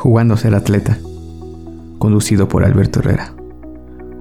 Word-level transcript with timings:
Jugando 0.00 0.32
a 0.32 0.38
ser 0.38 0.54
atleta, 0.54 0.96
conducido 1.98 2.48
por 2.48 2.64
Alberto 2.64 3.00
Herrera, 3.00 3.34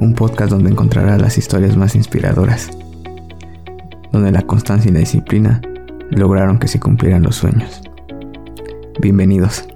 un 0.01 0.13
podcast 0.13 0.51
donde 0.51 0.69
encontrarás 0.69 1.21
las 1.21 1.37
historias 1.37 1.77
más 1.77 1.95
inspiradoras, 1.95 2.69
donde 4.11 4.33
la 4.33 4.41
constancia 4.41 4.91
y 4.91 4.93
la 4.93 4.99
disciplina 4.99 5.61
lograron 6.09 6.59
que 6.59 6.67
se 6.67 6.81
cumplieran 6.81 7.23
los 7.23 7.37
sueños. 7.37 7.81
Bienvenidos. 8.99 9.69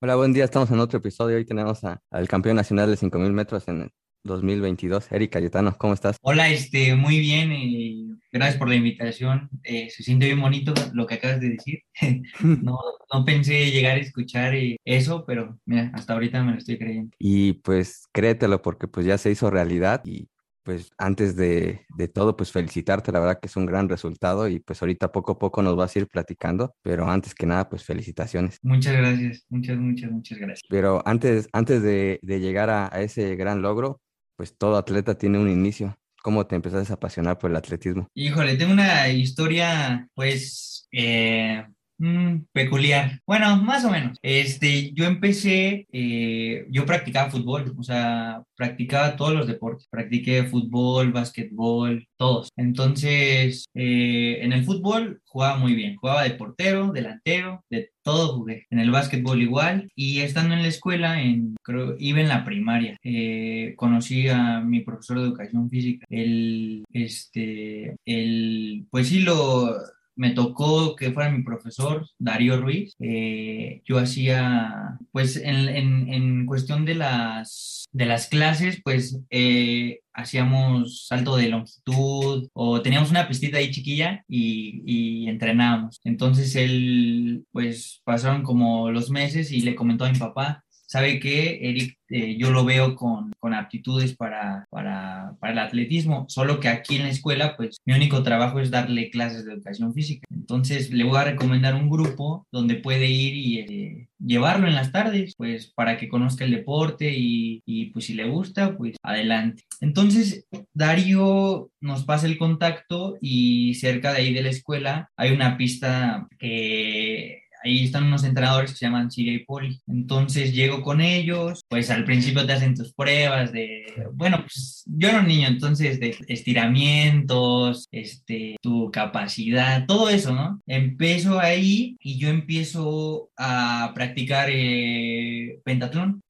Hola, 0.00 0.16
buen 0.16 0.32
día. 0.32 0.44
Estamos 0.44 0.70
en 0.70 0.80
otro 0.80 1.00
episodio. 1.00 1.36
Hoy 1.36 1.44
tenemos 1.44 1.82
al 1.84 2.26
campeón 2.26 2.56
nacional 2.56 2.88
de 2.88 2.96
5000 2.96 3.32
metros 3.34 3.68
en 3.68 3.92
2022, 4.24 5.12
Eric 5.12 5.32
Cayetano. 5.32 5.76
¿Cómo 5.78 5.94
estás? 5.94 6.16
Hola, 6.22 6.48
este, 6.48 6.94
muy 6.94 7.20
bien. 7.20 7.52
Eh, 7.52 8.06
gracias 8.32 8.58
por 8.58 8.68
la 8.68 8.74
invitación. 8.74 9.50
Eh, 9.62 9.88
se 9.90 10.02
siente 10.02 10.26
bien 10.26 10.40
bonito 10.40 10.72
lo 10.92 11.06
que 11.06 11.14
acabas 11.14 11.40
de 11.40 11.50
decir. 11.50 11.82
no, 12.40 12.78
no 13.12 13.24
pensé 13.24 13.70
llegar 13.70 13.96
a 13.96 14.00
escuchar 14.00 14.54
eh, 14.54 14.76
eso, 14.84 15.24
pero 15.26 15.58
mira, 15.66 15.90
hasta 15.94 16.14
ahorita 16.14 16.42
me 16.42 16.52
lo 16.52 16.58
estoy 16.58 16.78
creyendo. 16.78 17.10
Y 17.18 17.54
pues 17.54 18.08
créetelo 18.12 18.62
porque 18.62 18.88
pues 18.88 19.06
ya 19.06 19.18
se 19.18 19.30
hizo 19.30 19.50
realidad 19.50 20.02
y 20.04 20.28
pues 20.64 20.90
antes 20.96 21.36
de, 21.36 21.82
de, 21.94 22.08
todo, 22.08 22.36
pues 22.36 22.50
felicitarte, 22.50 23.12
la 23.12 23.20
verdad 23.20 23.38
que 23.38 23.48
es 23.48 23.56
un 23.56 23.66
gran 23.66 23.86
resultado 23.88 24.48
y 24.48 24.60
pues 24.60 24.80
ahorita 24.80 25.12
poco 25.12 25.32
a 25.32 25.38
poco 25.38 25.62
nos 25.62 25.76
vas 25.76 25.94
a 25.94 25.98
ir 25.98 26.08
platicando, 26.08 26.74
pero 26.82 27.06
antes 27.08 27.34
que 27.34 27.44
nada, 27.44 27.68
pues 27.68 27.84
felicitaciones. 27.84 28.58
Muchas 28.62 28.96
gracias, 28.96 29.44
muchas, 29.50 29.76
muchas, 29.76 30.10
muchas 30.10 30.38
gracias. 30.38 30.66
Pero 30.70 31.02
antes, 31.04 31.48
antes 31.52 31.82
de, 31.82 32.18
de 32.22 32.40
llegar 32.40 32.70
a, 32.70 32.86
a, 32.90 33.02
ese 33.02 33.36
gran 33.36 33.60
logro, 33.60 34.00
pues 34.36 34.56
todo 34.56 34.76
atleta 34.76 35.16
tiene 35.16 35.38
un 35.38 35.48
inicio. 35.48 35.96
¿Cómo 36.22 36.46
te 36.46 36.56
empezaste 36.56 36.92
a 36.92 36.96
apasionar 36.96 37.38
por 37.38 37.50
el 37.50 37.56
atletismo? 37.56 38.08
Híjole, 38.14 38.56
tengo 38.56 38.72
una 38.72 39.08
historia, 39.08 40.08
pues, 40.14 40.88
eh, 40.90 41.66
Mm, 41.98 42.46
peculiar. 42.52 43.20
Bueno, 43.26 43.56
más 43.62 43.84
o 43.84 43.90
menos. 43.90 44.18
Este, 44.22 44.92
yo 44.92 45.04
empecé, 45.04 45.86
eh, 45.92 46.66
yo 46.70 46.84
practicaba 46.86 47.30
fútbol, 47.30 47.72
o 47.78 47.82
sea, 47.82 48.42
practicaba 48.56 49.16
todos 49.16 49.34
los 49.34 49.46
deportes. 49.46 49.86
Practiqué 49.88 50.44
fútbol, 50.44 51.12
básquetbol, 51.12 52.06
todos. 52.16 52.48
Entonces, 52.56 53.66
eh, 53.74 54.38
en 54.42 54.52
el 54.52 54.64
fútbol 54.64 55.20
jugaba 55.24 55.56
muy 55.56 55.74
bien. 55.74 55.96
Jugaba 55.96 56.24
de 56.24 56.30
portero, 56.30 56.92
delantero, 56.92 57.62
de 57.70 57.90
todo 58.02 58.36
jugué. 58.38 58.66
En 58.70 58.80
el 58.80 58.90
básquetbol 58.90 59.40
igual. 59.40 59.88
Y 59.94 60.20
estando 60.20 60.54
en 60.54 60.62
la 60.62 60.68
escuela, 60.68 61.22
en, 61.22 61.54
creo, 61.62 61.96
iba 61.98 62.20
en 62.20 62.28
la 62.28 62.44
primaria. 62.44 62.96
Eh, 63.02 63.74
conocí 63.76 64.28
a 64.28 64.60
mi 64.60 64.80
profesor 64.80 65.20
de 65.20 65.26
educación 65.26 65.70
física. 65.70 66.06
El, 66.10 66.84
este, 66.92 67.96
el, 68.04 68.86
pues 68.90 69.08
sí 69.08 69.20
lo 69.20 69.76
me 70.16 70.30
tocó 70.30 70.96
que 70.96 71.12
fuera 71.12 71.30
mi 71.30 71.42
profesor, 71.42 72.06
Darío 72.18 72.60
Ruiz. 72.60 72.94
Eh, 73.00 73.82
yo 73.84 73.98
hacía, 73.98 74.98
pues 75.12 75.36
en, 75.36 75.68
en, 75.68 76.12
en, 76.12 76.46
cuestión 76.46 76.84
de 76.84 76.94
las, 76.94 77.86
de 77.92 78.06
las 78.06 78.28
clases, 78.28 78.80
pues 78.82 79.20
eh, 79.30 80.00
hacíamos 80.12 81.06
salto 81.06 81.36
de 81.36 81.48
longitud 81.48 82.48
o 82.52 82.82
teníamos 82.82 83.10
una 83.10 83.28
pistita 83.28 83.58
ahí 83.58 83.70
chiquilla 83.70 84.24
y, 84.28 84.82
y, 84.86 85.28
entrenábamos. 85.28 86.00
Entonces 86.04 86.54
él, 86.56 87.44
pues 87.52 88.00
pasaron 88.04 88.42
como 88.42 88.90
los 88.90 89.10
meses 89.10 89.50
y 89.50 89.60
le 89.60 89.74
comentó 89.74 90.04
a 90.04 90.12
mi 90.12 90.18
papá, 90.18 90.63
¿sabe 90.94 91.18
qué, 91.18 91.58
Eric? 91.62 91.98
Eh, 92.08 92.36
yo 92.38 92.52
lo 92.52 92.64
veo 92.64 92.94
con, 92.94 93.32
con 93.40 93.52
aptitudes 93.52 94.14
para, 94.14 94.64
para, 94.70 95.34
para, 95.40 95.52
el 95.52 95.58
atletismo, 95.58 96.26
solo 96.28 96.60
que 96.60 96.68
aquí 96.68 96.94
en 96.94 97.02
la 97.02 97.08
escuela, 97.08 97.56
pues 97.56 97.78
mi 97.84 97.94
único 97.94 98.22
trabajo 98.22 98.60
es 98.60 98.70
darle 98.70 99.10
clases 99.10 99.44
de 99.44 99.54
educación 99.54 99.92
física. 99.92 100.24
Entonces 100.32 100.92
le 100.92 101.02
voy 101.02 101.16
a 101.16 101.24
recomendar 101.24 101.74
un 101.74 101.90
grupo 101.90 102.46
donde 102.52 102.76
puede 102.76 103.06
ir 103.06 103.34
y 103.34 103.58
eh, 103.58 104.08
llevarlo 104.20 104.68
en 104.68 104.76
las 104.76 104.92
tardes, 104.92 105.34
pues 105.36 105.72
para 105.74 105.96
que 105.96 106.08
conozca 106.08 106.44
el 106.44 106.52
deporte 106.52 107.12
y, 107.12 107.60
y 107.66 107.86
pues 107.86 108.04
si 108.04 108.14
le 108.14 108.28
gusta, 108.28 108.76
pues 108.76 108.94
adelante. 109.02 109.64
Entonces 109.80 110.46
Darío 110.74 111.70
nos 111.80 112.04
pasa 112.04 112.26
el 112.26 112.38
contacto 112.38 113.16
y 113.20 113.74
cerca 113.74 114.12
de 114.12 114.18
ahí 114.18 114.32
de 114.32 114.42
la 114.42 114.50
escuela 114.50 115.10
hay 115.16 115.32
una 115.32 115.56
pista 115.56 116.28
que 116.38 117.43
ahí 117.64 117.84
están 117.84 118.04
unos 118.04 118.24
entrenadores 118.24 118.72
que 118.72 118.78
se 118.78 118.86
llaman 118.86 119.10
Siria 119.10 119.34
y 119.34 119.44
Poli. 119.44 119.80
Entonces 119.86 120.52
llego 120.52 120.82
con 120.82 121.00
ellos, 121.00 121.62
pues 121.68 121.90
al 121.90 122.04
principio 122.04 122.46
te 122.46 122.52
hacen 122.52 122.74
tus 122.74 122.92
pruebas 122.92 123.52
de, 123.52 123.86
bueno, 124.12 124.38
pues 124.40 124.84
yo 124.86 125.08
era 125.08 125.20
un 125.20 125.28
niño, 125.28 125.48
entonces 125.48 125.98
de 126.00 126.16
estiramientos, 126.28 127.88
este, 127.90 128.56
tu 128.60 128.90
capacidad, 128.90 129.86
todo 129.86 130.08
eso, 130.08 130.34
¿no? 130.34 130.60
Empiezo 130.66 131.40
ahí 131.40 131.96
y 132.00 132.18
yo 132.18 132.28
empiezo 132.28 133.30
a 133.36 133.92
practicar 133.94 134.48
eh. 134.50 135.60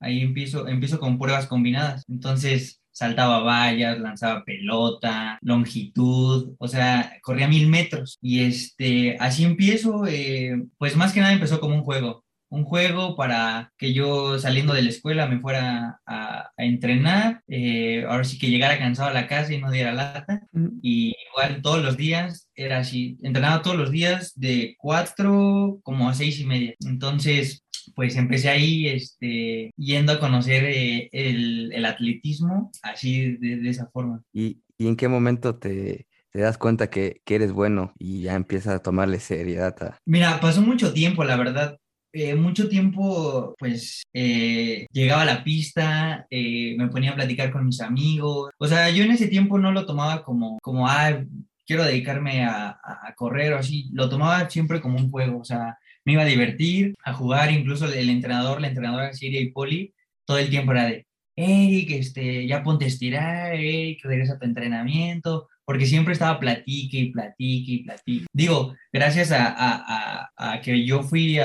Ahí 0.00 0.20
empiezo, 0.20 0.68
empiezo 0.68 0.98
con 0.98 1.18
pruebas 1.18 1.46
combinadas. 1.46 2.04
Entonces, 2.08 2.80
saltaba 2.94 3.40
vallas, 3.40 3.98
lanzaba 3.98 4.44
pelota, 4.44 5.38
longitud, 5.42 6.54
o 6.58 6.68
sea, 6.68 7.18
corría 7.22 7.48
mil 7.48 7.68
metros. 7.68 8.18
Y 8.22 8.40
este, 8.44 9.16
así 9.20 9.44
empiezo, 9.44 10.06
eh, 10.06 10.64
pues 10.78 10.96
más 10.96 11.12
que 11.12 11.20
nada 11.20 11.32
empezó 11.32 11.60
como 11.60 11.74
un 11.74 11.82
juego, 11.82 12.24
un 12.50 12.64
juego 12.64 13.16
para 13.16 13.72
que 13.76 13.92
yo 13.92 14.38
saliendo 14.38 14.74
de 14.74 14.82
la 14.82 14.90
escuela 14.90 15.26
me 15.26 15.40
fuera 15.40 16.00
a, 16.06 16.50
a 16.56 16.64
entrenar, 16.64 17.42
eh, 17.48 18.04
ahora 18.08 18.22
sí 18.24 18.38
que 18.38 18.48
llegara 18.48 18.78
cansado 18.78 19.10
a 19.10 19.14
la 19.14 19.26
casa 19.26 19.52
y 19.52 19.60
no 19.60 19.72
diera 19.72 19.92
lata. 19.92 20.42
Y 20.80 21.14
igual 21.30 21.62
todos 21.62 21.82
los 21.82 21.96
días 21.96 22.48
era 22.54 22.78
así, 22.78 23.18
entrenaba 23.22 23.62
todos 23.62 23.76
los 23.76 23.90
días 23.90 24.32
de 24.36 24.76
cuatro 24.78 25.80
como 25.82 26.08
a 26.08 26.14
seis 26.14 26.38
y 26.38 26.46
media. 26.46 26.74
Entonces, 26.86 27.64
pues 27.94 28.16
empecé 28.16 28.48
ahí 28.50 28.88
este, 28.88 29.70
yendo 29.76 30.12
a 30.12 30.20
conocer 30.20 30.64
eh, 30.64 31.08
el, 31.12 31.72
el, 31.72 31.84
atletismo 31.84 32.70
así 32.82 33.36
de, 33.36 33.56
de 33.56 33.68
esa 33.68 33.88
forma. 33.90 34.22
¿Y, 34.32 34.62
¿Y, 34.78 34.88
en 34.88 34.96
qué 34.96 35.08
momento 35.08 35.56
te, 35.56 36.06
te 36.30 36.40
das 36.40 36.58
cuenta 36.58 36.90
que, 36.90 37.20
que, 37.24 37.36
eres 37.36 37.52
bueno 37.52 37.92
y 37.98 38.22
ya 38.22 38.34
empiezas 38.34 38.74
a 38.74 38.82
tomarle 38.82 39.20
seriedad? 39.20 39.74
A... 39.82 39.98
Mira, 40.04 40.40
pasó 40.40 40.62
mucho 40.62 40.92
tiempo, 40.92 41.24
la 41.24 41.36
verdad. 41.36 41.78
Eh, 42.16 42.36
mucho 42.36 42.68
tiempo, 42.68 43.56
pues, 43.58 44.04
eh, 44.12 44.86
llegaba 44.92 45.22
a 45.22 45.24
la 45.24 45.42
pista, 45.42 46.28
eh, 46.30 46.76
me 46.78 46.86
ponía 46.86 47.10
a 47.10 47.16
platicar 47.16 47.50
con 47.50 47.66
mis 47.66 47.80
amigos. 47.80 48.50
O 48.56 48.68
sea, 48.68 48.88
yo 48.90 49.02
en 49.02 49.10
ese 49.10 49.26
tiempo 49.26 49.58
no 49.58 49.72
lo 49.72 49.84
tomaba 49.84 50.22
como, 50.22 50.60
como 50.62 50.86
ah, 50.86 51.24
quiero 51.66 51.82
dedicarme 51.84 52.44
a, 52.44 52.78
a 52.80 53.14
correr 53.16 53.52
o 53.54 53.58
así. 53.58 53.90
Lo 53.92 54.08
tomaba 54.08 54.48
siempre 54.48 54.80
como 54.80 54.96
un 54.96 55.10
juego. 55.10 55.40
O 55.40 55.44
sea, 55.44 55.76
me 56.04 56.12
iba 56.12 56.22
a 56.22 56.26
divertir, 56.26 56.94
a 57.04 57.12
jugar, 57.12 57.50
incluso 57.50 57.86
el 57.92 58.10
entrenador, 58.10 58.60
la 58.60 58.68
entrenadora 58.68 59.12
Siria 59.12 59.40
y 59.40 59.50
Poli, 59.52 59.94
todo 60.26 60.38
el 60.38 60.50
tiempo 60.50 60.72
era 60.72 60.86
de, 60.86 61.06
Eric, 61.36 61.90
este, 61.90 62.46
ya 62.46 62.62
ponte 62.62 62.84
a 62.84 62.88
estirar, 62.88 63.54
Eric, 63.54 64.04
regresa 64.04 64.34
a 64.34 64.38
tu 64.38 64.44
entrenamiento, 64.44 65.48
porque 65.64 65.86
siempre 65.86 66.12
estaba 66.12 66.38
platique 66.38 66.96
y 66.98 67.10
platique 67.10 67.72
y 67.72 67.82
platique. 67.84 68.26
Digo, 68.32 68.74
gracias 68.92 69.32
a, 69.32 69.46
a, 69.48 70.30
a, 70.36 70.60
que 70.60 70.84
yo 70.84 71.02
fui 71.02 71.38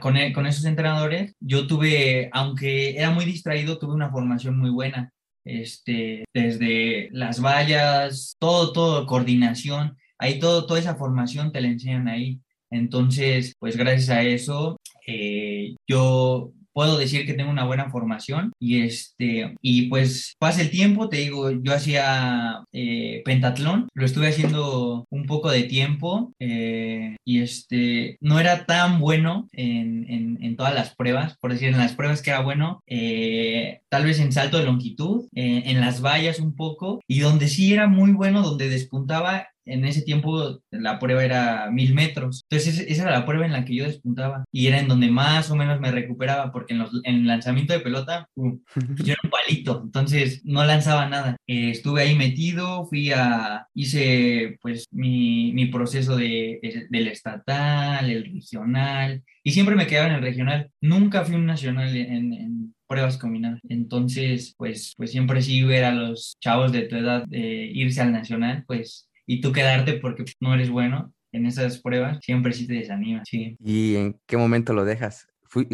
con, 0.00 0.16
el, 0.16 0.32
con 0.32 0.46
esos 0.46 0.64
entrenadores, 0.64 1.34
yo 1.40 1.66
tuve, 1.66 2.28
aunque 2.32 2.96
era 2.96 3.10
muy 3.10 3.24
distraído, 3.24 3.78
tuve 3.78 3.94
una 3.94 4.10
formación 4.10 4.58
muy 4.58 4.70
buena. 4.70 5.12
Este, 5.42 6.24
desde 6.34 7.08
las 7.12 7.40
vallas, 7.40 8.36
todo, 8.38 8.72
todo, 8.72 9.06
coordinación, 9.06 9.96
ahí 10.18 10.38
todo, 10.38 10.66
toda 10.66 10.78
esa 10.78 10.96
formación 10.96 11.50
te 11.50 11.62
la 11.62 11.68
enseñan 11.68 12.08
ahí. 12.08 12.40
Entonces, 12.70 13.54
pues 13.58 13.76
gracias 13.76 14.10
a 14.10 14.22
eso, 14.22 14.76
eh, 15.06 15.76
yo 15.88 16.52
puedo 16.72 16.98
decir 16.98 17.26
que 17.26 17.34
tengo 17.34 17.50
una 17.50 17.64
buena 17.64 17.90
formación 17.90 18.52
y 18.60 18.82
este 18.82 19.56
y 19.60 19.88
pues 19.88 20.34
pasa 20.38 20.62
el 20.62 20.70
tiempo 20.70 21.08
te 21.08 21.16
digo 21.16 21.50
yo 21.50 21.74
hacía 21.74 22.62
eh, 22.72 23.22
pentatlón 23.24 23.88
lo 23.92 24.06
estuve 24.06 24.28
haciendo 24.28 25.04
un 25.10 25.26
poco 25.26 25.50
de 25.50 25.64
tiempo 25.64 26.32
eh, 26.38 27.16
y 27.24 27.40
este 27.40 28.16
no 28.20 28.38
era 28.38 28.66
tan 28.66 29.00
bueno 29.00 29.48
en, 29.52 30.06
en, 30.08 30.56
todas 30.56 30.74
las 30.74 30.94
pruebas 30.94 31.36
por 31.40 31.52
decir 31.52 31.68
en 31.68 31.78
las 31.78 31.94
pruebas 31.94 32.22
que 32.22 32.30
era 32.30 32.40
bueno 32.40 32.80
tal 32.86 34.04
vez 34.04 34.20
en 34.20 34.30
salto 34.30 34.58
de 34.58 34.64
longitud 34.64 35.26
en 35.34 35.80
las 35.80 36.02
vallas 36.02 36.38
un 36.38 36.54
poco 36.54 37.00
y 37.08 37.20
donde 37.20 37.48
sí 37.48 37.72
era 37.72 37.88
muy 37.88 38.12
bueno 38.12 38.42
donde 38.42 38.68
despuntaba 38.68 39.48
en 39.64 39.84
ese 39.84 40.02
tiempo 40.02 40.60
la 40.70 40.98
prueba 40.98 41.24
era 41.24 41.70
mil 41.70 41.94
metros. 41.94 42.44
Entonces 42.48 42.84
esa 42.88 43.02
era 43.02 43.18
la 43.18 43.26
prueba 43.26 43.46
en 43.46 43.52
la 43.52 43.64
que 43.64 43.74
yo 43.74 43.84
despuntaba 43.84 44.44
y 44.52 44.66
era 44.66 44.78
en 44.78 44.88
donde 44.88 45.10
más 45.10 45.50
o 45.50 45.56
menos 45.56 45.80
me 45.80 45.90
recuperaba 45.90 46.52
porque 46.52 46.74
en, 46.74 46.80
los, 46.80 46.90
en 47.04 47.16
el 47.16 47.26
lanzamiento 47.26 47.72
de 47.72 47.80
pelota 47.80 48.28
uh, 48.34 48.58
yo 48.96 49.12
era 49.12 49.20
un 49.24 49.30
palito, 49.30 49.82
entonces 49.84 50.42
no 50.44 50.64
lanzaba 50.64 51.08
nada. 51.08 51.36
Eh, 51.46 51.70
estuve 51.70 52.02
ahí 52.02 52.16
metido, 52.16 52.86
fui 52.86 53.12
a, 53.12 53.66
hice 53.74 54.58
pues 54.60 54.86
mi, 54.90 55.52
mi 55.52 55.66
proceso 55.66 56.16
de, 56.16 56.86
del 56.90 57.08
estatal, 57.08 58.10
el 58.10 58.24
regional 58.24 59.22
y 59.42 59.52
siempre 59.52 59.76
me 59.76 59.86
quedaba 59.86 60.08
en 60.08 60.14
el 60.16 60.22
regional. 60.22 60.70
Nunca 60.80 61.24
fui 61.24 61.34
un 61.34 61.46
nacional 61.46 61.96
en, 61.96 62.32
en 62.32 62.74
pruebas 62.90 63.18
combinadas. 63.18 63.60
Entonces, 63.68 64.54
pues, 64.58 64.94
pues 64.96 65.12
siempre 65.12 65.40
sí 65.42 65.62
ver 65.62 65.84
a 65.84 65.92
los 65.92 66.36
chavos 66.40 66.72
de 66.72 66.82
tu 66.82 66.96
edad 66.96 67.24
de 67.26 67.70
irse 67.72 68.00
al 68.00 68.10
nacional, 68.10 68.64
pues 68.66 69.08
y 69.30 69.40
tú 69.40 69.52
quedarte 69.52 69.92
porque 69.92 70.24
no 70.40 70.52
eres 70.52 70.70
bueno, 70.70 71.14
en 71.30 71.46
esas 71.46 71.78
pruebas, 71.78 72.18
siempre 72.20 72.52
sí 72.52 72.66
te 72.66 72.74
desanima, 72.74 73.22
sí. 73.24 73.56
¿Y 73.64 73.94
en 73.94 74.20
qué 74.26 74.36
momento 74.36 74.72
lo 74.72 74.84
dejas? 74.84 75.28
Fui, 75.44 75.68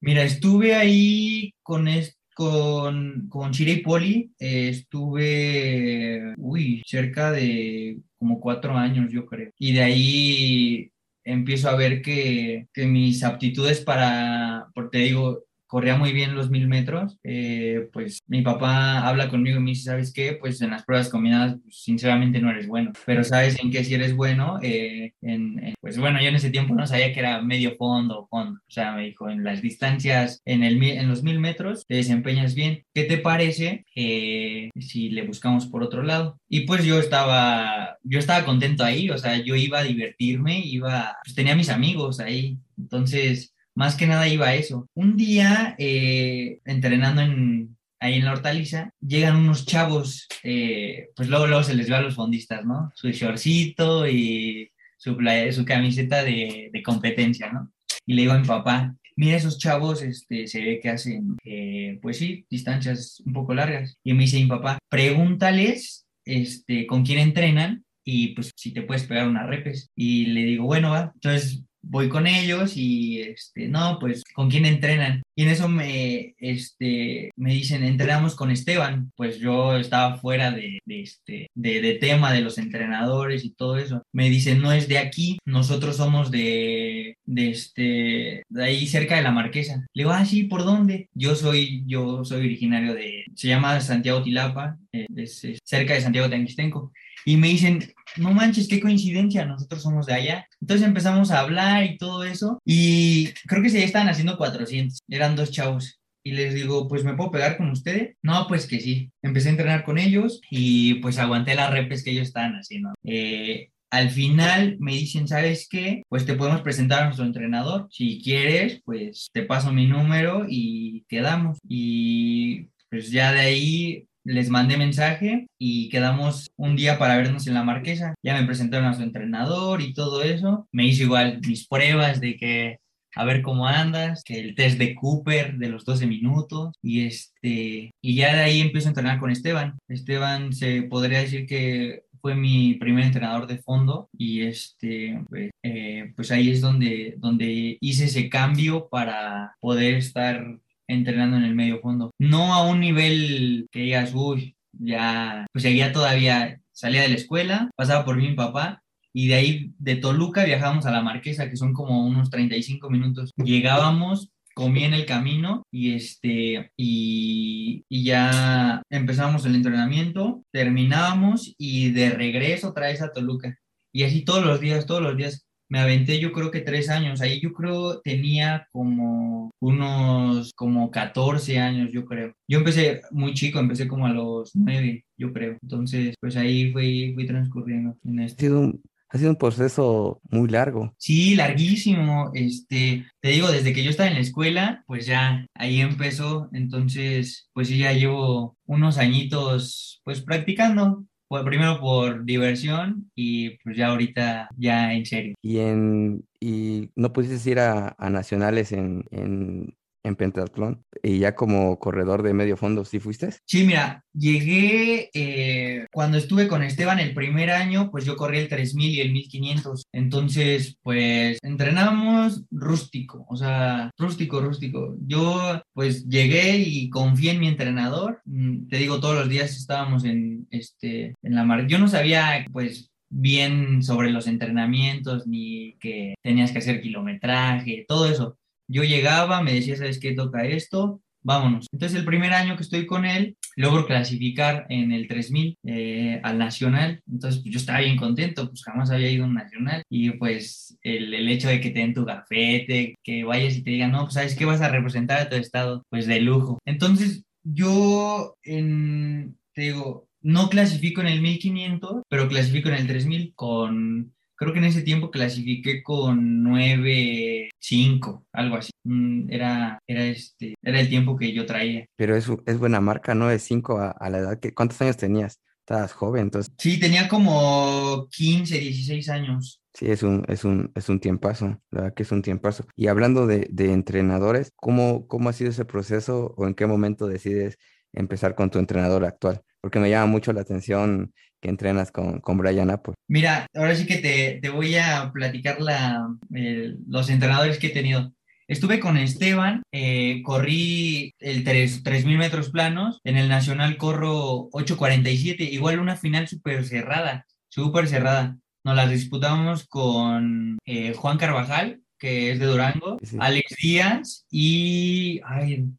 Mira, 0.00 0.22
estuve 0.22 0.74
ahí 0.74 1.52
con 1.62 1.88
esto 1.88 2.16
con, 2.34 3.28
con 3.28 3.52
Chile 3.52 3.72
y 3.72 3.82
Poli 3.82 4.32
eh, 4.38 4.70
estuve, 4.70 6.32
uy, 6.38 6.82
cerca 6.86 7.30
de 7.30 7.98
como 8.18 8.40
cuatro 8.40 8.74
años, 8.78 9.12
yo 9.12 9.26
creo. 9.26 9.50
Y 9.58 9.74
de 9.74 9.82
ahí 9.82 10.90
empiezo 11.22 11.68
a 11.68 11.76
ver 11.76 12.00
que, 12.00 12.66
que 12.72 12.86
mis 12.86 13.22
aptitudes 13.24 13.82
para, 13.82 14.68
porque 14.74 14.98
te 14.98 15.04
digo, 15.04 15.44
corría 15.72 15.96
muy 15.96 16.12
bien 16.12 16.34
los 16.34 16.50
mil 16.50 16.68
metros, 16.68 17.18
eh, 17.24 17.88
pues 17.94 18.20
mi 18.26 18.42
papá 18.42 19.08
habla 19.08 19.30
conmigo 19.30 19.56
y 19.56 19.62
me 19.62 19.70
dice, 19.70 19.84
¿sabes 19.84 20.12
qué? 20.12 20.34
Pues 20.34 20.60
en 20.60 20.68
las 20.68 20.84
pruebas 20.84 21.08
combinadas, 21.08 21.56
pues, 21.62 21.82
sinceramente 21.82 22.42
no 22.42 22.50
eres 22.50 22.66
bueno, 22.68 22.92
pero 23.06 23.24
sabes 23.24 23.58
en 23.58 23.70
qué 23.70 23.82
si 23.82 23.94
eres 23.94 24.14
bueno, 24.14 24.58
eh, 24.60 25.14
en, 25.22 25.74
pues 25.80 25.96
bueno, 25.96 26.20
yo 26.20 26.28
en 26.28 26.34
ese 26.34 26.50
tiempo 26.50 26.74
no 26.74 26.86
sabía 26.86 27.14
que 27.14 27.20
era 27.20 27.40
medio 27.40 27.74
fondo 27.76 28.20
o 28.20 28.28
fondo, 28.28 28.60
o 28.60 28.70
sea, 28.70 28.92
me 28.92 29.04
dijo, 29.04 29.30
en 29.30 29.44
las 29.44 29.62
distancias, 29.62 30.42
en, 30.44 30.62
el, 30.62 30.82
en 30.82 31.08
los 31.08 31.22
mil 31.22 31.40
metros, 31.40 31.86
te 31.88 31.94
desempeñas 31.94 32.54
bien, 32.54 32.84
¿qué 32.92 33.04
te 33.04 33.16
parece 33.16 33.86
eh, 33.96 34.68
si 34.78 35.08
le 35.08 35.26
buscamos 35.26 35.68
por 35.68 35.82
otro 35.82 36.02
lado? 36.02 36.38
Y 36.50 36.66
pues 36.66 36.84
yo 36.84 36.98
estaba, 36.98 37.96
yo 38.02 38.18
estaba 38.18 38.44
contento 38.44 38.84
ahí, 38.84 39.08
o 39.08 39.16
sea, 39.16 39.38
yo 39.38 39.56
iba 39.56 39.78
a 39.78 39.84
divertirme, 39.84 40.60
iba, 40.66 41.16
pues 41.24 41.34
tenía 41.34 41.56
mis 41.56 41.70
amigos 41.70 42.20
ahí, 42.20 42.58
entonces 42.76 43.51
más 43.74 43.96
que 43.96 44.06
nada 44.06 44.28
iba 44.28 44.48
a 44.48 44.54
eso. 44.54 44.88
Un 44.94 45.16
día, 45.16 45.74
eh, 45.78 46.60
entrenando 46.64 47.22
en, 47.22 47.76
ahí 48.00 48.14
en 48.14 48.24
la 48.24 48.32
hortaliza, 48.32 48.90
llegan 49.00 49.36
unos 49.36 49.66
chavos, 49.66 50.26
eh, 50.42 51.08
pues 51.16 51.28
luego, 51.28 51.46
luego 51.46 51.62
se 51.62 51.74
les 51.74 51.88
ve 51.88 51.96
a 51.96 52.02
los 52.02 52.14
fondistas, 52.14 52.64
¿no? 52.64 52.92
Su 52.94 53.10
shortcito 53.10 54.06
y 54.08 54.70
su, 54.96 55.16
camiseta 55.64 56.22
de, 56.22 56.70
de, 56.72 56.82
competencia, 56.82 57.52
¿no? 57.52 57.72
Y 58.06 58.14
le 58.14 58.22
digo 58.22 58.34
a 58.34 58.38
mi 58.38 58.46
papá, 58.46 58.94
mira 59.16 59.36
esos 59.36 59.58
chavos, 59.58 60.02
este, 60.02 60.46
se 60.46 60.60
ve 60.60 60.80
que 60.80 60.90
hacen, 60.90 61.36
eh, 61.44 61.98
pues 62.02 62.18
sí, 62.18 62.46
distancias 62.50 63.22
un 63.24 63.32
poco 63.32 63.54
largas. 63.54 63.96
Y 64.04 64.14
me 64.14 64.24
dice 64.24 64.40
mi 64.40 64.46
papá, 64.46 64.78
pregúntales, 64.88 66.06
este, 66.24 66.86
con 66.86 67.04
quién 67.04 67.18
entrenan 67.18 67.84
y 68.04 68.28
pues 68.28 68.50
si 68.56 68.72
te 68.72 68.82
puedes 68.82 69.04
pegar 69.04 69.28
unas 69.28 69.46
repes. 69.46 69.90
Y 69.96 70.26
le 70.26 70.44
digo, 70.44 70.64
bueno, 70.64 70.90
va. 70.90 71.12
Entonces 71.14 71.64
voy 71.82 72.08
con 72.08 72.26
ellos 72.26 72.76
y, 72.76 73.20
este, 73.20 73.68
no, 73.68 73.98
pues, 73.98 74.22
¿con 74.34 74.50
quién 74.50 74.66
entrenan? 74.66 75.22
Y 75.34 75.42
en 75.42 75.48
eso 75.48 75.68
me, 75.68 76.34
este, 76.38 77.30
me 77.36 77.52
dicen, 77.54 77.84
entrenamos 77.84 78.34
con 78.34 78.50
Esteban. 78.50 79.10
Pues 79.16 79.38
yo 79.38 79.76
estaba 79.76 80.18
fuera 80.18 80.50
de, 80.50 80.78
este, 80.86 81.48
de, 81.54 81.94
tema 81.94 82.32
de 82.32 82.40
los 82.42 82.58
entrenadores 82.58 83.44
y 83.44 83.50
todo 83.50 83.78
eso. 83.78 84.02
Me 84.12 84.30
dicen, 84.30 84.60
no 84.60 84.72
es 84.72 84.88
de 84.88 84.98
aquí, 84.98 85.38
nosotros 85.44 85.96
somos 85.96 86.30
de, 86.30 87.16
de, 87.24 87.50
este, 87.50 88.42
de 88.48 88.64
ahí 88.64 88.86
cerca 88.86 89.16
de 89.16 89.22
la 89.22 89.30
Marquesa. 89.30 89.86
Le 89.94 90.02
digo, 90.02 90.10
ah, 90.10 90.24
sí, 90.24 90.44
¿por 90.44 90.64
dónde? 90.64 91.08
Yo 91.14 91.34
soy, 91.34 91.82
yo 91.86 92.24
soy 92.24 92.40
originario 92.46 92.94
de, 92.94 93.24
se 93.34 93.48
llama 93.48 93.80
Santiago 93.80 94.22
Tilapa, 94.22 94.78
eh, 94.92 95.06
es, 95.16 95.46
cerca 95.64 95.94
de 95.94 96.00
Santiago 96.02 96.30
Tanquistenco. 96.30 96.92
Y 97.24 97.36
me 97.36 97.48
dicen, 97.48 97.92
no 98.16 98.32
manches, 98.32 98.68
qué 98.68 98.80
coincidencia, 98.80 99.44
nosotros 99.44 99.82
somos 99.82 100.06
de 100.06 100.14
allá. 100.14 100.46
Entonces 100.60 100.86
empezamos 100.86 101.30
a 101.30 101.40
hablar 101.40 101.84
y 101.84 101.98
todo 101.98 102.24
eso. 102.24 102.58
Y 102.64 103.32
creo 103.46 103.62
que 103.62 103.70
se 103.70 103.84
estaban 103.84 104.08
haciendo 104.08 104.36
400, 104.36 105.00
eran 105.08 105.36
dos 105.36 105.50
chavos. 105.50 106.00
Y 106.24 106.32
les 106.32 106.54
digo, 106.54 106.86
pues 106.88 107.04
me 107.04 107.14
puedo 107.14 107.32
pegar 107.32 107.56
con 107.56 107.70
ustedes. 107.70 108.16
No, 108.22 108.46
pues 108.46 108.66
que 108.66 108.80
sí. 108.80 109.10
Empecé 109.22 109.48
a 109.48 109.52
entrenar 109.52 109.84
con 109.84 109.98
ellos 109.98 110.40
y 110.50 110.94
pues 110.94 111.18
aguanté 111.18 111.54
las 111.54 111.72
repes 111.72 112.04
que 112.04 112.12
ellos 112.12 112.28
estaban 112.28 112.54
haciendo. 112.54 112.90
Eh, 113.02 113.70
al 113.90 114.10
final 114.10 114.76
me 114.78 114.92
dicen, 114.92 115.26
¿sabes 115.26 115.68
qué? 115.68 116.02
Pues 116.08 116.24
te 116.24 116.34
podemos 116.34 116.62
presentar 116.62 117.02
a 117.02 117.04
nuestro 117.06 117.26
entrenador. 117.26 117.88
Si 117.90 118.22
quieres, 118.22 118.80
pues 118.84 119.28
te 119.32 119.42
paso 119.42 119.72
mi 119.72 119.86
número 119.86 120.46
y 120.48 121.04
quedamos. 121.08 121.58
Y 121.68 122.68
pues 122.88 123.10
ya 123.10 123.32
de 123.32 123.40
ahí 123.40 124.08
les 124.24 124.48
mandé 124.50 124.76
mensaje 124.76 125.46
y 125.58 125.88
quedamos 125.88 126.50
un 126.56 126.76
día 126.76 126.98
para 126.98 127.16
vernos 127.16 127.46
en 127.46 127.54
la 127.54 127.64
marquesa. 127.64 128.14
Ya 128.22 128.38
me 128.38 128.46
presentaron 128.46 128.86
a 128.86 128.94
su 128.94 129.02
entrenador 129.02 129.80
y 129.82 129.94
todo 129.94 130.22
eso. 130.22 130.66
Me 130.72 130.86
hizo 130.86 131.02
igual 131.04 131.40
mis 131.46 131.66
pruebas 131.66 132.20
de 132.20 132.36
que 132.36 132.78
a 133.14 133.24
ver 133.24 133.42
cómo 133.42 133.66
andas, 133.66 134.24
que 134.24 134.40
el 134.40 134.54
test 134.54 134.78
de 134.78 134.94
Cooper 134.94 135.58
de 135.58 135.68
los 135.68 135.84
12 135.84 136.06
minutos 136.06 136.74
y 136.82 137.06
este 137.06 137.90
y 138.00 138.14
ya 138.16 138.34
de 138.34 138.42
ahí 138.42 138.60
empiezo 138.60 138.88
a 138.88 138.90
entrenar 138.90 139.18
con 139.18 139.30
Esteban. 139.30 139.78
Esteban 139.88 140.52
se 140.52 140.82
podría 140.82 141.20
decir 141.20 141.46
que 141.46 142.04
fue 142.20 142.34
mi 142.36 142.74
primer 142.74 143.04
entrenador 143.04 143.46
de 143.46 143.58
fondo 143.58 144.08
y 144.16 144.42
este 144.42 145.20
pues, 145.28 145.50
eh, 145.62 146.12
pues 146.16 146.30
ahí 146.30 146.50
es 146.50 146.60
donde 146.60 147.16
donde 147.18 147.76
hice 147.80 148.04
ese 148.04 148.28
cambio 148.28 148.88
para 148.88 149.56
poder 149.60 149.94
estar 149.96 150.58
entrenando 150.88 151.36
en 151.36 151.44
el 151.44 151.54
medio 151.54 151.80
fondo. 151.80 152.10
No 152.18 152.54
a 152.54 152.68
un 152.68 152.80
nivel 152.80 153.68
que 153.70 153.80
digas, 153.80 154.12
uy, 154.14 154.56
ya, 154.72 155.46
pues 155.52 155.62
seguía 155.62 155.92
todavía, 155.92 156.60
salía 156.72 157.02
de 157.02 157.08
la 157.08 157.14
escuela, 157.14 157.70
pasaba 157.76 158.04
por 158.04 158.16
mi 158.16 158.32
papá 158.34 158.82
y 159.12 159.28
de 159.28 159.34
ahí 159.34 159.72
de 159.78 159.96
Toluca 159.96 160.44
viajábamos 160.44 160.86
a 160.86 160.90
la 160.90 161.02
Marquesa, 161.02 161.50
que 161.50 161.56
son 161.56 161.72
como 161.72 162.06
unos 162.06 162.30
35 162.30 162.88
minutos. 162.90 163.30
Llegábamos, 163.36 164.30
comí 164.54 164.84
en 164.84 164.94
el 164.94 165.06
camino 165.06 165.62
y 165.70 165.94
este 165.94 166.70
y, 166.76 167.84
y 167.88 168.04
ya 168.04 168.82
empezábamos 168.90 169.44
el 169.44 169.54
entrenamiento, 169.54 170.42
terminábamos 170.50 171.54
y 171.58 171.90
de 171.90 172.10
regreso 172.10 172.70
otra 172.70 172.88
a 172.88 173.12
Toluca. 173.12 173.58
Y 173.92 174.04
así 174.04 174.24
todos 174.24 174.44
los 174.44 174.60
días, 174.60 174.86
todos 174.86 175.02
los 175.02 175.16
días 175.16 175.44
me 175.72 175.80
aventé 175.80 176.20
yo 176.20 176.32
creo 176.32 176.50
que 176.50 176.60
tres 176.60 176.90
años. 176.90 177.22
Ahí 177.22 177.40
yo 177.40 177.54
creo 177.54 177.98
tenía 178.02 178.68
como 178.72 179.50
unos, 179.58 180.52
como 180.54 180.90
14 180.90 181.58
años, 181.58 181.90
yo 181.90 182.04
creo. 182.04 182.34
Yo 182.46 182.58
empecé 182.58 183.00
muy 183.10 183.32
chico, 183.32 183.58
empecé 183.58 183.88
como 183.88 184.04
a 184.04 184.10
los 184.10 184.54
nueve, 184.54 185.06
yo 185.16 185.32
creo. 185.32 185.56
Entonces, 185.62 186.14
pues 186.20 186.36
ahí 186.36 186.70
fui, 186.72 187.14
fui 187.14 187.26
transcurriendo 187.26 187.96
en 188.04 188.20
este. 188.20 188.44
Ha 188.44 188.48
sido 188.48 188.60
un, 188.60 188.82
ha 189.08 189.16
sido 189.16 189.30
un 189.30 189.36
proceso 189.36 190.20
muy 190.30 190.50
largo. 190.50 190.92
Sí, 190.98 191.36
larguísimo. 191.36 192.32
Este, 192.34 193.06
te 193.22 193.30
digo, 193.30 193.50
desde 193.50 193.72
que 193.72 193.82
yo 193.82 193.88
estaba 193.88 194.10
en 194.10 194.16
la 194.16 194.20
escuela, 194.20 194.84
pues 194.86 195.06
ya 195.06 195.46
ahí 195.54 195.80
empezó. 195.80 196.50
Entonces, 196.52 197.48
pues 197.54 197.68
sí, 197.68 197.78
ya 197.78 197.94
llevo 197.94 198.58
unos 198.66 198.98
añitos, 198.98 200.02
pues 200.04 200.20
practicando 200.20 201.06
primero 201.44 201.80
por 201.80 202.24
diversión 202.24 203.10
y 203.14 203.58
pues 203.58 203.76
ya 203.76 203.88
ahorita 203.88 204.48
ya 204.56 204.92
en 204.92 205.06
serio. 205.06 205.34
¿Y, 205.42 205.58
en, 205.58 206.24
y 206.40 206.90
no 206.94 207.12
pudiste 207.12 207.50
ir 207.50 207.58
a, 207.60 207.94
a 207.98 208.10
nacionales 208.10 208.72
en, 208.72 209.04
en, 209.10 209.74
en 210.04 210.16
pentatlón 210.16 210.84
y 211.02 211.18
ya 211.18 211.34
como 211.34 211.78
corredor 211.78 212.22
de 212.22 212.34
medio 212.34 212.56
fondo, 212.56 212.84
¿sí 212.84 213.00
fuiste? 213.00 213.30
Sí, 213.46 213.64
mira, 213.64 214.04
llegué 214.12 215.10
eh, 215.14 215.86
cuando 215.92 216.18
estuve 216.18 216.48
con 216.48 216.62
Esteban 216.62 216.98
el 216.98 217.14
primer 217.14 217.50
año, 217.50 217.90
pues 217.90 218.04
yo 218.04 218.16
corrí 218.16 218.38
el 218.38 218.48
3000 218.48 218.94
y 218.94 219.00
el 219.00 219.12
1500. 219.12 219.84
Entonces, 219.92 220.78
pues 220.82 221.38
entrenamos 221.42 222.44
rústico, 222.50 223.26
o 223.28 223.36
sea, 223.36 223.90
rústico, 223.98 224.40
rústico. 224.40 224.96
Yo 225.06 225.60
pues 225.72 226.08
llegué 226.08 226.58
y 226.58 226.90
confié 226.90 227.32
en 227.32 227.40
mi 227.40 227.48
entrenador. 227.48 228.20
Mm, 228.24 228.68
te 228.68 228.78
digo, 228.78 229.00
todos 229.00 229.16
los 229.16 229.28
días 229.28 229.56
estábamos 229.56 230.04
en, 230.04 230.46
este, 230.50 231.14
en 231.22 231.34
la 231.34 231.44
mar. 231.44 231.66
Yo 231.66 231.78
no 231.78 231.88
sabía, 231.88 232.44
pues, 232.52 232.90
bien 233.14 233.82
sobre 233.82 234.10
los 234.10 234.26
entrenamientos, 234.26 235.26
ni 235.26 235.76
que 235.78 236.14
tenías 236.22 236.50
que 236.50 236.58
hacer 236.58 236.80
kilometraje, 236.80 237.84
todo 237.86 238.08
eso. 238.10 238.38
Yo 238.68 238.84
llegaba, 238.84 239.42
me 239.42 239.54
decía, 239.54 239.76
¿sabes 239.76 239.98
qué? 239.98 240.12
Toca 240.12 240.44
esto, 240.44 241.00
vámonos. 241.22 241.66
Entonces 241.72 241.98
el 241.98 242.04
primer 242.04 242.32
año 242.32 242.56
que 242.56 242.62
estoy 242.62 242.86
con 242.86 243.04
él, 243.04 243.36
logro 243.56 243.86
clasificar 243.86 244.66
en 244.68 244.92
el 244.92 245.08
3000 245.08 245.56
eh, 245.64 246.20
al 246.22 246.38
nacional. 246.38 247.00
Entonces 247.10 247.42
pues, 247.42 247.52
yo 247.52 247.58
estaba 247.58 247.80
bien 247.80 247.96
contento, 247.96 248.48
pues 248.48 248.62
jamás 248.62 248.90
había 248.90 249.10
ido 249.10 249.24
a 249.24 249.28
un 249.28 249.34
nacional. 249.34 249.82
Y 249.88 250.10
pues 250.12 250.78
el, 250.82 251.14
el, 251.14 251.28
hecho 251.28 251.48
de 251.48 251.60
que 251.60 251.70
te 251.70 251.80
den 251.80 251.94
tu 251.94 252.04
gafete, 252.04 252.96
que 253.02 253.24
vayas 253.24 253.56
y 253.56 253.62
te 253.62 253.70
digan, 253.70 253.92
no, 253.92 254.02
pues 254.02 254.14
sabes 254.14 254.34
qué 254.34 254.44
vas 254.44 254.60
a 254.60 254.68
representar 254.68 255.20
a 255.20 255.28
tu 255.28 255.36
estado, 255.36 255.82
pues 255.90 256.06
de 256.06 256.20
lujo. 256.20 256.58
Entonces 256.64 257.24
yo, 257.44 258.36
en, 258.42 259.36
te 259.54 259.62
digo, 259.62 260.08
no 260.22 260.48
clasifico 260.48 261.00
en 261.00 261.08
el 261.08 261.20
1500, 261.20 262.02
pero 262.08 262.28
clasifico 262.28 262.68
en 262.68 262.76
el 262.76 262.86
3000 262.86 263.32
con 263.34 264.14
creo 264.42 264.52
que 264.52 264.58
en 264.58 264.64
ese 264.64 264.82
tiempo 264.82 265.10
clasifiqué 265.10 265.82
con 265.82 266.42
9, 266.42 267.50
5, 267.58 268.26
algo 268.32 268.56
así. 268.56 268.72
Mm, 268.84 269.30
era, 269.30 269.78
era, 269.86 270.04
este, 270.04 270.54
era 270.62 270.80
el 270.80 270.88
tiempo 270.88 271.16
que 271.16 271.32
yo 271.32 271.46
traía. 271.46 271.86
Pero 271.96 272.16
es, 272.16 272.28
es 272.46 272.58
buena 272.58 272.80
marca, 272.80 273.14
¿no? 273.14 273.30
Es 273.30 273.42
5 273.44 273.78
a, 273.78 273.90
a, 273.90 274.10
la 274.10 274.18
edad 274.18 274.40
que... 274.40 274.52
¿Cuántos 274.52 274.80
años 274.80 274.96
tenías? 274.96 275.38
Estabas 275.60 275.92
joven, 275.92 276.22
entonces. 276.22 276.52
Sí, 276.58 276.80
tenía 276.80 277.08
como 277.08 278.08
15, 278.10 278.58
16 278.58 279.08
años. 279.10 279.60
Sí, 279.74 279.86
es 279.86 280.02
un, 280.02 280.24
es 280.28 280.44
un, 280.44 280.72
es 280.74 280.88
un 280.88 280.98
tiempazo, 280.98 281.60
la 281.70 281.82
verdad 281.82 281.94
que 281.94 282.02
es 282.02 282.10
un 282.10 282.22
tiempazo. 282.22 282.66
Y 282.74 282.88
hablando 282.88 283.28
de, 283.28 283.46
de 283.50 283.72
entrenadores, 283.72 284.52
¿cómo, 284.56 285.06
¿cómo 285.06 285.28
ha 285.28 285.32
sido 285.32 285.50
ese 285.50 285.64
proceso 285.64 286.34
o 286.36 286.46
en 286.48 286.54
qué 286.54 286.66
momento 286.66 287.06
decides 287.06 287.58
empezar 287.92 288.34
con 288.34 288.50
tu 288.50 288.58
entrenador 288.58 289.04
actual? 289.04 289.42
Porque 289.60 289.78
me 289.78 289.88
llama 289.88 290.06
mucho 290.06 290.32
la 290.32 290.40
atención 290.40 291.14
que 291.42 291.50
entrenas 291.50 291.90
con, 291.90 292.20
con 292.20 292.38
Brian 292.38 292.70
Apple. 292.70 292.94
Mira, 293.08 293.46
ahora 293.54 293.74
sí 293.74 293.84
que 293.84 293.98
te, 293.98 294.38
te 294.40 294.48
voy 294.48 294.76
a 294.76 295.10
platicar 295.12 295.60
la, 295.60 296.08
los 296.30 297.10
entrenadores 297.10 297.58
que 297.58 297.66
he 297.66 297.70
tenido. 297.70 298.14
Estuve 298.46 298.80
con 298.80 298.96
Esteban, 298.96 299.62
eh, 299.72 300.22
corrí 300.22 301.14
el 301.18 301.44
3.000 301.44 302.16
metros 302.16 302.50
planos, 302.50 303.00
en 303.04 303.16
el 303.16 303.28
Nacional 303.28 303.76
corro 303.76 304.50
8.47, 304.50 305.40
igual 305.50 305.80
una 305.80 305.96
final 305.96 306.28
súper 306.28 306.64
cerrada, 306.64 307.26
súper 307.48 307.88
cerrada. 307.88 308.36
Nos 308.64 308.76
la 308.76 308.86
disputamos 308.86 309.66
con 309.66 310.58
eh, 310.64 310.92
Juan 310.94 311.18
Carvajal, 311.18 311.80
que 312.02 312.32
es 312.32 312.40
de 312.40 312.46
Durango, 312.46 312.98
Alex 313.20 313.56
Díaz 313.62 314.26
y 314.28 315.20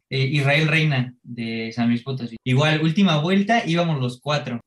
eh, 0.08 0.24
Israel 0.32 0.68
Reina 0.68 1.14
de 1.22 1.70
San 1.70 1.88
Luis 1.88 2.02
Potosí. 2.02 2.36
Igual, 2.42 2.80
última 2.80 3.18
vuelta, 3.18 3.62
íbamos 3.66 4.00
los 4.00 4.22
cuatro. 4.22 4.62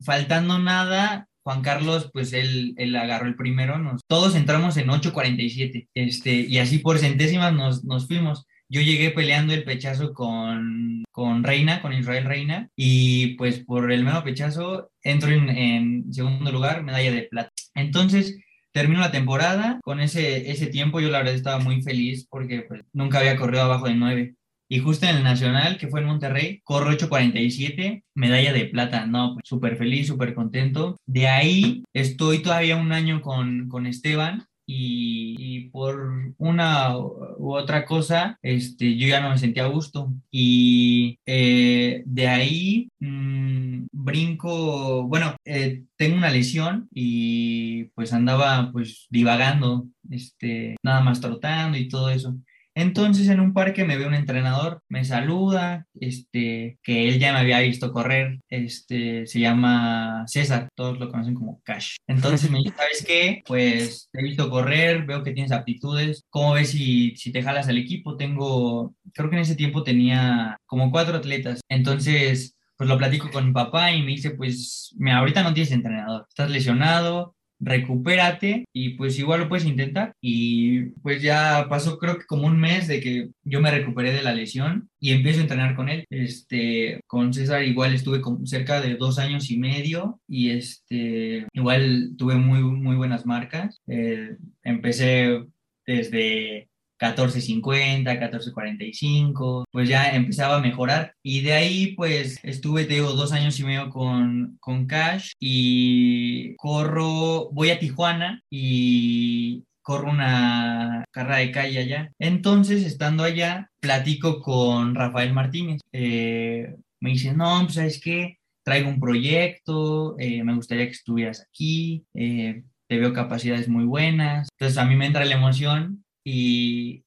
faltando 0.00 0.58
nada, 0.58 1.28
Juan 1.42 1.60
Carlos, 1.60 2.08
pues 2.14 2.32
él, 2.32 2.72
él 2.78 2.96
agarró 2.96 3.26
el 3.26 3.36
primero, 3.36 3.78
nos, 3.78 4.00
todos 4.06 4.34
entramos 4.36 4.78
en 4.78 4.88
8.47, 4.88 5.88
este, 5.92 6.32
y 6.32 6.56
así 6.56 6.78
por 6.78 6.98
centésimas 6.98 7.52
nos, 7.52 7.84
nos 7.84 8.06
fuimos. 8.06 8.46
Yo 8.70 8.80
llegué 8.80 9.10
peleando 9.10 9.52
el 9.52 9.64
pechazo 9.64 10.14
con, 10.14 11.04
con 11.10 11.44
Reina, 11.44 11.82
con 11.82 11.92
Israel 11.92 12.24
Reina, 12.24 12.70
y 12.74 13.34
pues 13.34 13.58
por 13.58 13.92
el 13.92 14.02
menos 14.02 14.24
pechazo 14.24 14.90
entro 15.02 15.30
en, 15.30 15.50
en 15.50 16.14
segundo 16.14 16.50
lugar, 16.50 16.82
medalla 16.82 17.12
de 17.12 17.24
plata. 17.24 17.52
Entonces, 17.74 18.38
termino 18.74 19.00
la 19.00 19.12
temporada 19.12 19.78
con 19.84 20.00
ese, 20.00 20.50
ese 20.50 20.66
tiempo, 20.66 20.98
yo 20.98 21.08
la 21.08 21.18
verdad 21.18 21.34
estaba 21.34 21.60
muy 21.60 21.80
feliz 21.80 22.26
porque 22.28 22.62
pues, 22.62 22.82
nunca 22.92 23.20
había 23.20 23.36
corrido 23.36 23.62
abajo 23.62 23.86
de 23.86 23.94
9. 23.94 24.34
Y 24.68 24.78
justo 24.80 25.06
en 25.06 25.16
el 25.16 25.22
Nacional, 25.22 25.78
que 25.78 25.86
fue 25.86 26.00
en 26.00 26.06
Monterrey, 26.06 26.60
corro 26.64 26.90
8.47, 26.90 28.02
medalla 28.14 28.52
de 28.52 28.64
plata. 28.66 29.06
No, 29.06 29.34
pues 29.34 29.48
súper 29.48 29.76
feliz, 29.76 30.08
súper 30.08 30.34
contento. 30.34 30.96
De 31.06 31.28
ahí 31.28 31.84
estoy 31.92 32.42
todavía 32.42 32.76
un 32.76 32.90
año 32.90 33.20
con, 33.22 33.68
con 33.68 33.86
Esteban 33.86 34.46
y, 34.66 35.68
por 35.70 36.34
una 36.38 36.96
u 36.98 37.54
otra 37.54 37.84
cosa, 37.84 38.38
este, 38.42 38.96
yo 38.96 39.08
ya 39.08 39.20
no 39.20 39.30
me 39.30 39.38
sentía 39.38 39.64
a 39.64 39.68
gusto. 39.68 40.12
Y 40.30 41.18
eh, 41.26 42.02
de 42.06 42.28
ahí 42.28 42.88
mmm, 43.00 43.86
brinco, 43.92 45.04
bueno, 45.04 45.36
eh, 45.44 45.84
tengo 45.96 46.16
una 46.16 46.30
lesión 46.30 46.88
y 46.92 47.84
pues 47.94 48.12
andaba 48.12 48.70
pues 48.72 49.06
divagando, 49.10 49.86
este, 50.10 50.76
nada 50.82 51.00
más 51.00 51.20
trotando 51.20 51.78
y 51.78 51.88
todo 51.88 52.10
eso. 52.10 52.36
Entonces 52.74 53.28
en 53.28 53.40
un 53.40 53.52
parque 53.52 53.84
me 53.84 53.96
ve 53.96 54.06
un 54.06 54.14
entrenador, 54.14 54.82
me 54.88 55.04
saluda, 55.04 55.86
este, 55.94 56.78
que 56.82 57.08
él 57.08 57.18
ya 57.18 57.32
me 57.32 57.38
había 57.38 57.60
visto 57.60 57.92
correr, 57.92 58.40
este, 58.48 59.26
se 59.26 59.40
llama 59.40 60.24
César, 60.26 60.68
todos 60.74 60.98
lo 60.98 61.10
conocen 61.10 61.34
como 61.34 61.60
Cash. 61.62 61.96
Entonces 62.06 62.50
me 62.50 62.58
dice, 62.58 62.74
¿sabes 62.76 63.04
qué? 63.06 63.42
Pues 63.46 64.08
te 64.12 64.20
he 64.20 64.24
visto 64.24 64.50
correr, 64.50 65.04
veo 65.06 65.22
que 65.22 65.32
tienes 65.32 65.52
aptitudes, 65.52 66.24
¿cómo 66.30 66.54
ves 66.54 66.70
si, 66.70 67.16
si 67.16 67.32
te 67.32 67.42
jalas 67.42 67.68
al 67.68 67.78
equipo? 67.78 68.16
Tengo, 68.16 68.94
creo 69.12 69.30
que 69.30 69.36
en 69.36 69.42
ese 69.42 69.56
tiempo 69.56 69.82
tenía 69.84 70.56
como 70.66 70.90
cuatro 70.90 71.16
atletas, 71.16 71.60
entonces 71.68 72.56
pues 72.76 72.88
lo 72.88 72.98
platico 72.98 73.30
con 73.30 73.46
mi 73.46 73.52
papá 73.52 73.92
y 73.92 74.02
me 74.02 74.12
dice, 74.12 74.30
pues 74.30 74.94
me, 74.98 75.12
ahorita 75.12 75.42
no 75.42 75.54
tienes 75.54 75.72
entrenador, 75.72 76.26
estás 76.28 76.50
lesionado, 76.50 77.36
recupérate 77.64 78.66
y 78.72 78.90
pues 78.90 79.18
igual 79.18 79.40
lo 79.40 79.48
puedes 79.48 79.66
intentar. 79.66 80.14
Y 80.20 80.86
pues 81.02 81.22
ya 81.22 81.66
pasó 81.68 81.98
creo 81.98 82.18
que 82.18 82.26
como 82.26 82.46
un 82.46 82.58
mes 82.58 82.88
de 82.88 83.00
que 83.00 83.30
yo 83.42 83.60
me 83.60 83.70
recuperé 83.70 84.12
de 84.12 84.22
la 84.22 84.34
lesión 84.34 84.88
y 85.00 85.12
empiezo 85.12 85.40
a 85.40 85.42
entrenar 85.42 85.74
con 85.74 85.88
él. 85.88 86.04
Este, 86.10 87.00
con 87.06 87.32
César 87.32 87.64
igual 87.64 87.94
estuve 87.94 88.20
con 88.20 88.46
cerca 88.46 88.80
de 88.80 88.96
dos 88.96 89.18
años 89.18 89.50
y 89.50 89.58
medio 89.58 90.20
y 90.28 90.50
este, 90.50 91.46
igual 91.52 92.12
tuve 92.18 92.36
muy, 92.36 92.62
muy 92.62 92.96
buenas 92.96 93.26
marcas. 93.26 93.80
Eh, 93.86 94.36
empecé 94.62 95.44
desde 95.86 96.68
14.50, 97.04 98.18
14.45, 98.18 99.64
pues 99.70 99.88
ya 99.88 100.10
empezaba 100.10 100.56
a 100.56 100.60
mejorar. 100.60 101.14
Y 101.22 101.42
de 101.42 101.52
ahí, 101.52 101.94
pues 101.94 102.38
estuve, 102.42 102.84
te 102.84 102.98
dos 102.98 103.32
años 103.32 103.58
y 103.60 103.64
medio 103.64 103.90
con, 103.90 104.56
con 104.60 104.86
Cash 104.86 105.32
y 105.38 106.56
corro, 106.56 107.50
voy 107.52 107.70
a 107.70 107.78
Tijuana 107.78 108.42
y 108.50 109.64
corro 109.82 110.10
una 110.10 111.04
carrera 111.10 111.38
de 111.38 111.50
calle 111.52 111.78
allá. 111.78 112.12
Entonces, 112.18 112.84
estando 112.84 113.22
allá, 113.22 113.70
platico 113.80 114.40
con 114.40 114.94
Rafael 114.94 115.34
Martínez. 115.34 115.80
Eh, 115.92 116.74
me 117.00 117.10
dice, 117.10 117.34
no, 117.34 117.60
pues 117.64 117.74
sabes 117.74 118.00
qué, 118.00 118.38
traigo 118.64 118.88
un 118.88 118.98
proyecto, 118.98 120.16
eh, 120.18 120.42
me 120.42 120.54
gustaría 120.54 120.86
que 120.86 120.92
estuvieras 120.92 121.42
aquí, 121.42 122.06
eh, 122.14 122.64
te 122.88 122.98
veo 122.98 123.12
capacidades 123.12 123.68
muy 123.68 123.84
buenas. 123.84 124.48
Entonces, 124.58 124.78
a 124.78 124.86
mí 124.86 124.96
me 124.96 125.06
entra 125.06 125.24
la 125.24 125.34
emoción 125.34 126.03
y, 126.24 127.04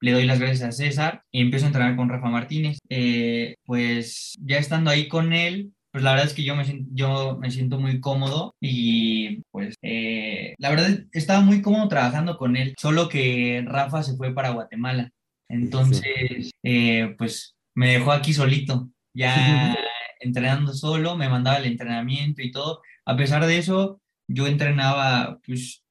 le 0.00 0.12
doy 0.12 0.24
las 0.26 0.40
gracias 0.40 0.68
a 0.68 0.72
César 0.72 1.22
y 1.30 1.40
empiezo 1.40 1.66
a 1.66 1.68
entrenar 1.68 1.96
con 1.96 2.08
Rafa 2.08 2.28
Martínez. 2.28 2.78
Eh, 2.88 3.54
pues 3.64 4.34
ya 4.40 4.58
estando 4.58 4.90
ahí 4.90 5.08
con 5.08 5.32
él, 5.32 5.72
pues 5.92 6.04
la 6.04 6.12
verdad 6.12 6.26
es 6.26 6.34
que 6.34 6.44
yo 6.44 6.56
me, 6.56 6.64
yo 6.92 7.38
me 7.38 7.50
siento 7.50 7.78
muy 7.78 8.00
cómodo 8.00 8.54
y 8.60 9.42
pues 9.50 9.74
eh, 9.82 10.54
la 10.58 10.70
verdad 10.70 11.00
estaba 11.12 11.40
muy 11.40 11.62
cómodo 11.62 11.88
trabajando 11.88 12.36
con 12.36 12.56
él, 12.56 12.74
solo 12.78 13.08
que 13.08 13.64
Rafa 13.66 14.02
se 14.02 14.16
fue 14.16 14.34
para 14.34 14.50
Guatemala. 14.50 15.10
Entonces, 15.48 16.52
eh, 16.62 17.14
pues 17.18 17.56
me 17.74 17.92
dejó 17.92 18.12
aquí 18.12 18.32
solito, 18.32 18.88
ya 19.14 19.34
entrenando 20.20 20.72
solo, 20.74 21.16
me 21.16 21.28
mandaba 21.28 21.58
el 21.58 21.66
entrenamiento 21.66 22.42
y 22.42 22.52
todo. 22.52 22.82
A 23.04 23.16
pesar 23.16 23.44
de 23.46 23.58
eso, 23.58 24.00
yo 24.28 24.46
entrenaba 24.46 25.40
pues 25.44 25.82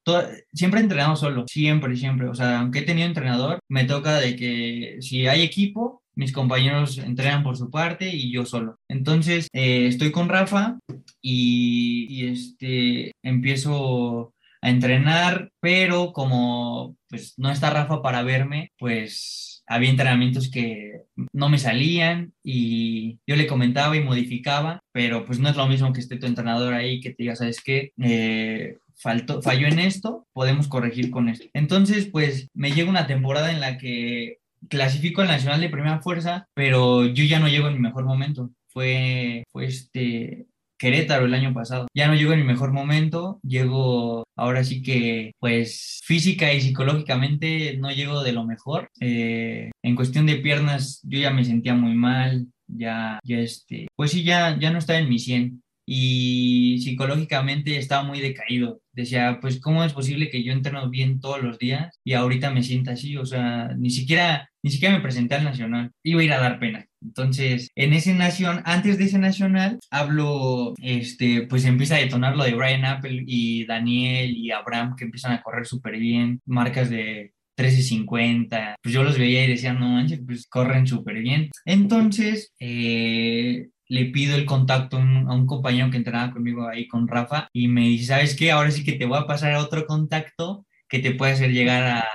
siempre 0.54 0.80
he 0.80 0.84
entrenado 0.84 1.16
solo, 1.16 1.46
siempre, 1.48 1.96
siempre. 1.96 2.28
O 2.28 2.36
sea, 2.36 2.60
aunque 2.60 2.80
he 2.80 2.84
tenido 2.84 3.08
entrenador, 3.08 3.60
me 3.70 3.86
toca 3.86 4.18
de 4.18 4.36
que 4.36 4.98
si 5.02 5.28
hay 5.28 5.42
equipo, 5.42 6.04
mis 6.16 6.34
compañeros 6.34 6.98
entrenan 6.98 7.44
por 7.44 7.58
su 7.58 7.70
parte 7.70 8.10
y 8.10 8.32
yo 8.32 8.46
solo. 8.46 8.78
Entonces, 8.90 9.48
eh, 9.54 9.88
estoy 9.88 10.12
con 10.12 10.30
Rafa 10.30 10.78
y, 11.22 12.08
y, 12.10 12.28
este, 12.28 13.14
empiezo 13.24 14.34
a 14.62 14.70
entrenar, 14.70 15.50
pero 15.62 16.12
como 16.12 16.98
pues 17.10 17.34
no 17.38 17.52
está 17.52 17.70
Rafa 17.70 18.02
para 18.02 18.24
verme, 18.24 18.72
pues 18.78 19.64
había 19.68 19.90
entrenamientos 19.90 20.50
que 20.50 21.04
no 21.32 21.50
me 21.50 21.60
salían 21.60 22.34
y 22.44 23.20
yo 23.28 23.36
le 23.36 23.48
comentaba 23.48 23.96
y 23.96 24.04
modificaba, 24.04 24.82
pero 24.92 25.26
pues 25.26 25.40
no 25.40 25.50
es 25.50 25.56
lo 25.56 25.68
mismo 25.68 25.94
que 25.94 26.00
esté 26.00 26.18
tu 26.18 26.26
entrenador 26.26 26.74
ahí 26.74 27.00
que 27.00 27.10
te 27.10 27.24
diga, 27.24 27.36
¿sabes 27.36 27.62
qué? 27.62 27.92
Eh, 28.02 28.78
faltó, 28.96 29.42
falló 29.42 29.68
en 29.68 29.80
esto, 29.80 30.28
podemos 30.34 30.68
corregir 30.68 31.12
con 31.12 31.30
esto. 31.30 31.46
Entonces, 31.54 32.08
pues 32.08 32.48
me 32.54 32.72
llega 32.72 32.90
una 32.90 33.08
temporada 33.08 33.52
en 33.52 33.60
la 33.60 33.78
que 33.78 34.38
clasifico 34.70 35.22
al 35.22 35.28
Nacional 35.28 35.62
de 35.62 35.70
Primera 35.70 36.02
Fuerza, 36.02 36.48
pero 36.54 37.06
yo 37.06 37.24
ya 37.24 37.40
no 37.40 37.48
llego 37.48 37.68
en 37.68 37.76
mi 37.76 37.80
mejor 37.80 38.06
momento. 38.06 38.52
Fue, 38.68 39.44
fue 39.52 39.66
este 39.66 40.48
Querétaro 40.80 41.26
el 41.26 41.34
año 41.34 41.54
pasado. 41.54 41.88
Ya 41.94 42.08
no 42.08 42.16
llego 42.16 42.34
en 42.34 42.40
mi 42.40 42.46
mejor 42.46 42.72
momento, 42.72 43.40
llego 43.44 44.24
ahora 44.36 44.64
sí 44.64 44.82
que 44.82 45.34
pues 45.40 46.02
física 46.06 46.54
y 46.54 46.62
psicológicamente 46.62 47.78
no 47.78 47.92
llego 47.92 48.24
de 48.24 48.32
lo 48.32 48.46
mejor. 48.46 48.90
Eh, 49.00 49.70
en 49.84 49.96
cuestión 49.96 50.26
de 50.26 50.38
piernas 50.38 51.02
yo 51.04 51.20
ya 51.20 51.32
me 51.32 51.46
sentía 51.46 51.76
muy 51.76 51.94
mal, 51.94 52.48
ya, 52.68 53.20
ya 53.24 53.40
este, 53.40 53.88
pues 53.96 54.12
sí, 54.12 54.24
ya, 54.24 54.58
ya 54.58 54.72
no 54.72 54.80
estaba 54.80 55.00
en 55.00 55.10
mi 55.10 55.20
100 55.20 55.62
y 55.92 56.80
psicológicamente 56.82 57.78
estaba 57.78 58.04
muy 58.04 58.20
decaído. 58.20 58.80
Decía, 58.94 59.40
pues, 59.42 59.60
¿cómo 59.60 59.84
es 59.84 59.92
posible 59.92 60.30
que 60.30 60.44
yo 60.44 60.54
entreno 60.54 60.88
bien 60.88 61.20
todos 61.20 61.42
los 61.42 61.58
días 61.58 62.00
y 62.04 62.14
ahorita 62.14 62.52
me 62.52 62.62
sienta 62.62 62.92
así? 62.92 63.18
O 63.18 63.26
sea, 63.26 63.74
ni 63.76 63.90
siquiera, 63.90 64.49
ni 64.64 64.72
siquiera 64.72 64.96
me 64.96 65.02
presenté 65.02 65.36
al 65.36 65.44
nacional. 65.44 65.92
Iba 66.04 66.22
a 66.22 66.24
ir 66.24 66.34
a 66.34 66.40
dar 66.40 66.60
pena. 66.60 66.86
Entonces, 67.02 67.70
en 67.76 67.94
ese 67.94 68.14
nación, 68.14 68.62
antes 68.66 68.98
de 68.98 69.06
ese 69.06 69.20
nacional, 69.20 69.80
hablo, 69.90 70.74
este, 70.82 71.48
pues 71.48 71.66
empieza 71.66 71.96
a 71.96 72.00
detonar 72.00 72.36
lo 72.36 72.44
de 72.44 72.56
Brian 72.56 72.86
Apple 72.86 73.24
y 73.26 73.66
Daniel 73.66 74.36
y 74.36 74.52
Abraham 74.52 74.96
que 74.98 75.06
empiezan 75.06 75.34
a 75.34 75.42
correr 75.42 75.66
súper 75.66 75.98
bien, 75.98 76.42
marcas 76.46 76.90
de 76.90 77.34
13.50, 77.58 78.76
pues 78.82 78.94
yo 78.94 79.04
los 79.04 79.18
veía 79.18 79.44
y 79.44 79.50
decía, 79.50 79.74
no 79.74 79.90
manches, 79.90 80.22
pues 80.26 80.48
corren 80.48 80.88
súper 80.88 81.20
bien. 81.20 81.50
Entonces, 81.66 82.54
eh, 82.60 83.70
le 83.90 84.06
pido 84.06 84.36
el 84.36 84.46
contacto 84.46 84.98
a 84.98 85.00
un, 85.02 85.46
compañero 85.46 85.90
que 85.92 85.98
entrenaba 85.98 86.32
conmigo 86.32 86.68
ahí 86.68 86.88
con 86.88 87.08
Rafa 87.08 87.50
y 87.52 87.68
me 87.68 87.82
dice, 87.82 88.06
¿sabes 88.06 88.36
qué? 88.36 88.52
Ahora 88.52 88.72
sí 88.72 88.84
que 88.84 88.94
te 88.94 89.06
voy 89.06 89.18
a 89.18 89.28
pasar 89.28 89.54
a 89.54 89.60
otro 89.62 89.86
contacto 89.86 90.66
que 90.88 91.00
te 91.00 91.12
puede 91.12 91.34
hacer 91.34 91.52
llegar 91.52 91.84
a 91.84 92.08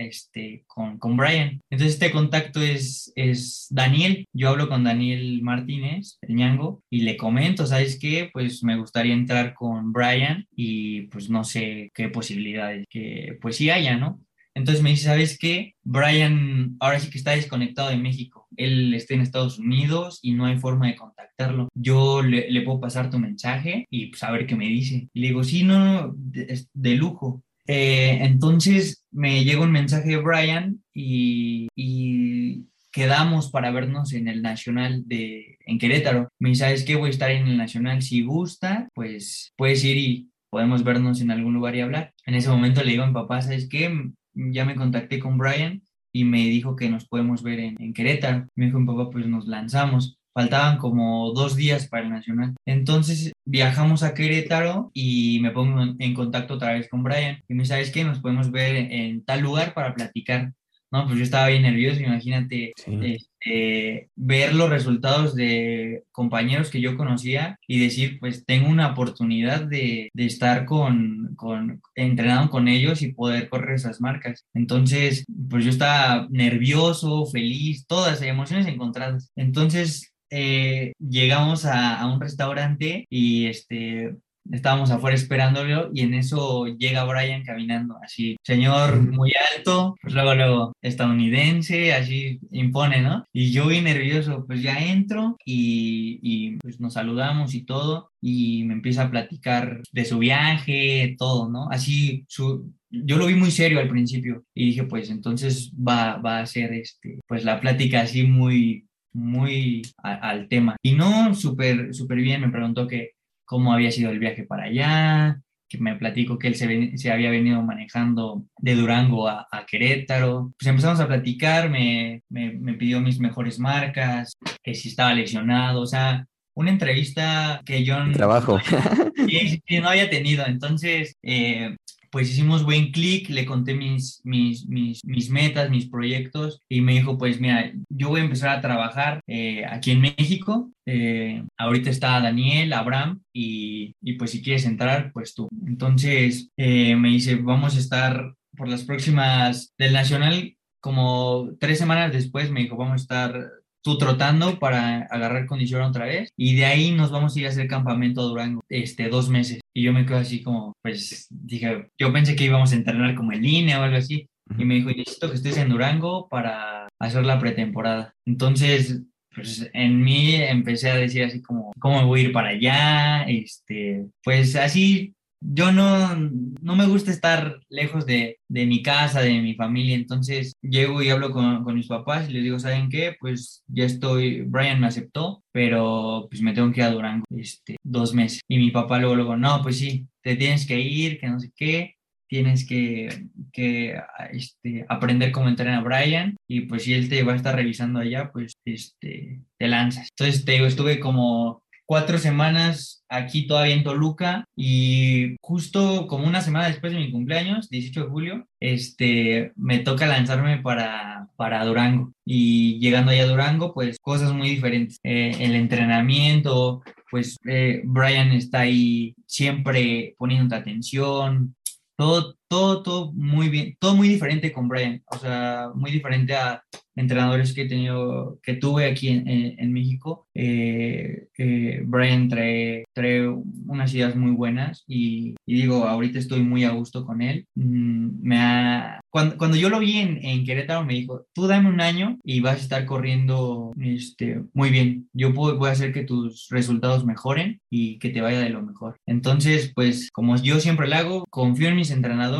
este 0.00 0.64
con, 0.66 0.98
Brian. 1.16 1.60
Entonces 1.70 1.94
este 1.94 2.10
contacto 2.10 2.60
es, 2.60 3.12
es 3.16 3.66
Daniel. 3.70 4.26
Yo 4.32 4.48
hablo 4.48 4.68
con 4.68 4.84
Daniel 4.84 5.40
Martínez, 5.42 6.18
el 6.22 6.34
ñango, 6.34 6.82
y 6.90 7.00
le 7.02 7.16
comento, 7.16 7.66
¿sabes 7.66 7.98
qué? 7.98 8.30
Pues 8.32 8.62
me 8.64 8.76
gustaría 8.76 9.14
entrar 9.14 9.54
con 9.54 9.92
Brian 9.92 10.46
y 10.54 11.02
pues 11.02 11.30
no 11.30 11.44
sé 11.44 11.90
qué 11.94 12.08
posibilidades 12.08 12.86
que 12.88 13.38
pues 13.40 13.56
sí 13.56 13.70
haya, 13.70 13.96
¿no? 13.96 14.20
Entonces 14.54 14.82
me 14.82 14.90
dice, 14.90 15.04
¿sabes 15.04 15.38
qué? 15.38 15.74
Brian 15.84 16.76
ahora 16.80 16.98
sí 16.98 17.10
que 17.10 17.18
está 17.18 17.32
desconectado 17.32 17.90
de 17.90 17.96
México. 17.96 18.48
Él 18.56 18.92
está 18.94 19.14
en 19.14 19.20
Estados 19.20 19.58
Unidos 19.58 20.18
y 20.22 20.32
no 20.32 20.44
hay 20.44 20.58
forma 20.58 20.88
de 20.88 20.96
contactarlo. 20.96 21.68
Yo 21.74 22.22
le, 22.22 22.60
puedo 22.62 22.80
pasar 22.80 23.10
tu 23.10 23.18
mensaje 23.18 23.86
y 23.90 24.06
pues 24.06 24.22
a 24.22 24.30
ver 24.30 24.46
qué 24.46 24.56
me 24.56 24.66
dice. 24.66 25.08
Y 25.14 25.20
le 25.20 25.28
digo, 25.28 25.44
sí, 25.44 25.62
no, 25.62 26.12
de, 26.16 26.66
de 26.74 26.94
lujo. 26.94 27.42
Eh, 27.72 28.18
entonces 28.24 29.06
me 29.12 29.44
llega 29.44 29.62
un 29.62 29.70
mensaje 29.70 30.08
de 30.08 30.16
Brian 30.16 30.82
y, 30.92 31.68
y, 31.76 32.66
quedamos 32.90 33.52
para 33.52 33.70
vernos 33.70 34.12
en 34.12 34.26
el 34.26 34.42
Nacional 34.42 35.04
de 35.06 35.56
en 35.64 35.78
Querétaro. 35.78 36.28
Me 36.40 36.48
dice, 36.48 36.64
¿sabes 36.64 36.82
qué? 36.82 36.96
Voy 36.96 37.06
a 37.06 37.10
estar 37.10 37.30
en 37.30 37.46
el 37.46 37.56
Nacional. 37.56 38.02
Si 38.02 38.24
gusta, 38.24 38.88
pues 38.92 39.52
puedes 39.56 39.84
ir 39.84 39.98
y 39.98 40.30
podemos 40.50 40.82
vernos 40.82 41.20
en 41.20 41.30
algún 41.30 41.54
lugar 41.54 41.76
y 41.76 41.80
hablar. 41.82 42.12
En 42.26 42.34
ese 42.34 42.48
momento 42.48 42.82
le 42.82 42.90
digo 42.90 43.04
a 43.04 43.06
mi 43.06 43.14
papá, 43.14 43.40
¿sabes 43.40 43.68
qué? 43.68 44.10
Ya 44.34 44.64
me 44.64 44.74
contacté 44.74 45.20
con 45.20 45.38
Brian 45.38 45.80
y 46.12 46.24
me 46.24 46.46
dijo 46.46 46.74
que 46.74 46.90
nos 46.90 47.06
podemos 47.06 47.44
ver 47.44 47.60
en, 47.60 47.80
en 47.80 47.94
Querétaro. 47.94 48.48
Me 48.56 48.66
dijo 48.66 48.80
mi 48.80 48.86
papá, 48.86 49.10
pues 49.10 49.28
nos 49.28 49.46
lanzamos. 49.46 50.18
Faltaban 50.32 50.78
como 50.78 51.32
dos 51.32 51.56
días 51.56 51.88
para 51.88 52.04
el 52.04 52.10
Nacional. 52.10 52.54
Entonces 52.66 53.32
viajamos 53.44 54.02
a 54.02 54.14
Querétaro 54.14 54.90
y 54.94 55.40
me 55.40 55.50
pongo 55.50 55.94
en 55.98 56.14
contacto 56.14 56.54
otra 56.54 56.72
vez 56.72 56.88
con 56.88 57.02
Brian. 57.02 57.42
Y 57.48 57.54
me 57.54 57.62
dice, 57.62 57.74
¿sabes 57.74 57.90
qué? 57.90 58.04
Nos 58.04 58.20
podemos 58.20 58.50
ver 58.50 58.76
en 58.76 59.24
tal 59.24 59.40
lugar 59.40 59.74
para 59.74 59.94
platicar. 59.94 60.52
No, 60.92 61.06
pues 61.06 61.18
yo 61.18 61.22
estaba 61.22 61.46
bien 61.46 61.62
nervioso, 61.62 62.00
imagínate 62.00 62.72
este, 62.76 64.10
ver 64.16 64.54
los 64.54 64.68
resultados 64.70 65.36
de 65.36 66.02
compañeros 66.10 66.68
que 66.68 66.80
yo 66.80 66.96
conocía 66.96 67.58
y 67.68 67.78
decir, 67.78 68.18
pues 68.18 68.44
tengo 68.44 68.68
una 68.68 68.88
oportunidad 68.88 69.62
de, 69.62 70.10
de 70.12 70.26
estar 70.26 70.66
con, 70.66 71.34
con, 71.36 71.80
entrenado 71.94 72.50
con 72.50 72.66
ellos 72.66 73.02
y 73.02 73.12
poder 73.12 73.48
correr 73.48 73.76
esas 73.76 74.00
marcas. 74.00 74.44
Entonces, 74.52 75.24
pues 75.48 75.64
yo 75.64 75.70
estaba 75.70 76.26
nervioso, 76.28 77.24
feliz, 77.26 77.86
todas 77.86 78.20
emociones 78.22 78.66
encontradas. 78.66 79.30
Entonces, 79.36 80.09
eh, 80.30 80.92
llegamos 80.98 81.64
a, 81.66 82.00
a, 82.00 82.12
un 82.12 82.20
restaurante 82.20 83.06
y 83.10 83.46
este, 83.46 84.14
estábamos 84.50 84.90
afuera 84.90 85.16
esperándolo 85.16 85.90
y 85.92 86.02
en 86.02 86.14
eso 86.14 86.66
llega 86.66 87.04
Brian 87.04 87.44
caminando 87.44 87.96
así, 88.02 88.36
señor 88.42 89.00
muy 89.12 89.32
alto, 89.56 89.96
pues 90.00 90.14
luego, 90.14 90.34
luego 90.34 90.72
estadounidense, 90.82 91.92
así 91.92 92.40
impone, 92.50 93.02
¿no? 93.02 93.24
Y 93.32 93.52
yo 93.52 93.66
vi 93.66 93.80
nervioso, 93.80 94.44
pues 94.46 94.62
ya 94.62 94.78
entro 94.78 95.36
y, 95.44 96.18
y 96.22 96.56
pues 96.58 96.80
nos 96.80 96.94
saludamos 96.94 97.54
y 97.54 97.64
todo 97.64 98.10
y 98.20 98.64
me 98.64 98.74
empieza 98.74 99.04
a 99.04 99.10
platicar 99.10 99.82
de 99.92 100.04
su 100.04 100.18
viaje, 100.18 101.14
todo, 101.18 101.48
¿no? 101.50 101.68
Así 101.70 102.24
su, 102.28 102.72
yo 102.90 103.16
lo 103.16 103.26
vi 103.26 103.34
muy 103.34 103.50
serio 103.50 103.78
al 103.78 103.88
principio 103.88 104.44
y 104.54 104.66
dije, 104.66 104.84
pues 104.84 105.10
entonces 105.10 105.72
va, 105.76 106.16
va 106.16 106.40
a 106.40 106.46
ser 106.46 106.72
este, 106.72 107.20
pues 107.26 107.44
la 107.44 107.60
plática 107.60 108.00
así 108.00 108.24
muy, 108.24 108.86
muy 109.12 109.82
al 110.02 110.48
tema. 110.48 110.76
Y 110.82 110.92
no, 110.92 111.34
súper, 111.34 111.94
súper 111.94 112.18
bien, 112.18 112.40
me 112.40 112.50
preguntó 112.50 112.86
que 112.86 113.12
cómo 113.44 113.72
había 113.72 113.90
sido 113.90 114.10
el 114.10 114.18
viaje 114.18 114.44
para 114.44 114.64
allá, 114.64 115.40
que 115.68 115.78
me 115.78 115.96
platico 115.96 116.38
que 116.38 116.48
él 116.48 116.54
se, 116.56 116.96
se 116.96 117.12
había 117.12 117.30
venido 117.30 117.62
manejando 117.62 118.44
de 118.58 118.74
Durango 118.74 119.28
a, 119.28 119.46
Querétaro. 119.68 120.52
Pues 120.58 120.68
empezamos 120.68 121.00
a 121.00 121.06
platicar, 121.06 121.70
me, 121.70 122.22
me, 122.28 122.52
me, 122.52 122.74
pidió 122.74 123.00
mis 123.00 123.20
mejores 123.20 123.58
marcas, 123.58 124.36
que 124.62 124.74
si 124.74 124.88
estaba 124.88 125.14
lesionado, 125.14 125.80
o 125.82 125.86
sea, 125.86 126.26
una 126.54 126.70
entrevista 126.70 127.62
que 127.64 127.84
yo... 127.84 127.96
Trabajo. 128.12 128.58
no 129.82 129.88
había 129.88 130.10
tenido. 130.10 130.44
Entonces, 130.46 131.16
eh, 131.22 131.76
pues 132.10 132.30
hicimos 132.30 132.64
buen 132.64 132.90
clic, 132.90 133.28
le 133.30 133.46
conté 133.46 133.74
mis, 133.74 134.20
mis, 134.24 134.66
mis, 134.66 135.04
mis, 135.04 135.30
metas, 135.30 135.70
mis 135.70 135.88
proyectos 135.88 136.60
y 136.68 136.80
me 136.80 136.94
dijo, 136.94 137.16
pues 137.16 137.40
mira, 137.40 137.72
yo 137.88 138.08
voy 138.08 138.20
a 138.20 138.24
empezar 138.24 138.50
a 138.50 138.60
trabajar 138.60 139.20
eh, 139.26 139.64
aquí 139.64 139.92
en 139.92 140.00
México. 140.00 140.70
Eh, 140.86 141.44
ahorita 141.56 141.90
está 141.90 142.20
Daniel, 142.20 142.72
Abraham 142.72 143.20
y, 143.32 143.94
y, 144.02 144.14
pues 144.14 144.32
si 144.32 144.42
quieres 144.42 144.64
entrar, 144.64 145.12
pues 145.12 145.34
tú. 145.34 145.48
Entonces 145.66 146.50
eh, 146.56 146.96
me 146.96 147.10
dice, 147.10 147.36
vamos 147.36 147.76
a 147.76 147.78
estar 147.78 148.34
por 148.56 148.68
las 148.68 148.82
próximas 148.82 149.72
del 149.78 149.92
Nacional, 149.92 150.56
como 150.80 151.50
tres 151.60 151.78
semanas 151.78 152.12
después 152.12 152.50
me 152.50 152.60
dijo, 152.60 152.76
vamos 152.76 152.94
a 152.94 153.02
estar 153.02 153.50
tú 153.82 153.98
trotando 153.98 154.58
para 154.58 155.02
agarrar 155.10 155.46
condición 155.46 155.82
otra 155.82 156.06
vez 156.06 156.30
y 156.36 156.56
de 156.56 156.66
ahí 156.66 156.90
nos 156.90 157.10
vamos 157.10 157.34
a 157.34 157.40
ir 157.40 157.46
a 157.46 157.50
hacer 157.50 157.66
campamento 157.66 158.20
a 158.20 158.24
Durango, 158.24 158.62
este, 158.68 159.08
dos 159.08 159.28
meses. 159.28 159.60
Y 159.74 159.82
yo 159.82 159.92
me 159.92 160.04
quedo 160.04 160.18
así 160.18 160.42
como, 160.42 160.74
pues 160.82 161.26
dije, 161.30 161.90
yo 161.98 162.12
pensé 162.12 162.34
que 162.36 162.44
íbamos 162.44 162.72
a 162.72 162.76
entrenar 162.76 163.14
como 163.14 163.32
en 163.32 163.42
línea 163.42 163.80
o 163.80 163.82
algo 163.82 163.96
así. 163.96 164.28
Y 164.58 164.64
me 164.64 164.74
dijo, 164.74 164.90
necesito 164.90 165.28
que 165.28 165.36
estés 165.36 165.56
en 165.58 165.68
Durango 165.68 166.28
para 166.28 166.88
hacer 166.98 167.24
la 167.24 167.38
pretemporada. 167.38 168.14
Entonces, 168.26 169.02
pues 169.34 169.70
en 169.72 170.02
mí 170.02 170.34
empecé 170.34 170.90
a 170.90 170.96
decir 170.96 171.24
así 171.24 171.40
como, 171.40 171.72
¿cómo 171.78 172.00
me 172.00 172.06
voy 172.06 172.20
a 172.20 172.22
ir 172.24 172.32
para 172.32 172.48
allá? 172.48 173.22
Este, 173.24 174.06
pues 174.24 174.56
así 174.56 175.14
yo 175.40 175.72
no, 175.72 176.14
no 176.16 176.76
me 176.76 176.86
gusta 176.86 177.10
estar 177.10 177.60
lejos 177.68 178.06
de, 178.06 178.38
de, 178.48 178.66
mi 178.66 178.82
casa, 178.82 179.22
de 179.22 179.40
mi 179.40 179.54
familia, 179.54 179.96
entonces 179.96 180.52
llego 180.62 181.02
y 181.02 181.10
hablo 181.10 181.30
con, 181.30 181.64
con, 181.64 181.74
mis 181.74 181.86
papás 181.86 182.28
y 182.28 182.32
les 182.32 182.42
digo, 182.42 182.58
¿saben 182.58 182.90
qué? 182.90 183.16
Pues 183.18 183.62
ya 183.66 183.84
estoy, 183.84 184.42
Brian 184.42 184.80
me 184.80 184.86
aceptó, 184.86 185.42
pero 185.52 186.26
pues 186.30 186.42
me 186.42 186.52
tengo 186.52 186.70
que 186.72 186.80
ir 186.80 186.86
a 186.86 186.90
Durango 186.90 187.24
este, 187.30 187.76
dos 187.82 188.14
meses. 188.14 188.40
Y 188.48 188.58
mi 188.58 188.70
papá 188.70 188.98
luego, 188.98 189.16
luego, 189.16 189.36
no, 189.36 189.62
pues 189.62 189.78
sí, 189.78 190.06
te 190.22 190.36
tienes 190.36 190.66
que 190.66 190.78
ir, 190.78 191.18
que 191.18 191.28
no 191.28 191.40
sé 191.40 191.50
qué, 191.56 191.96
tienes 192.30 192.66
que, 192.66 193.26
que 193.52 194.00
este, 194.30 194.86
aprender 194.88 195.32
cómo 195.32 195.48
entrenar 195.48 195.80
a 195.80 195.82
Brian 195.82 196.36
y 196.48 196.60
pues 196.62 196.84
si 196.84 196.94
él 196.94 197.08
te 197.08 197.24
va 197.24 197.32
a 197.32 197.36
estar 197.36 197.56
revisando 197.56 197.98
allá, 197.98 198.30
pues 198.32 198.52
este, 198.64 199.42
te 199.58 199.68
lanzas. 199.68 200.08
Entonces 200.16 200.44
te 200.44 200.52
digo, 200.52 200.66
estuve 200.66 201.00
como 201.00 201.64
cuatro 201.90 202.18
semanas 202.18 203.02
aquí 203.08 203.48
todavía 203.48 203.74
en 203.74 203.82
Toluca 203.82 204.44
y 204.54 205.34
justo 205.40 206.06
como 206.06 206.24
una 206.24 206.40
semana 206.40 206.68
después 206.68 206.92
de 206.92 207.00
mi 207.00 207.10
cumpleaños, 207.10 207.68
18 207.68 208.04
de 208.04 208.08
julio, 208.08 208.46
este, 208.60 209.50
me 209.56 209.80
toca 209.80 210.06
lanzarme 210.06 210.58
para, 210.58 211.26
para 211.34 211.64
Durango. 211.64 212.12
Y 212.24 212.78
llegando 212.78 213.10
allá 213.10 213.24
a 213.24 213.26
Durango, 213.26 213.74
pues 213.74 213.98
cosas 214.00 214.32
muy 214.32 214.50
diferentes. 214.50 215.00
Eh, 215.02 215.32
el 215.40 215.56
entrenamiento, 215.56 216.80
pues 217.10 217.36
eh, 217.44 217.82
Brian 217.84 218.30
está 218.30 218.60
ahí 218.60 219.16
siempre 219.26 220.14
poniendo 220.16 220.54
atención, 220.54 221.56
todo, 221.96 222.36
todo, 222.50 222.82
todo 222.82 223.12
muy 223.12 223.48
bien, 223.48 223.76
todo 223.78 223.94
muy 223.94 224.08
diferente 224.08 224.52
con 224.52 224.66
Brian, 224.66 225.00
o 225.06 225.16
sea, 225.18 225.70
muy 225.72 225.92
diferente 225.92 226.34
a 226.34 226.64
entrenadores 226.96 227.54
que 227.54 227.62
he 227.62 227.68
tenido, 227.68 228.38
que 228.42 228.54
tuve 228.54 228.86
aquí 228.86 229.08
en, 229.08 229.54
en, 229.58 229.72
México. 229.72 230.26
Eh, 230.34 231.28
eh, 231.38 231.82
Brian 231.84 232.28
trae, 232.28 232.84
trae, 232.92 233.26
unas 233.28 233.94
ideas 233.94 234.16
muy 234.16 234.32
buenas 234.32 234.84
y, 234.86 235.34
y, 235.46 235.54
digo, 235.54 235.84
ahorita 235.86 236.18
estoy 236.18 236.40
muy 236.40 236.64
a 236.64 236.70
gusto 236.70 237.06
con 237.06 237.22
él. 237.22 237.46
Mm, 237.54 238.08
me 238.22 238.38
ha, 238.38 239.00
cuando, 239.10 239.36
cuando, 239.38 239.56
yo 239.56 239.68
lo 239.70 239.78
vi 239.78 239.98
en, 239.98 240.18
en, 240.24 240.44
Querétaro, 240.44 240.84
me 240.84 240.94
dijo, 240.94 241.26
tú 241.32 241.46
dame 241.46 241.68
un 241.68 241.80
año 241.80 242.18
y 242.24 242.40
vas 242.40 242.56
a 242.56 242.62
estar 242.62 242.84
corriendo 242.84 243.72
este, 243.80 244.42
muy 244.52 244.70
bien. 244.70 245.08
Yo 245.12 245.32
puedo, 245.32 245.56
voy 245.56 245.68
a 245.68 245.72
hacer 245.72 245.92
que 245.92 246.04
tus 246.04 246.48
resultados 246.50 247.04
mejoren 247.04 247.60
y 247.70 247.98
que 247.98 248.10
te 248.10 248.20
vaya 248.20 248.40
de 248.40 248.50
lo 248.50 248.62
mejor. 248.62 248.96
Entonces, 249.06 249.72
pues, 249.74 250.10
como 250.12 250.36
yo 250.36 250.60
siempre 250.60 250.88
lo 250.88 250.96
hago, 250.96 251.26
confío 251.30 251.68
en 251.68 251.76
mis 251.76 251.90
entrenadores 251.90 252.39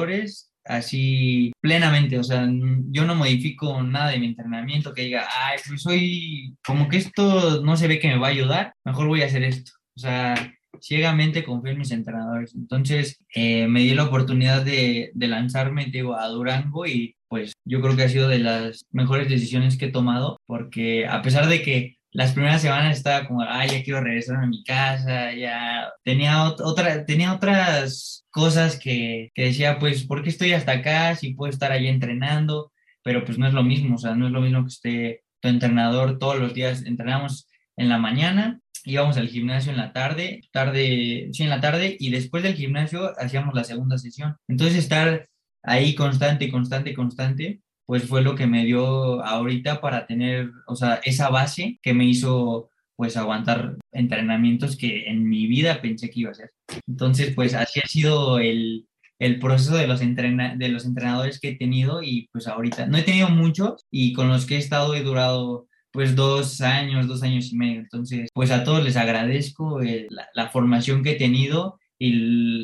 así 0.64 1.52
plenamente, 1.60 2.18
o 2.18 2.24
sea, 2.24 2.48
yo 2.90 3.04
no 3.04 3.14
modifico 3.14 3.82
nada 3.82 4.10
de 4.10 4.18
mi 4.18 4.26
entrenamiento 4.26 4.94
que 4.94 5.02
diga, 5.02 5.26
ay, 5.34 5.58
pues 5.66 5.82
soy, 5.82 6.56
como 6.64 6.88
que 6.88 6.98
esto 6.98 7.62
no 7.62 7.76
se 7.76 7.88
ve 7.88 7.98
que 7.98 8.08
me 8.08 8.18
va 8.18 8.28
a 8.28 8.30
ayudar, 8.30 8.74
mejor 8.84 9.08
voy 9.08 9.22
a 9.22 9.26
hacer 9.26 9.42
esto. 9.42 9.72
O 9.96 10.00
sea, 10.00 10.34
ciegamente 10.80 11.44
confío 11.44 11.72
en 11.72 11.78
mis 11.78 11.90
entrenadores. 11.90 12.54
Entonces, 12.54 13.18
eh, 13.34 13.66
me 13.68 13.80
di 13.80 13.94
la 13.94 14.04
oportunidad 14.04 14.62
de, 14.64 15.10
de 15.14 15.28
lanzarme, 15.28 15.86
digo, 15.86 16.16
a 16.16 16.28
Durango 16.28 16.86
y 16.86 17.16
pues 17.28 17.52
yo 17.64 17.80
creo 17.80 17.96
que 17.96 18.02
ha 18.02 18.08
sido 18.08 18.28
de 18.28 18.40
las 18.40 18.86
mejores 18.90 19.28
decisiones 19.28 19.78
que 19.78 19.86
he 19.86 19.92
tomado, 19.92 20.36
porque 20.46 21.06
a 21.06 21.22
pesar 21.22 21.46
de 21.48 21.62
que 21.62 21.99
las 22.12 22.32
primeras 22.32 22.62
semanas 22.62 22.96
estaba 22.96 23.26
como, 23.26 23.42
ay, 23.42 23.68
ya 23.70 23.82
quiero 23.82 24.00
regresar 24.00 24.36
a 24.36 24.46
mi 24.46 24.64
casa, 24.64 25.32
ya 25.32 25.90
tenía, 26.04 26.44
otra, 26.44 27.04
tenía 27.06 27.34
otras 27.34 28.24
cosas 28.30 28.78
que, 28.78 29.30
que, 29.34 29.44
decía, 29.46 29.78
pues, 29.78 30.04
¿por 30.04 30.22
qué 30.22 30.30
estoy 30.30 30.52
hasta 30.52 30.72
acá 30.72 31.14
si 31.16 31.34
puedo 31.34 31.50
estar 31.50 31.72
ahí 31.72 31.86
entrenando? 31.86 32.72
Pero 33.02 33.24
pues 33.24 33.38
no 33.38 33.46
es 33.46 33.54
lo 33.54 33.62
mismo, 33.62 33.94
o 33.96 33.98
sea, 33.98 34.14
no 34.14 34.26
es 34.26 34.32
lo 34.32 34.40
mismo 34.40 34.62
que 34.62 34.68
esté 34.68 35.24
tu 35.40 35.48
entrenador 35.48 36.18
todos 36.18 36.38
los 36.38 36.52
días, 36.54 36.84
entrenamos 36.84 37.48
en 37.76 37.88
la 37.88 37.98
mañana, 37.98 38.60
íbamos 38.84 39.16
al 39.16 39.28
gimnasio 39.28 39.72
en 39.72 39.78
la 39.78 39.92
tarde, 39.92 40.42
tarde, 40.52 41.28
sí, 41.32 41.42
en 41.44 41.50
la 41.50 41.60
tarde, 41.60 41.96
y 41.98 42.10
después 42.10 42.42
del 42.42 42.54
gimnasio 42.54 43.12
hacíamos 43.18 43.54
la 43.54 43.64
segunda 43.64 43.98
sesión. 43.98 44.36
Entonces 44.48 44.76
estar 44.76 45.28
ahí 45.62 45.94
constante, 45.94 46.50
constante, 46.50 46.94
constante, 46.94 47.60
pues 47.90 48.05
fue 48.05 48.22
lo 48.22 48.37
que 48.37 48.46
me 48.46 48.64
dio 48.64 49.20
ahorita 49.24 49.81
para 49.81 50.07
tener, 50.07 50.53
o 50.68 50.76
sea, 50.76 51.00
esa 51.03 51.29
base 51.29 51.81
que 51.83 51.92
me 51.92 52.05
hizo 52.05 52.70
pues 52.94 53.16
aguantar 53.16 53.79
entrenamientos 53.90 54.76
que 54.76 55.09
en 55.09 55.29
mi 55.29 55.48
vida 55.48 55.83
pensé 55.83 56.09
que 56.09 56.20
iba 56.20 56.31
a 56.31 56.35
ser. 56.35 56.53
Entonces, 56.87 57.35
pues 57.35 57.53
así 57.53 57.81
ha 57.81 57.88
sido 57.88 58.38
el, 58.38 58.87
el 59.18 59.40
proceso 59.40 59.74
de 59.76 59.88
los, 59.88 59.98
de 59.98 60.68
los 60.68 60.85
entrenadores 60.85 61.40
que 61.40 61.48
he 61.48 61.57
tenido 61.57 62.00
y 62.00 62.29
pues 62.31 62.46
ahorita 62.46 62.87
no 62.87 62.96
he 62.96 63.03
tenido 63.03 63.29
muchos 63.29 63.85
y 63.90 64.12
con 64.12 64.29
los 64.29 64.46
que 64.46 64.55
he 64.55 64.59
estado 64.59 64.94
he 64.94 65.03
durado 65.03 65.66
pues 65.90 66.14
dos 66.14 66.61
años, 66.61 67.09
dos 67.09 67.24
años 67.24 67.50
y 67.50 67.57
medio. 67.57 67.81
Entonces, 67.81 68.29
pues 68.33 68.53
a 68.53 68.62
todos 68.62 68.85
les 68.85 68.96
agradezco 68.96 69.83
eh, 69.83 70.07
la, 70.33 70.48
formación 70.50 71.03
que 71.03 71.11
he 71.11 71.16
tenido 71.16 71.81
y 72.02 72.12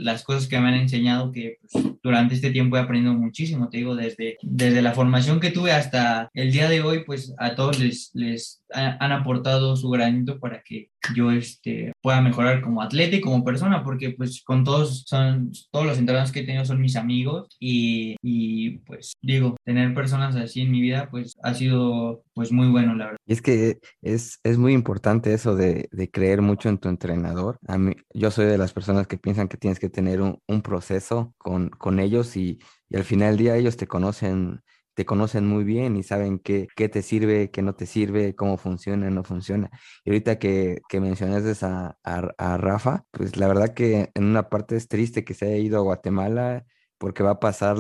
las 0.03 0.25
cosas 0.25 0.49
que 0.49 0.59
me 0.59 0.69
han 0.69 0.75
enseñado 0.75 1.31
que 1.31 1.59
pues, 1.61 1.85
durante 2.03 2.35
este 2.35 2.51
tiempo 2.51 2.77
he 2.77 2.81
aprendido 2.81 3.13
muchísimo, 3.13 3.69
te 3.69 3.77
digo, 3.77 3.95
desde, 3.95 4.39
desde 4.41 4.81
la 4.81 4.95
formación 4.95 5.41
que 5.41 5.51
tuve 5.51 5.73
hasta 5.73 6.31
el 6.33 6.51
día 6.51 6.71
de 6.71 6.81
hoy, 6.81 7.05
pues 7.05 7.35
a 7.37 7.55
todos 7.55 7.79
les, 7.79 8.11
les 8.15 8.63
han 8.73 9.13
aportado 9.13 9.77
su 9.77 9.89
granito 9.91 10.39
para 10.39 10.63
que 10.63 10.91
yo 11.15 11.31
este, 11.31 11.93
pueda 12.03 12.21
mejorar 12.21 12.61
como 12.63 12.83
atleta 12.83 13.17
y 13.17 13.21
como 13.21 13.45
persona, 13.45 13.85
porque 13.85 14.11
pues 14.11 14.43
con 14.43 14.65
todos 14.65 15.05
son, 15.07 15.53
todos 15.71 15.87
los 15.87 15.99
entrenadores 15.99 16.33
que 16.33 16.41
he 16.41 16.47
tenido 16.47 16.65
son 16.65 16.81
mis 16.81 16.97
amigos 16.97 17.57
y, 17.61 18.17
y, 18.23 18.79
pues 18.79 19.13
digo, 19.23 19.57
tener 19.65 19.95
personas 19.95 20.37
así 20.37 20.63
en 20.63 20.71
mi 20.71 20.81
vida 20.81 21.09
pues 21.11 21.35
ha 21.43 21.55
sido 21.55 22.25
pues 22.35 22.53
muy 22.53 22.69
bueno, 22.69 22.95
la 22.95 23.07
verdad. 23.07 23.19
Y 23.27 23.33
es 23.33 23.43
que 23.43 23.79
es, 24.03 24.41
es 24.43 24.59
muy 24.59 24.73
importante 24.73 25.33
eso 25.33 25.55
de, 25.55 25.89
de, 25.93 26.11
creer 26.11 26.43
mucho 26.43 26.69
en 26.69 26.79
tu 26.79 26.89
entrenador. 26.89 27.59
A 27.67 27.79
mí, 27.79 27.95
yo 28.15 28.31
soy 28.31 28.47
de 28.47 28.59
las 28.59 28.73
personas 28.73 29.07
que 29.07 29.19
piensan 29.19 29.49
que 29.49 29.57
tienes 29.57 29.79
que 29.79 29.89
tener 29.89 30.21
un, 30.21 30.39
un 30.47 30.63
proceso 30.63 31.35
con, 31.39 31.71
con 31.71 31.99
ellos 31.99 32.37
y, 32.37 32.59
y 32.89 32.97
al 32.97 33.05
final 33.05 33.31
del 33.31 33.39
día 33.39 33.57
ellos 33.57 33.77
te 33.77 33.87
conocen 33.87 34.61
te 34.97 35.05
conocen 35.05 35.47
muy 35.47 35.63
bien 35.65 35.97
y 35.97 36.03
saben 36.03 36.39
qué, 36.39 36.69
qué 36.75 36.89
te 36.89 37.03
sirve, 37.03 37.51
qué 37.51 37.61
no 37.61 37.75
te 37.75 37.85
sirve, 37.87 38.35
cómo 38.35 38.57
funciona, 38.57 39.11
no 39.11 39.25
funciona. 39.25 39.71
Y 40.05 40.11
ahorita 40.11 40.39
que, 40.39 40.81
que 40.89 41.01
mencionas 41.01 41.63
a, 41.63 41.99
a, 42.03 42.57
Rafa, 42.57 43.05
pues 43.11 43.37
la 43.37 43.47
verdad 43.47 43.75
que 43.75 44.11
en 44.15 44.25
una 44.25 44.49
parte 44.49 44.75
es 44.77 44.89
triste 44.89 45.23
que 45.25 45.35
se 45.35 45.47
haya 45.47 45.59
ido 45.59 45.79
a 45.79 45.83
Guatemala 45.83 46.65
porque 46.97 47.23
va 47.23 47.33
a 47.33 47.41
pasar, 47.41 47.77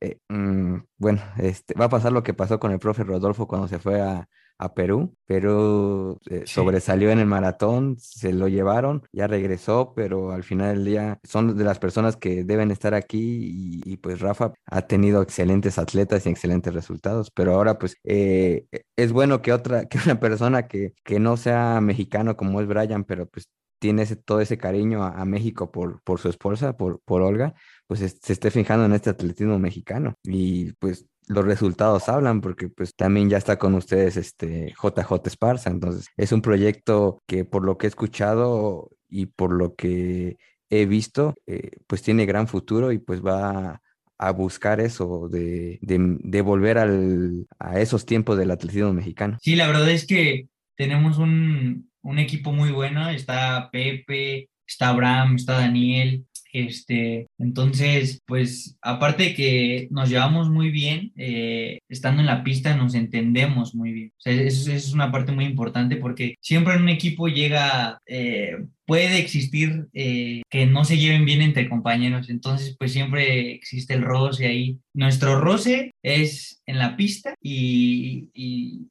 eh, 0.00 0.20
mm, 0.28 0.76
bueno, 0.96 1.22
este, 1.38 1.74
va 1.74 1.86
a 1.86 1.88
pasar 1.88 2.12
lo 2.12 2.22
que 2.22 2.34
pasó 2.34 2.60
con 2.60 2.70
el 2.70 2.78
profe 2.78 3.02
Rodolfo 3.02 3.48
cuando 3.48 3.66
se 3.66 3.80
fue 3.80 4.00
a, 4.00 4.28
a 4.64 4.74
Perú, 4.74 5.14
pero 5.26 6.20
eh, 6.30 6.44
sobresalió 6.46 7.10
en 7.10 7.18
el 7.18 7.26
maratón, 7.26 7.96
se 7.98 8.32
lo 8.32 8.48
llevaron, 8.48 9.02
ya 9.12 9.26
regresó, 9.26 9.92
pero 9.94 10.32
al 10.32 10.42
final 10.44 10.76
del 10.76 10.84
día 10.84 11.20
son 11.24 11.56
de 11.56 11.64
las 11.64 11.78
personas 11.78 12.16
que 12.16 12.44
deben 12.44 12.70
estar 12.70 12.94
aquí 12.94 13.82
y, 13.84 13.96
pues 13.98 14.20
Rafa 14.20 14.52
ha 14.66 14.82
tenido 14.82 15.22
excelentes 15.22 15.78
atletas 15.78 16.26
y 16.26 16.30
excelentes 16.30 16.74
resultados, 16.74 17.30
pero 17.30 17.54
ahora 17.54 17.78
pues 17.78 17.96
eh, 18.04 18.66
es 18.96 19.12
bueno 19.12 19.42
que 19.42 19.52
otra, 19.52 19.84
que 19.88 19.98
una 20.04 20.20
persona 20.20 20.66
que, 20.68 20.94
que 21.04 21.20
no 21.20 21.36
sea 21.36 21.80
mexicano 21.80 22.36
como 22.36 22.60
es 22.60 22.66
Brian, 22.66 23.04
pero 23.04 23.26
pues 23.26 23.48
tiene 23.78 24.02
ese, 24.02 24.16
todo 24.16 24.40
ese 24.40 24.56
cariño 24.56 25.04
a, 25.04 25.24
México 25.26 25.70
por, 25.70 26.02
por 26.04 26.18
su 26.18 26.30
esposa, 26.30 26.74
por, 26.74 27.00
por 27.04 27.20
Olga, 27.20 27.54
pues 27.86 28.00
se 28.00 28.32
esté 28.32 28.50
fijando 28.50 28.86
en 28.86 28.94
este 28.94 29.10
atletismo 29.10 29.58
mexicano. 29.58 30.14
Y 30.22 30.72
pues 30.74 31.06
los 31.26 31.44
resultados 31.44 32.08
hablan 32.08 32.40
porque 32.40 32.68
pues 32.68 32.94
también 32.94 33.30
ya 33.30 33.38
está 33.38 33.58
con 33.58 33.74
ustedes 33.74 34.16
este 34.16 34.74
JJ 34.82 35.26
Esparza, 35.26 35.70
entonces 35.70 36.08
es 36.16 36.32
un 36.32 36.42
proyecto 36.42 37.22
que 37.26 37.44
por 37.44 37.64
lo 37.64 37.78
que 37.78 37.86
he 37.86 37.88
escuchado 37.88 38.90
y 39.08 39.26
por 39.26 39.52
lo 39.52 39.74
que 39.74 40.36
he 40.70 40.86
visto, 40.86 41.34
eh, 41.46 41.70
pues 41.86 42.02
tiene 42.02 42.26
gran 42.26 42.48
futuro 42.48 42.92
y 42.92 42.98
pues 42.98 43.24
va 43.24 43.80
a 44.18 44.30
buscar 44.32 44.80
eso, 44.80 45.28
de, 45.28 45.78
de, 45.82 46.40
volver 46.40 46.78
al, 46.78 47.46
a 47.58 47.80
esos 47.80 48.06
tiempos 48.06 48.38
del 48.38 48.50
atletismo 48.50 48.92
mexicano. 48.92 49.38
Sí, 49.40 49.56
la 49.56 49.66
verdad 49.66 49.90
es 49.90 50.06
que 50.06 50.48
tenemos 50.76 51.18
un, 51.18 51.90
un 52.02 52.18
equipo 52.18 52.52
muy 52.52 52.70
bueno, 52.70 53.08
está 53.10 53.68
Pepe, 53.70 54.48
está 54.66 54.90
Abraham, 54.90 55.36
está 55.36 55.54
Daniel, 55.54 56.26
este, 56.54 57.26
entonces, 57.38 58.22
pues 58.26 58.78
aparte 58.80 59.24
de 59.24 59.34
que 59.34 59.88
nos 59.90 60.08
llevamos 60.08 60.50
muy 60.50 60.70
bien, 60.70 61.12
eh, 61.16 61.80
estando 61.88 62.20
en 62.20 62.26
la 62.26 62.44
pista 62.44 62.76
nos 62.76 62.94
entendemos 62.94 63.74
muy 63.74 63.92
bien. 63.92 64.12
O 64.24 64.30
eso, 64.30 64.70
es 64.70 64.92
una 64.92 65.10
parte 65.10 65.32
muy 65.32 65.46
importante 65.46 65.96
porque 65.96 66.36
siempre 66.40 66.74
en 66.74 66.82
un 66.82 66.90
equipo 66.90 67.26
llega, 67.26 67.98
eh, 68.06 68.56
puede 68.86 69.18
existir 69.18 69.86
eh, 69.94 70.42
que 70.48 70.66
no 70.66 70.84
se 70.84 70.96
lleven 70.96 71.24
bien 71.24 71.42
entre 71.42 71.68
compañeros. 71.68 72.30
Entonces, 72.30 72.76
pues 72.78 72.92
siempre 72.92 73.52
existe 73.52 73.94
el 73.94 74.02
roce 74.02 74.46
ahí. 74.46 74.78
Nuestro 74.94 75.40
roce 75.40 75.90
es 76.04 76.62
en 76.66 76.78
la 76.78 76.96
pista 76.96 77.34
y 77.42 78.28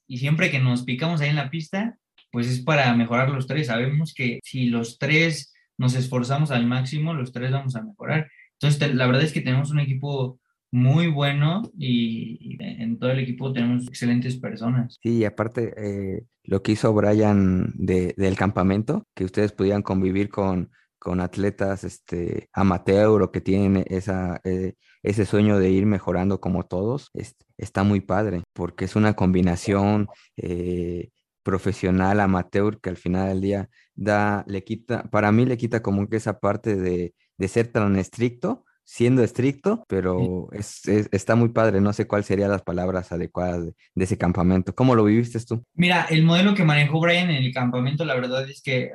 siempre 0.09 0.51
que 0.51 0.59
nos 0.59 0.83
picamos 0.83 1.21
ahí 1.21 1.29
en 1.29 1.37
la 1.37 1.49
pista, 1.49 1.97
pues 2.29 2.47
es 2.47 2.59
para 2.59 2.93
mejorar 2.95 3.29
los 3.29 3.47
tres. 3.47 3.67
Sabemos 3.67 4.13
que 4.13 4.39
si 4.43 4.65
los 4.65 4.97
tres 4.97 5.52
nos 5.77 5.95
esforzamos 5.95 6.51
al 6.51 6.65
máximo, 6.65 7.13
los 7.13 7.31
tres 7.31 7.51
vamos 7.51 7.75
a 7.75 7.83
mejorar. 7.83 8.29
Entonces, 8.59 8.95
la 8.95 9.05
verdad 9.07 9.23
es 9.23 9.33
que 9.33 9.41
tenemos 9.41 9.71
un 9.71 9.79
equipo 9.79 10.39
muy 10.71 11.07
bueno 11.07 11.61
y 11.77 12.57
en 12.59 12.97
todo 12.97 13.11
el 13.11 13.19
equipo 13.19 13.53
tenemos 13.53 13.87
excelentes 13.87 14.37
personas. 14.37 14.97
Sí, 15.03 15.17
y 15.17 15.25
aparte 15.25 15.73
eh, 15.77 16.23
lo 16.43 16.63
que 16.63 16.71
hizo 16.71 16.91
Brian 16.93 17.71
del 17.75 18.35
campamento, 18.35 19.05
que 19.13 19.25
ustedes 19.25 19.51
pudieran 19.51 19.83
convivir 19.83 20.29
con, 20.29 20.71
con 20.97 21.19
atletas 21.19 21.83
este, 21.83 22.49
amateur 22.53 23.21
o 23.21 23.31
que 23.31 23.41
tienen 23.41 23.85
esa, 23.87 24.41
eh, 24.45 24.73
ese 25.03 25.25
sueño 25.25 25.59
de 25.59 25.69
ir 25.69 25.85
mejorando 25.85 26.39
como 26.39 26.63
todos, 26.63 27.11
está 27.57 27.83
muy 27.83 28.01
padre, 28.01 28.41
porque 28.53 28.85
es 28.85 28.95
una 28.95 29.13
combinación 29.13 30.07
eh, 30.37 31.09
profesional, 31.43 32.19
amateur, 32.19 32.79
que 32.81 32.89
al 32.89 32.97
final 32.97 33.29
del 33.29 33.41
día 33.41 33.69
da, 33.95 34.43
le 34.47 34.63
quita, 34.63 35.03
para 35.03 35.31
mí 35.31 35.45
le 35.45 35.57
quita 35.57 35.81
como 35.81 36.07
que 36.09 36.17
esa 36.17 36.39
parte 36.39 36.75
de, 36.75 37.13
de 37.37 37.47
ser 37.47 37.67
tan 37.67 37.95
estricto, 37.97 38.65
siendo 38.85 39.23
estricto, 39.23 39.85
pero 39.87 40.49
es, 40.51 40.87
está 40.87 41.35
muy 41.35 41.49
padre. 41.49 41.81
No 41.81 41.93
sé 41.93 42.05
cuáles 42.05 42.25
serían 42.25 42.51
las 42.51 42.63
palabras 42.63 43.11
adecuadas 43.11 43.65
de, 43.65 43.75
de, 43.95 44.03
ese 44.03 44.17
campamento. 44.17 44.75
¿Cómo 44.75 44.95
lo 44.95 45.05
viviste 45.05 45.39
tú? 45.39 45.63
Mira, 45.73 46.05
el 46.09 46.23
modelo 46.23 46.53
que 46.53 46.65
manejó 46.65 46.99
Brian 46.99 47.29
en 47.29 47.43
el 47.43 47.53
campamento, 47.53 48.03
la 48.05 48.15
verdad 48.15 48.49
es 48.49 48.61
que 48.61 48.91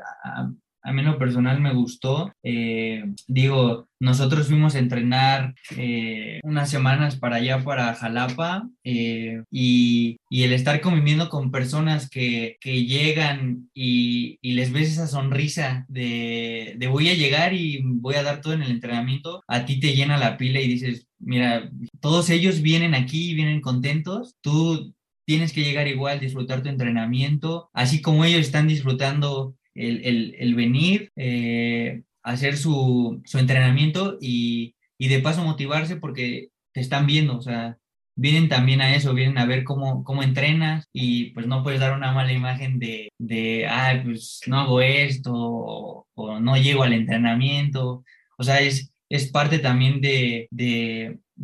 a 0.82 0.92
mí 0.92 1.02
lo 1.02 1.18
personal 1.18 1.60
me 1.60 1.74
gustó. 1.74 2.32
Eh, 2.42 3.04
digo, 3.26 3.88
nosotros 4.00 4.46
fuimos 4.46 4.74
a 4.74 4.78
entrenar 4.78 5.54
eh, 5.76 6.40
unas 6.44 6.70
semanas 6.70 7.16
para 7.16 7.36
allá, 7.36 7.62
para 7.64 7.94
Jalapa, 7.94 8.68
eh, 8.84 9.42
y, 9.50 10.16
y, 10.30 10.42
el 10.44 10.52
estar 10.52 10.80
conviviendo 10.80 11.28
con 11.28 11.50
personas 11.50 12.08
que, 12.08 12.56
que 12.60 12.84
llegan 12.84 13.68
y, 13.74 14.38
y, 14.40 14.52
les 14.52 14.72
ves 14.72 14.92
esa 14.92 15.06
sonrisa 15.06 15.84
de, 15.88 16.74
de 16.78 16.86
voy 16.86 17.08
a 17.08 17.14
llegar 17.14 17.52
y 17.54 17.82
voy 17.84 18.14
a 18.14 18.22
dar 18.22 18.40
todo 18.40 18.54
en 18.54 18.62
el 18.62 18.70
entrenamiento, 18.70 19.42
a 19.48 19.64
ti 19.66 19.80
te 19.80 19.94
llena 19.94 20.16
la 20.16 20.36
pila 20.36 20.60
y 20.60 20.68
dices, 20.68 21.06
mira, 21.18 21.70
todos 22.00 22.30
ellos 22.30 22.62
vienen 22.62 22.94
aquí, 22.94 23.34
vienen 23.34 23.60
contentos, 23.60 24.36
tú 24.40 24.94
tienes 25.28 25.52
que 25.52 25.62
llegar 25.62 25.86
igual, 25.88 26.20
disfrutar 26.20 26.62
tu 26.62 26.70
entrenamiento, 26.70 27.68
así 27.74 28.00
como 28.00 28.24
ellos 28.24 28.40
están 28.40 28.66
disfrutando 28.66 29.57
el, 29.78 30.54
venir, 30.54 31.10
eh, 31.16 32.02
hacer 32.22 32.56
su, 32.56 33.22
entrenamiento 33.34 34.18
y, 34.20 34.74
de 34.98 35.20
paso 35.20 35.44
motivarse 35.44 35.96
porque 35.96 36.48
te 36.72 36.80
están 36.80 37.06
viendo, 37.06 37.36
o 37.36 37.42
sea, 37.42 37.78
vienen 38.16 38.48
también 38.48 38.80
a 38.80 38.94
eso, 38.96 39.14
vienen 39.14 39.38
a 39.38 39.46
ver 39.46 39.62
cómo, 39.64 40.02
cómo 40.02 40.22
entrenas 40.22 40.86
y 40.92 41.30
pues 41.30 41.46
no 41.46 41.62
puedes 41.62 41.80
dar 41.80 41.96
una 41.96 42.12
mala 42.12 42.32
imagen 42.32 42.78
de, 42.80 43.10
de 43.18 43.66
ah, 43.68 44.00
pues 44.04 44.40
no 44.46 44.58
hago 44.58 44.80
esto 44.80 45.32
o, 45.34 46.06
no 46.40 46.56
llego 46.56 46.82
al 46.82 46.92
entrenamiento. 46.94 48.04
O 48.38 48.42
sea, 48.42 48.60
es, 48.60 48.92
es 49.08 49.30
parte 49.30 49.60
también 49.60 50.00
de, 50.00 50.48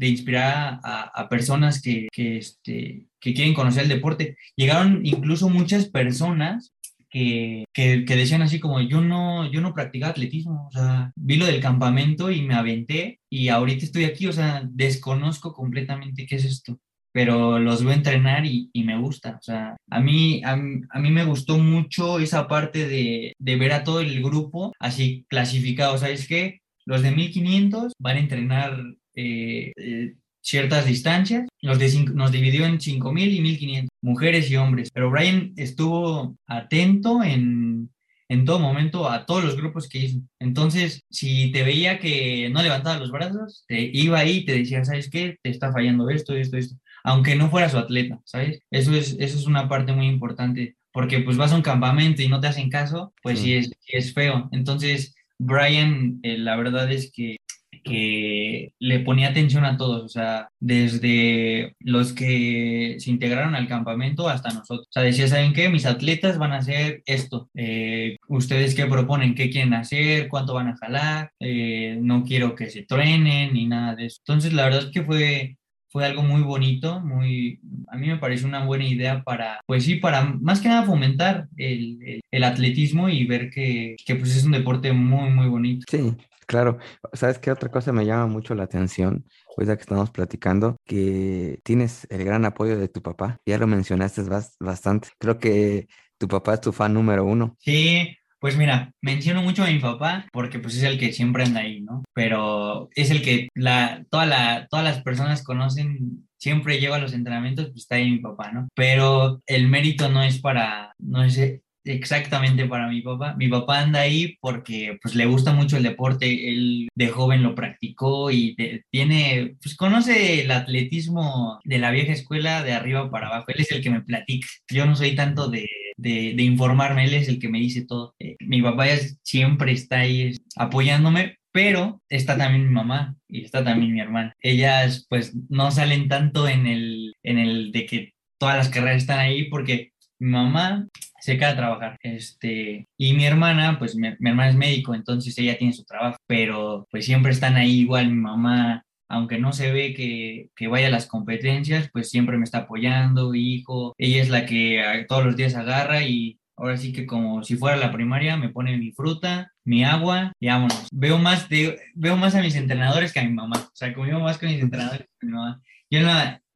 inspirar 0.01 0.81
a, 0.83 1.29
personas 1.29 1.81
que, 1.81 2.09
que, 2.13 2.39
este, 2.39 3.07
que 3.21 3.35
quieren 3.35 3.55
conocer 3.55 3.85
el 3.85 3.89
deporte. 3.89 4.37
Llegaron 4.57 5.01
incluso 5.07 5.49
muchas 5.49 5.87
personas 5.89 6.74
que, 7.15 8.05
que, 8.05 8.17
decían 8.17 8.43
así 8.43 8.59
como 8.59 8.81
yo 8.81 9.01
no, 9.01 9.51
yo 9.51 9.61
no 9.61 9.73
practicaba 9.73 10.11
atletismo, 10.11 10.67
o 10.67 10.71
sea, 10.73 11.13
vi 11.15 11.37
lo 11.37 11.47
del 11.47 11.61
campamento 11.61 12.31
y 12.31 12.43
me 12.43 12.55
aventé 12.55 13.21
y 13.31 13.49
ahorita 13.49 13.85
estoy 13.85 14.05
aquí, 14.05 14.27
o 14.27 14.33
sea, 14.33 14.63
desconozco 14.69 15.53
completamente 15.53 16.27
qué 16.27 16.37
es 16.37 16.45
esto, 16.45 16.79
pero 17.13 17.61
los 17.61 17.85
veo 17.85 17.93
entrenar 17.93 18.45
y, 18.47 18.69
y 18.73 18.83
me 18.83 18.99
gusta, 18.99 19.37
o 19.39 19.43
sea, 19.43 19.77
a 19.91 20.01
mí, 20.01 20.43
a, 20.45 20.57
mí 20.57 21.11
me 21.13 21.25
gustó 21.25 21.59
mucho 21.59 22.19
esa 22.19 22.49
parte 22.49 22.89
de, 22.89 23.33
de 23.39 23.57
ver 23.57 23.73
a 23.73 23.85
todo 23.85 24.01
el 24.01 24.21
grupo 24.21 24.73
así 24.81 25.25
clasificado, 25.29 25.97
¿sabes 25.99 26.27
qué? 26.27 26.59
Los 26.85 27.03
de 27.03 27.13
1500 27.13 27.93
van 27.99 28.17
a 28.17 28.21
entrenar 28.21 28.83
eh, 29.15 29.73
eh, 29.77 30.15
ciertas 30.45 30.85
distancias, 30.85 31.49
nos, 31.63 31.79
nos 32.15 32.31
dividió 32.31 32.67
en 32.67 32.79
5.000 32.79 33.29
y 33.29 33.41
1.500, 33.41 33.89
mujeres 34.03 34.51
y 34.51 34.57
hombres, 34.57 34.91
pero 34.93 35.11
Brian 35.11 35.55
estuvo 35.57 36.37
atento 36.47 37.25
en, 37.25 37.91
en 38.29 38.45
todo 38.45 38.59
momento 38.59 39.09
a 39.09 39.25
todos 39.25 39.43
los 39.43 39.57
grupos 39.57 39.89
que 39.89 39.99
hizo. 39.99 40.21
Entonces, 40.39 41.03
si 41.11 41.51
te 41.51 41.63
veía 41.63 41.99
que 41.99 42.51
no 42.51 42.63
levantaba 42.63 42.99
los 42.99 43.11
brazos, 43.11 43.65
te 43.67 43.91
iba 43.93 44.19
ahí 44.19 44.39
y 44.39 44.45
te 44.45 44.53
decía, 44.59 44.85
¿sabes 44.85 45.09
qué? 45.09 45.39
Te 45.43 45.49
está 45.49 45.73
fallando 45.73 46.11
esto, 46.11 46.35
esto, 46.35 46.59
esto. 46.59 46.77
Aunque 47.03 47.37
no 47.37 47.49
fuera 47.49 47.71
su 47.71 47.79
atleta, 47.79 48.21
¿sabes? 48.25 48.61
Eso 48.71 48.95
es, 48.95 49.17
eso 49.19 49.39
es 49.39 49.47
una 49.47 49.69
parte 49.69 49.93
muy 49.93 50.07
importante, 50.07 50.77
porque 50.93 51.21
pues 51.21 51.39
vas 51.39 51.53
a 51.53 51.57
un 51.57 51.63
campamento 51.63 52.23
y 52.23 52.29
no 52.29 52.41
te 52.41 52.49
hacen 52.49 52.69
caso, 52.69 53.15
pues 53.23 53.41
sí, 53.41 53.55
es, 53.55 53.71
es 53.89 54.13
feo. 54.13 54.49
Entonces, 54.53 55.15
Brian, 55.39 56.21
eh, 56.23 56.37
la 56.39 56.57
verdad 56.57 56.91
es 56.93 57.11
que 57.11 57.39
que 57.85 58.73
le 58.79 59.01
ponía 59.01 59.29
atención 59.29 59.65
a 59.65 59.77
todos, 59.77 60.03
o 60.03 60.09
sea, 60.09 60.49
desde 60.59 61.75
los 61.81 62.13
que 62.13 62.97
se 62.99 63.11
integraron 63.11 63.55
al 63.55 63.69
campamento 63.69 64.29
hasta 64.29 64.53
nosotros. 64.53 64.89
O 64.89 64.93
sea, 64.93 65.03
decía, 65.03 65.29
¿saben 65.29 65.53
qué? 65.53 65.69
Mis 65.69 65.87
atletas 65.87 66.39
van 66.39 66.53
a 66.53 66.59
hacer 66.59 67.03
esto. 67.07 67.49
Eh, 67.55 68.17
¿Ustedes 68.29 68.75
qué 68.75 68.87
proponen? 68.87 69.35
¿Qué 69.35 69.51
quieren 69.51 69.75
hacer? 69.75 70.29
¿Cuánto 70.29 70.55
van 70.55 70.69
a 70.69 70.77
jalar? 70.77 71.31
Eh, 71.41 71.99
no 72.01 72.25
quiero 72.25 72.55
que 72.55 72.71
se 72.71 72.83
truenen 72.83 73.53
ni 73.55 73.67
nada 73.67 73.95
de 73.95 74.07
eso. 74.07 74.21
Entonces, 74.27 74.53
la 74.53 74.65
verdad 74.65 74.85
es 74.85 74.91
que 74.91 75.05
fue 75.05 75.57
fue 75.95 76.05
algo 76.05 76.23
muy 76.23 76.43
bonito, 76.43 76.99
muy, 76.99 77.61
a 77.87 77.97
mí 77.97 78.09
me 78.09 78.17
parece 78.17 78.45
una 78.45 78.65
buena 78.65 78.85
idea 78.85 79.23
para, 79.23 79.61
pues 79.65 79.85
sí, 79.85 79.95
para 79.95 80.25
más 80.25 80.61
que 80.61 80.67
nada 80.67 80.83
fomentar 80.83 81.47
el, 81.57 82.21
el, 82.33 82.43
atletismo 82.43 83.09
y 83.09 83.25
ver 83.27 83.49
que, 83.49 83.95
que, 84.05 84.17
pues 84.17 84.35
es 84.35 84.43
un 84.43 84.51
deporte 84.51 84.93
muy, 84.93 85.31
muy 85.31 85.47
bonito. 85.47 85.87
Sí, 85.89 86.13
claro. 86.47 86.79
¿Sabes 87.13 87.39
qué 87.39 87.51
otra 87.51 87.71
cosa 87.71 87.93
me 87.93 88.07
llama 88.07 88.27
mucho 88.27 88.55
la 88.55 88.65
atención? 88.65 89.25
Ya 89.59 89.77
que 89.77 89.83
estamos 89.83 90.11
platicando, 90.11 90.77
que 90.85 91.61
tienes 91.63 92.07
el 92.11 92.25
gran 92.25 92.45
apoyo 92.45 92.77
de 92.79 92.89
tu 92.89 93.03
papá. 93.03 93.39
Ya 93.47 93.59
lo 93.59 93.67
mencionaste 93.67 94.23
bastante. 94.59 95.09
Creo 95.19 95.39
que 95.39 95.87
tu 96.19 96.29
papá 96.29 96.55
es 96.55 96.61
tu 96.61 96.73
fan 96.73 96.93
número 96.93 97.25
uno. 97.25 97.57
Sí, 97.61 98.17
pues 98.45 98.59
mira, 98.59 98.93
menciono 99.01 99.43
mucho 99.43 99.63
a 99.63 99.69
mi 99.69 99.79
papá 99.79 100.27
porque 100.31 100.59
pues 100.59 100.77
es 100.77 100.83
el 100.83 100.99
que 100.99 101.13
siempre 101.13 101.45
anda 101.45 101.61
ahí, 101.61 101.81
¿no? 101.81 102.03
Pero 102.13 102.91
es 102.95 103.11
el 103.11 103.23
que 103.23 103.49
la, 103.55 104.05
toda 104.11 104.27
la, 104.27 104.67
todas 104.69 104.85
las 104.85 105.03
personas 105.03 105.43
conocen, 105.43 106.29
siempre 106.37 106.79
lleva 106.79 106.97
a 106.97 106.99
los 106.99 107.15
entrenamientos, 107.15 107.69
pues 107.69 107.79
está 107.79 107.95
ahí 107.95 108.11
mi 108.11 108.19
papá, 108.19 108.53
¿no? 108.53 108.69
Pero 108.75 109.41
el 109.47 109.69
mérito 109.69 110.11
no 110.11 110.23
es 110.23 110.41
para, 110.41 110.95
no 110.99 111.25
es 111.25 111.63
exactamente 111.85 112.67
para 112.67 112.89
mi 112.89 113.01
papá. 113.03 113.35
Mi 113.39 113.49
papá 113.49 113.81
anda 113.81 114.01
ahí 114.01 114.37
porque 114.41 114.99
pues 115.03 115.15
le 115.15 115.27
gusta 115.27 115.53
mucho 115.53 115.77
el 115.77 115.83
deporte, 115.83 116.49
él 116.49 116.89
de 116.95 117.09
joven 117.09 117.43
lo 117.43 117.55
practicó 117.55 118.31
y 118.31 118.57
tiene, 118.91 119.57
pues 119.63 119.77
conoce 119.77 120.43
el 120.43 120.51
atletismo 120.51 121.61
de 121.65 121.79
la 121.79 121.91
vieja 121.91 122.13
escuela 122.13 122.63
de 122.63 122.73
arriba 122.73 123.11
para 123.11 123.29
abajo, 123.29 123.47
él 123.49 123.61
es 123.61 123.73
el 123.73 123.83
que 123.83 123.91
me 123.91 124.03
platica. 124.03 124.47
Yo 124.71 124.87
no 124.87 124.97
soy 124.97 125.15
tanto 125.15 125.49
de 125.49 125.69
de, 125.97 126.43
informarme, 126.43 127.05
él 127.05 127.15
es 127.15 127.29
el 127.29 127.39
que 127.39 127.49
me 127.49 127.59
dice 127.59 127.85
todo. 127.87 128.15
Eh, 128.19 128.37
mi 128.41 128.63
papá 128.63 128.87
siempre 129.23 129.73
está 129.73 130.01
ahí 130.01 130.37
apoyándome, 130.57 131.39
pero 131.53 132.03
está 132.09 132.37
también 132.37 132.67
mi 132.67 132.73
mamá 132.73 133.17
y 133.29 133.45
está 133.45 133.65
también 133.65 133.93
mi 133.93 134.01
hermana. 134.01 134.35
Ellas 134.41 135.07
pues 135.09 135.35
no 135.49 135.71
salen 135.71 136.09
tanto 136.09 136.49
en 136.49 136.67
el, 136.67 137.15
en 137.23 137.39
el 137.39 137.73
de 137.73 137.87
que 137.87 138.15
todas 138.39 138.57
las 138.57 138.69
carreras 138.69 139.03
están 139.03 139.21
ahí 139.21 139.49
porque 139.49 139.93
mi 140.19 140.31
mamá 140.31 140.89
se 141.25 141.39
queda 141.39 141.51
a 141.51 141.57
trabajar. 141.57 141.99
Este, 142.03 142.87
y 142.99 143.15
mi 143.15 143.25
hermana, 143.25 143.79
pues 143.79 143.97
mi, 143.97 144.09
hermana 144.09 144.51
es 144.51 144.57
médico, 144.57 144.95
entonces 144.95 145.37
ella 145.39 145.57
tiene 145.57 145.73
su 145.73 145.85
trabajo, 145.85 146.19
pero 146.27 146.87
pues 146.91 147.07
siempre 147.07 147.33
están 147.33 147.57
ahí 147.57 147.81
igual 147.81 148.11
mi 148.11 148.21
mamá, 148.21 148.85
aunque 149.09 149.39
no 149.39 149.55
se 149.55 149.73
ve 149.73 149.95
que, 149.95 150.51
que, 150.55 150.69
vaya 150.69 150.89
a 150.89 150.91
las 150.91 151.07
competencias, 151.07 151.89
pues 151.91 152.11
siempre 152.11 152.37
me 152.37 152.45
está 152.45 152.59
apoyando, 152.59 153.35
hijo. 153.35 153.95
Ella 153.97 154.21
es 154.21 154.29
la 154.29 154.45
que 154.45 155.07
todos 155.09 155.25
los 155.25 155.35
días 155.35 155.55
agarra 155.55 156.03
y 156.03 156.39
ahora 156.59 156.77
sí 156.77 156.93
que 156.93 157.07
como 157.07 157.43
si 157.43 157.57
fuera 157.57 157.79
la 157.79 157.91
primaria, 157.91 158.37
me 158.37 158.51
pone 158.51 158.77
mi 158.77 158.93
fruta, 158.93 159.51
mi 159.65 159.83
agua 159.83 160.33
y 160.39 160.49
vámonos. 160.49 160.89
Veo 160.93 161.17
más, 161.17 161.49
de, 161.49 161.79
veo 161.95 162.19
más 162.19 162.35
a 162.35 162.43
mis 162.43 162.55
entrenadores 162.55 163.15
que 163.15 163.21
a 163.21 163.25
mi 163.25 163.33
mamá. 163.33 163.57
O 163.57 163.71
sea, 163.77 163.95
conmigo 163.95 164.21
más 164.21 164.37
con 164.37 164.51
mis 164.51 164.61
entrenadores 164.61 165.09
que 165.19 165.27
mi 165.27 165.33
mamá. 165.33 165.63
Yo 165.91 166.03
no, 166.03 166.11